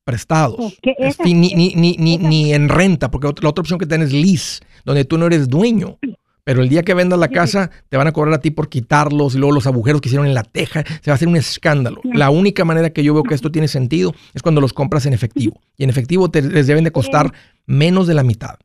prestados. 0.05 0.79
Ni, 1.25 1.33
ni, 1.33 1.75
ni, 1.75 2.19
ni, 2.19 2.53
en 2.53 2.69
renta, 2.69 3.11
porque 3.11 3.29
la 3.41 3.49
otra 3.49 3.63
opción 3.63 3.79
que 3.79 3.87
tienes 3.87 4.09
es 4.09 4.13
lease, 4.15 4.61
donde 4.85 5.07
tú 5.07 5.17
no 5.17 5.25
eres 5.25 5.49
dueño. 5.49 5.99
Pero 6.45 6.63
el 6.63 6.69
día 6.69 6.83
que 6.83 6.93
vendas 6.93 7.19
la 7.19 7.29
casa, 7.29 7.71
te 7.89 7.97
van 7.97 8.07
a 8.07 8.13
cobrar 8.13 8.35
a 8.35 8.41
ti 8.41 8.51
por 8.51 8.69
quitarlos 8.69 9.35
y 9.35 9.39
luego 9.39 9.55
los 9.55 9.67
agujeros 9.67 10.03
que 10.03 10.09
hicieron 10.09 10.27
en 10.27 10.35
la 10.35 10.43
teja. 10.43 10.85
Se 11.03 11.11
va 11.11 11.13
a 11.13 11.15
hacer 11.15 11.29
un 11.29 11.37
escándalo. 11.37 12.03
La 12.05 12.29
única 12.29 12.67
manera 12.67 12.91
que 12.91 13.03
yo 13.03 13.15
veo 13.15 13.23
que 13.23 13.35
esto 13.35 13.51
tiene 13.51 13.69
sentido 13.69 14.15
es 14.35 14.43
cuando 14.43 14.61
los 14.61 14.75
compras 14.75 15.07
en 15.07 15.15
efectivo. 15.15 15.59
Y 15.79 15.85
en 15.85 15.91
efectivo 15.91 16.31
te, 16.31 16.43
les 16.43 16.67
deben 16.67 16.85
de 16.85 16.91
costar 16.91 17.33
menos 17.69 18.07
de 18.07 18.15
la 18.15 18.25
mitad. 18.25 18.59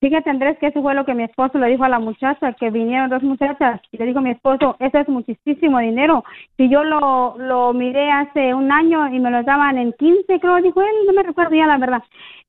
Fíjate, 0.00 0.30
Andrés, 0.30 0.58
que 0.58 0.66
eso 0.66 0.82
fue 0.82 0.94
lo 0.94 1.04
que 1.04 1.14
mi 1.14 1.22
esposo 1.22 1.58
le 1.58 1.68
dijo 1.68 1.84
a 1.84 1.88
la 1.88 2.00
muchacha, 2.00 2.54
que 2.54 2.70
vinieron 2.70 3.08
dos 3.08 3.22
muchachas, 3.22 3.80
y 3.92 3.98
le 3.98 4.06
dijo 4.06 4.20
mi 4.20 4.32
esposo, 4.32 4.74
eso 4.80 4.98
es 4.98 5.08
muchísimo 5.08 5.78
dinero. 5.78 6.24
Si 6.56 6.68
yo 6.68 6.82
lo, 6.82 7.36
lo 7.38 7.72
miré 7.72 8.10
hace 8.10 8.52
un 8.52 8.72
año 8.72 9.14
y 9.14 9.20
me 9.20 9.30
lo 9.30 9.44
daban 9.44 9.78
en 9.78 9.92
15, 9.92 10.40
creo, 10.40 10.56
dijo 10.60 10.82
él, 10.82 10.88
no 11.06 11.12
me 11.12 11.22
recuerdo 11.22 11.54
ya 11.54 11.68
la 11.68 11.78
verdad, 11.78 12.02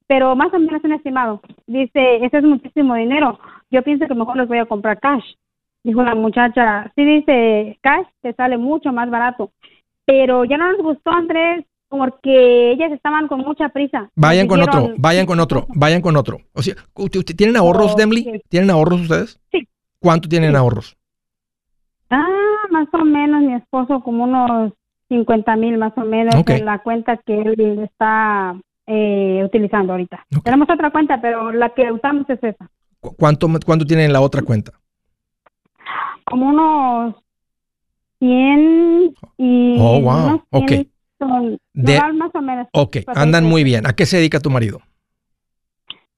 pero 0.08 0.36
más 0.36 0.52
o 0.52 0.58
menos 0.58 0.84
un 0.84 0.94
estimado. 0.94 1.42
Dice, 1.68 2.26
eso 2.26 2.38
es 2.40 2.44
muchísimo 2.44 2.96
dinero, 2.96 3.40
yo 3.70 3.84
pienso 3.84 4.08
que 4.08 4.16
mejor 4.16 4.36
los 4.36 4.48
voy 4.48 4.58
a 4.58 4.66
comprar 4.66 5.00
cash. 5.00 5.36
Dijo 5.84 6.02
la 6.02 6.16
muchacha, 6.16 6.92
sí 6.96 7.06
dice, 7.06 7.78
cash 7.82 8.08
te 8.24 8.34
sale 8.34 8.58
mucho 8.58 8.92
más 8.92 9.12
barato. 9.12 9.52
Pero 10.06 10.44
ya 10.44 10.58
no 10.58 10.72
nos 10.72 10.82
gustó, 10.82 11.12
Andrés, 11.12 11.66
porque 11.98 12.72
ellas 12.72 12.92
estaban 12.92 13.28
con 13.28 13.42
mucha 13.42 13.70
prisa. 13.70 14.10
Vayan 14.16 14.48
con 14.48 14.62
otro, 14.62 14.90
vayan 14.98 15.26
con 15.28 15.40
otro, 15.40 15.68
vayan 15.76 16.02
con 16.02 16.16
otro. 16.18 16.38
O 16.54 16.62
sea, 16.64 16.74
¿usted- 16.96 17.20
usted- 17.20 17.36
¿tienen 17.36 17.56
ahorros. 17.58 17.96
Demly? 17.96 18.42
¿Tienen 18.50 18.70
ahorros 18.72 19.02
ustedes? 19.02 19.40
Sí. 19.52 19.68
¿Cuánto 20.00 20.28
tienen 20.28 20.52
Sí. 20.52 20.58
ahorros? 20.58 20.98
Ah, 22.10 22.26
más 22.72 22.88
o 22.94 23.06
menos 23.06 23.42
mi 23.44 23.54
esposo 23.54 24.02
como 24.02 24.24
unos 24.24 24.74
50 25.10 25.56
mil 25.56 25.78
más 25.78 25.94
o 25.98 26.02
menos 26.02 26.34
en 26.48 26.66
la 26.66 26.80
cuenta 26.80 27.18
que 27.18 27.40
él 27.42 27.80
está 27.84 28.56
eh, 28.88 29.42
utilizando 29.46 29.94
ahorita. 29.94 30.26
Tenemos 30.44 30.68
otra 30.70 30.90
cuenta, 30.92 31.22
pero 31.22 31.52
la 31.52 31.70
que 31.70 31.90
usamos 31.92 32.30
es 32.30 32.44
esa. 32.44 32.70
¿Cu- 33.00 33.16
¿Cuánto, 33.16 33.48
cuánto 33.66 33.86
tienen 33.86 34.08
en 34.08 34.14
la 34.14 34.20
otra 34.22 34.42
cuenta? 34.42 34.74
Como 36.26 36.50
unos 36.50 37.16
100 38.20 39.14
y... 39.38 39.78
Oh, 39.80 40.02
wow. 40.02 40.26
unos 40.26 40.42
Ok. 40.50 40.68
100 40.68 40.84
son- 40.84 40.93
De- 41.74 42.00
más 42.14 42.32
o 42.34 42.42
menos. 42.42 42.68
Ok, 42.74 42.98
andan 43.16 43.46
muy 43.46 43.64
bien. 43.64 43.86
¿A 43.88 43.94
qué 43.94 44.06
se 44.06 44.18
dedica 44.18 44.40
tu 44.40 44.50
marido? 44.50 44.82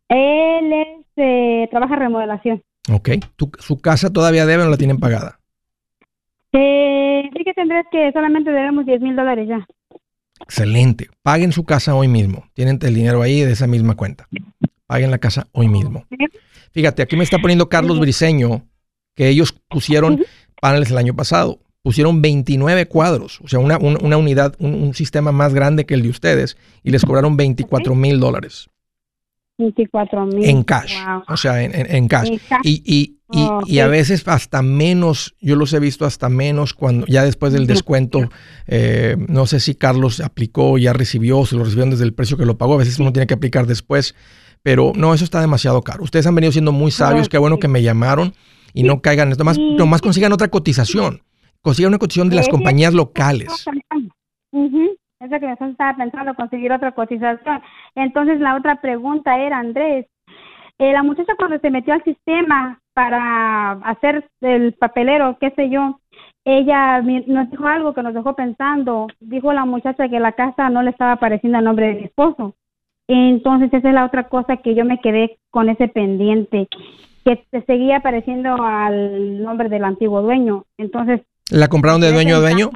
Él 0.10 0.74
es, 0.74 1.06
eh, 1.18 1.68
trabaja 1.72 1.96
en 1.96 2.00
remodelación. 2.00 2.64
Ok. 2.92 3.10
¿Tu- 3.36 3.52
¿Su 3.60 3.80
casa 3.80 4.12
todavía 4.12 4.46
debe 4.46 4.62
o 4.64 4.66
no 4.66 4.72
la 4.72 4.78
tienen 4.78 4.98
pagada? 5.00 5.40
Eh, 6.52 7.30
sí 7.36 7.44
que 7.44 7.54
tendrás 7.54 7.86
que 7.92 8.12
solamente 8.14 8.52
debemos 8.52 8.86
10 8.86 9.02
mil 9.02 9.16
dólares 9.16 9.48
ya. 9.50 9.66
Excelente. 10.42 11.10
Paguen 11.24 11.52
su 11.52 11.66
casa 11.66 11.96
hoy 11.96 12.08
mismo. 12.08 12.46
Tienen 12.54 12.78
el 12.82 12.94
dinero 12.96 13.22
ahí 13.22 13.42
de 13.42 13.52
esa 13.54 13.68
misma 13.68 13.96
cuenta. 13.96 14.28
Paguen 14.86 15.10
la 15.12 15.18
casa 15.18 15.48
hoy 15.54 15.68
mismo. 15.68 16.06
Fíjate, 16.72 17.02
aquí 17.02 17.16
me 17.16 17.24
está 17.24 17.40
poniendo 17.40 17.70
Carlos 17.70 18.00
Briseño 18.00 18.64
que 19.16 19.30
ellos 19.30 19.54
pusieron 19.70 20.24
paneles 20.62 20.92
el 20.92 20.98
año 20.98 21.16
pasado. 21.16 21.60
Pusieron 21.86 22.20
29 22.20 22.88
cuadros, 22.88 23.40
o 23.44 23.48
sea, 23.48 23.60
una, 23.60 23.78
unidad, 23.78 24.56
un, 24.58 24.96
sistema 24.96 25.32
más 25.32 25.54
grande 25.54 25.86
que 25.86 25.94
el 25.94 26.02
de 26.02 26.10
ustedes, 26.10 26.58
y 26.82 26.90
les 26.90 27.06
cobraron 27.06 27.38
24 27.38 27.94
mil 27.94 28.20
dólares. 28.20 28.72
24 29.60 30.26
mil. 30.26 30.50
En 30.50 30.64
cash. 30.64 30.96
O 31.28 31.38
sea, 31.38 31.62
en, 31.62 32.08
cash. 32.08 32.32
Y, 32.64 32.82
y, 32.84 33.20
y, 33.68 33.78
a 33.78 33.88
veces 33.88 34.28
hasta 34.28 34.64
menos, 34.64 35.36
yo 35.40 35.56
los 35.56 35.74
he 35.74 35.80
visto 35.80 36.06
hasta 36.06 36.28
menos 36.28 36.74
cuando 36.74 37.06
ya 37.06 37.24
después 37.24 37.54
del 37.54 37.68
descuento, 37.68 38.32
eh, 38.66 39.16
no 39.30 39.46
sé 39.46 39.60
si 39.60 39.76
Carlos 39.76 40.22
aplicó, 40.22 40.80
ya 40.80 40.92
recibió, 40.92 41.46
se 41.46 41.56
lo 41.56 41.66
recibieron 41.66 41.92
desde 41.92 42.06
el 42.06 42.16
precio 42.16 42.36
que 42.36 42.48
lo 42.48 42.58
pagó, 42.58 42.74
a 42.74 42.78
veces 42.78 42.98
uno 42.98 43.14
tiene 43.14 43.28
que 43.28 43.36
aplicar 43.36 43.68
después, 43.68 44.16
pero 44.64 44.92
no, 44.96 45.14
eso 45.14 45.24
está 45.24 45.40
demasiado 45.40 45.84
caro. 45.84 46.04
Ustedes 46.04 46.26
han 46.26 46.34
venido 46.34 46.52
siendo 46.52 46.72
muy 46.72 46.90
sabios, 46.90 47.30
qué 47.30 47.38
bueno 47.38 47.60
que 47.60 47.68
me 47.68 47.84
llamaron 47.84 48.34
y 48.76 48.82
no 48.82 49.02
caigan 49.02 49.32
esto, 49.32 49.44
más, 49.44 49.58
nomás 49.58 50.02
consigan 50.02 50.34
otra 50.34 50.50
cotización, 50.50 51.22
consigan 51.66 51.90
una 51.90 51.98
cotización 51.98 52.30
de 52.30 52.36
las 52.36 52.48
compañías 52.48 52.94
locales. 52.94 53.66
Eso 55.20 55.40
que 55.40 55.48
me 55.48 55.54
estaba 55.54 55.98
pensando, 55.98 56.36
conseguir 56.36 56.72
otra 56.72 56.92
cotización. 56.92 57.60
Entonces 57.96 58.40
la 58.40 58.56
otra 58.56 58.80
pregunta 58.80 59.40
era, 59.40 59.58
Andrés, 59.58 60.06
eh, 60.78 60.94
la 60.94 61.02
muchacha 61.02 61.34
cuando 61.36 61.58
se 61.58 61.72
metió 61.72 61.96
al 61.96 62.04
sistema 62.04 62.80
para 62.94 63.72
hacer 63.72 64.30
el 64.42 64.74
papelero, 64.74 65.38
qué 65.40 65.50
sé 65.56 65.70
yo, 65.72 66.00
ella 66.46 67.02
nos 67.02 67.50
dijo 67.50 67.66
algo 67.66 67.96
que 67.96 68.04
nos 68.04 68.14
dejó 68.14 68.36
pensando. 68.36 69.08
Dijo 69.20 69.52
la 69.52 69.66
muchacha 69.66 70.08
que 70.08 70.20
la 70.20 70.34
casa 70.34 70.70
no 70.70 70.84
le 70.84 70.92
estaba 70.92 71.14
apareciendo 71.14 71.58
a 71.58 71.62
nombre 71.62 71.88
de 71.88 71.94
mi 71.96 72.04
esposo. 72.04 72.54
Entonces 73.08 73.74
esa 73.74 73.88
es 73.88 73.94
la 73.96 74.06
otra 74.06 74.30
cosa 74.30 74.58
que 74.58 74.76
yo 74.76 74.86
me 74.86 75.02
quedé 75.02 75.40
con 75.50 75.70
ese 75.70 75.88
pendiente 75.88 76.68
que 77.24 77.44
se 77.50 77.62
seguía 77.64 77.98
apareciendo 77.98 78.56
al 78.62 79.42
nombre 79.42 79.68
del 79.70 79.84
antiguo 79.84 80.22
dueño. 80.22 80.66
Entonces... 80.78 81.22
¿La 81.52 81.68
compraron 81.68 82.02
de 82.02 82.12
dueño 82.12 82.38
a 82.38 82.40
dueño? 82.40 82.72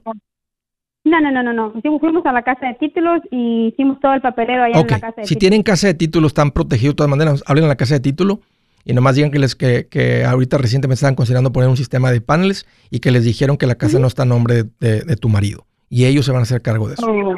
No, 1.04 1.22
no, 1.22 1.32
no, 1.32 1.42
no, 1.42 1.54
no. 1.54 1.74
Fuimos 2.00 2.26
a 2.26 2.32
la 2.32 2.44
casa 2.44 2.68
de 2.68 2.74
títulos 2.76 3.22
y 3.32 3.68
hicimos 3.68 4.00
todo 4.00 4.14
el 4.14 4.22
papelero 4.22 4.64
allá 4.64 4.80
en 4.80 4.88
la 4.88 5.00
casa 5.00 5.14
de 5.18 5.26
si 5.26 5.36
tienen 5.36 5.64
casa 5.64 5.88
de 5.88 5.94
títulos, 5.94 6.32
están 6.32 6.52
protegidos 6.52 6.94
de 6.94 6.98
todas 6.98 7.10
maneras, 7.10 7.44
hablen 7.48 7.64
en 7.64 7.70
la 7.70 7.78
casa 7.78 7.96
de 7.96 8.02
título 8.02 8.42
y 8.86 8.94
nomás 8.94 9.16
digan 9.16 9.32
que 9.32 9.40
les 9.40 9.56
que, 9.56 9.88
que 9.88 10.24
ahorita 10.24 10.58
recientemente 10.58 10.96
estaban 10.96 11.16
considerando 11.16 11.52
poner 11.52 11.70
un 11.70 11.78
sistema 11.78 12.12
de 12.12 12.22
paneles 12.22 12.66
y 12.90 13.00
que 13.00 13.12
les 13.12 13.24
dijeron 13.24 13.58
que 13.58 13.66
la 13.66 13.76
casa 13.76 13.98
no 14.00 14.08
está 14.08 14.24
a 14.24 14.26
nombre 14.26 14.66
de, 14.80 15.16
tu 15.16 15.30
marido. 15.30 15.66
Y 15.90 16.06
ellos 16.06 16.26
se 16.26 16.32
van 16.32 16.42
a 16.42 16.44
hacer 16.44 16.62
cargo 16.62 16.88
de 16.88 16.94
eso. 16.94 17.08
Oh, 17.08 17.36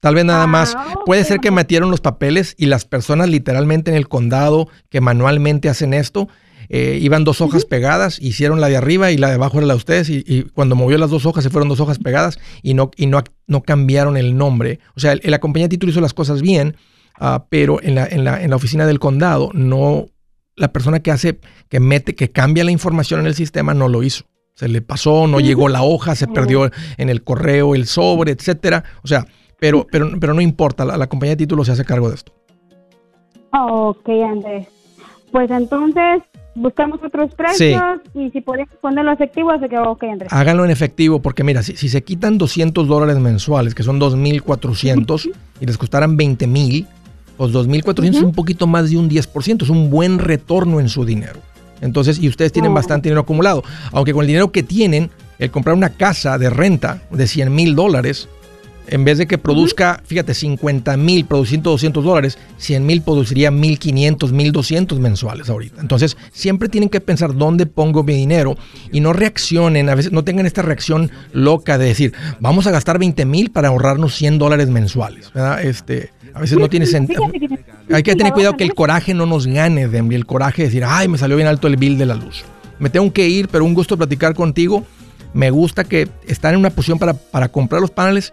Tal 0.00 0.14
vez 0.14 0.24
nada 0.24 0.46
más. 0.46 0.74
Ah, 0.76 0.94
Puede 1.06 1.24
ser 1.24 1.38
que 1.38 1.50
metieron 1.50 1.90
los 1.90 2.00
papeles 2.00 2.54
y 2.58 2.66
las 2.66 2.84
personas 2.84 3.28
literalmente 3.28 3.90
en 3.90 3.96
el 3.96 4.08
condado 4.08 4.68
que 4.90 5.00
manualmente 5.00 5.68
hacen 5.68 5.94
esto 5.94 6.28
eh, 6.68 6.98
iban 7.00 7.24
dos 7.24 7.40
hojas 7.40 7.64
pegadas, 7.64 8.18
hicieron 8.20 8.60
la 8.60 8.68
de 8.68 8.76
arriba 8.76 9.10
y 9.10 9.16
la 9.16 9.28
de 9.28 9.34
abajo 9.34 9.58
era 9.58 9.66
la 9.66 9.74
de 9.74 9.78
ustedes, 9.78 10.10
y, 10.10 10.44
cuando 10.54 10.76
movió 10.76 10.98
las 10.98 11.10
dos 11.10 11.26
hojas 11.26 11.44
se 11.44 11.50
fueron 11.50 11.68
dos 11.68 11.80
hojas 11.80 11.98
pegadas 11.98 12.38
y 12.62 12.74
no, 12.74 12.90
y 12.96 13.06
no, 13.06 13.22
no 13.46 13.62
cambiaron 13.62 14.16
el 14.16 14.36
nombre. 14.36 14.80
O 14.96 15.00
sea, 15.00 15.16
la 15.22 15.40
compañía 15.40 15.66
de 15.66 15.70
título 15.70 15.90
hizo 15.90 16.00
las 16.00 16.14
cosas 16.14 16.42
bien, 16.42 16.76
ah, 17.18 17.46
pero 17.48 17.82
en 17.82 17.94
la, 17.94 18.06
en, 18.06 18.24
la, 18.24 18.42
en 18.42 18.50
la 18.50 18.56
oficina 18.56 18.86
del 18.86 18.98
condado 18.98 19.50
no, 19.54 20.06
la 20.56 20.72
persona 20.72 21.00
que 21.00 21.10
hace, 21.10 21.38
que 21.68 21.80
mete, 21.80 22.14
que 22.14 22.30
cambia 22.30 22.64
la 22.64 22.70
información 22.70 23.20
en 23.20 23.26
el 23.26 23.34
sistema 23.34 23.74
no 23.74 23.88
lo 23.88 24.02
hizo. 24.02 24.24
Se 24.54 24.68
le 24.68 24.82
pasó, 24.82 25.26
no 25.26 25.40
llegó 25.40 25.68
la 25.68 25.82
hoja, 25.82 26.14
se 26.14 26.28
perdió 26.28 26.70
en 26.98 27.08
el 27.08 27.24
correo 27.24 27.74
el 27.74 27.86
sobre, 27.86 28.32
etcétera. 28.32 28.84
O 29.02 29.08
sea, 29.08 29.26
pero, 29.58 29.86
pero, 29.90 30.10
pero 30.20 30.34
no 30.34 30.40
importa, 30.40 30.84
la, 30.84 30.96
la 30.96 31.06
compañía 31.06 31.32
de 31.32 31.38
título 31.38 31.64
se 31.64 31.72
hace 31.72 31.84
cargo 31.84 32.10
de 32.10 32.16
esto. 32.16 32.32
Ok, 33.52 34.08
Andrés. 34.08 34.68
Pues 35.30 35.50
entonces, 35.50 36.22
buscamos 36.54 37.00
otros 37.02 37.34
precios 37.34 38.00
y 38.14 38.30
si 38.30 38.40
podemos 38.40 38.74
ponerlo 38.80 39.12
efectivo, 39.12 39.50
se 39.58 39.68
quedó 39.68 39.90
ok, 39.92 40.04
Andrés. 40.04 40.32
Háganlo 40.32 40.64
en 40.64 40.70
efectivo 40.70 41.20
porque 41.20 41.44
mira, 41.44 41.62
si, 41.62 41.76
si 41.76 41.88
se 41.88 42.02
quitan 42.02 42.38
200 42.38 42.86
dólares 42.86 43.18
mensuales, 43.18 43.74
que 43.74 43.82
son 43.82 44.00
2.400, 44.00 45.32
y 45.60 45.66
les 45.66 45.78
costaran 45.78 46.16
20.000, 46.16 46.86
pues 47.36 47.52
2.400 47.52 48.08
es 48.16 48.22
un 48.22 48.32
poquito 48.32 48.66
más 48.66 48.90
de 48.90 48.98
un 48.98 49.08
10%, 49.08 49.62
es 49.62 49.70
un 49.70 49.90
buen 49.90 50.18
retorno 50.18 50.80
en 50.80 50.88
su 50.88 51.04
dinero. 51.04 51.40
Entonces, 51.80 52.18
y 52.20 52.28
ustedes 52.28 52.52
tienen 52.52 52.72
oh. 52.72 52.74
bastante 52.74 53.08
dinero 53.08 53.22
acumulado, 53.22 53.64
aunque 53.92 54.12
con 54.12 54.22
el 54.22 54.28
dinero 54.28 54.52
que 54.52 54.62
tienen, 54.62 55.10
el 55.38 55.50
comprar 55.50 55.74
una 55.76 55.90
casa 55.90 56.38
de 56.38 56.50
renta 56.50 57.02
de 57.10 57.26
100 57.26 57.52
mil 57.52 57.74
dólares, 57.74 58.28
en 58.86 59.04
vez 59.04 59.18
de 59.18 59.26
que 59.26 59.38
produzca, 59.38 60.02
fíjate, 60.04 60.34
50 60.34 60.96
mil 60.96 61.24
produciendo 61.24 61.70
200 61.70 62.04
dólares, 62.04 62.38
100 62.58 62.84
mil 62.84 63.02
produciría 63.02 63.50
1500, 63.50 64.32
1200 64.32 64.98
mensuales 64.98 65.48
ahorita. 65.48 65.80
Entonces, 65.80 66.16
siempre 66.32 66.68
tienen 66.68 66.88
que 66.88 67.00
pensar 67.00 67.34
dónde 67.34 67.66
pongo 67.66 68.02
mi 68.02 68.14
dinero 68.14 68.56
y 68.90 69.00
no 69.00 69.12
reaccionen, 69.12 69.88
a 69.88 69.94
veces 69.94 70.12
no 70.12 70.24
tengan 70.24 70.46
esta 70.46 70.62
reacción 70.62 71.10
loca 71.32 71.78
de 71.78 71.86
decir, 71.86 72.12
vamos 72.40 72.66
a 72.66 72.70
gastar 72.70 72.98
20 72.98 73.24
mil 73.24 73.50
para 73.50 73.68
ahorrarnos 73.68 74.14
100 74.14 74.38
dólares 74.38 74.68
mensuales. 74.68 75.30
Este, 75.62 76.10
a 76.34 76.40
veces 76.40 76.58
no 76.58 76.68
tiene 76.68 76.86
sentido. 76.86 77.30
Hay 77.90 78.02
que 78.02 78.16
tener 78.16 78.32
cuidado 78.32 78.56
que 78.56 78.64
el 78.64 78.74
coraje 78.74 79.14
no 79.14 79.26
nos 79.26 79.46
gane, 79.46 79.88
de 79.88 79.98
el 79.98 80.26
coraje 80.26 80.62
de 80.62 80.68
decir, 80.68 80.84
ay, 80.86 81.08
me 81.08 81.18
salió 81.18 81.36
bien 81.36 81.48
alto 81.48 81.68
el 81.68 81.76
bill 81.76 81.98
de 81.98 82.06
la 82.06 82.14
luz. 82.14 82.44
Me 82.78 82.90
tengo 82.90 83.12
que 83.12 83.28
ir, 83.28 83.48
pero 83.48 83.64
un 83.64 83.74
gusto 83.74 83.96
platicar 83.96 84.34
contigo. 84.34 84.84
Me 85.34 85.50
gusta 85.50 85.84
que 85.84 86.08
están 86.26 86.54
en 86.54 86.60
una 86.60 86.70
posición 86.70 86.98
para, 86.98 87.14
para 87.14 87.48
comprar 87.48 87.80
los 87.80 87.90
paneles 87.90 88.32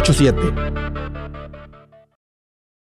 87 0.00 1.17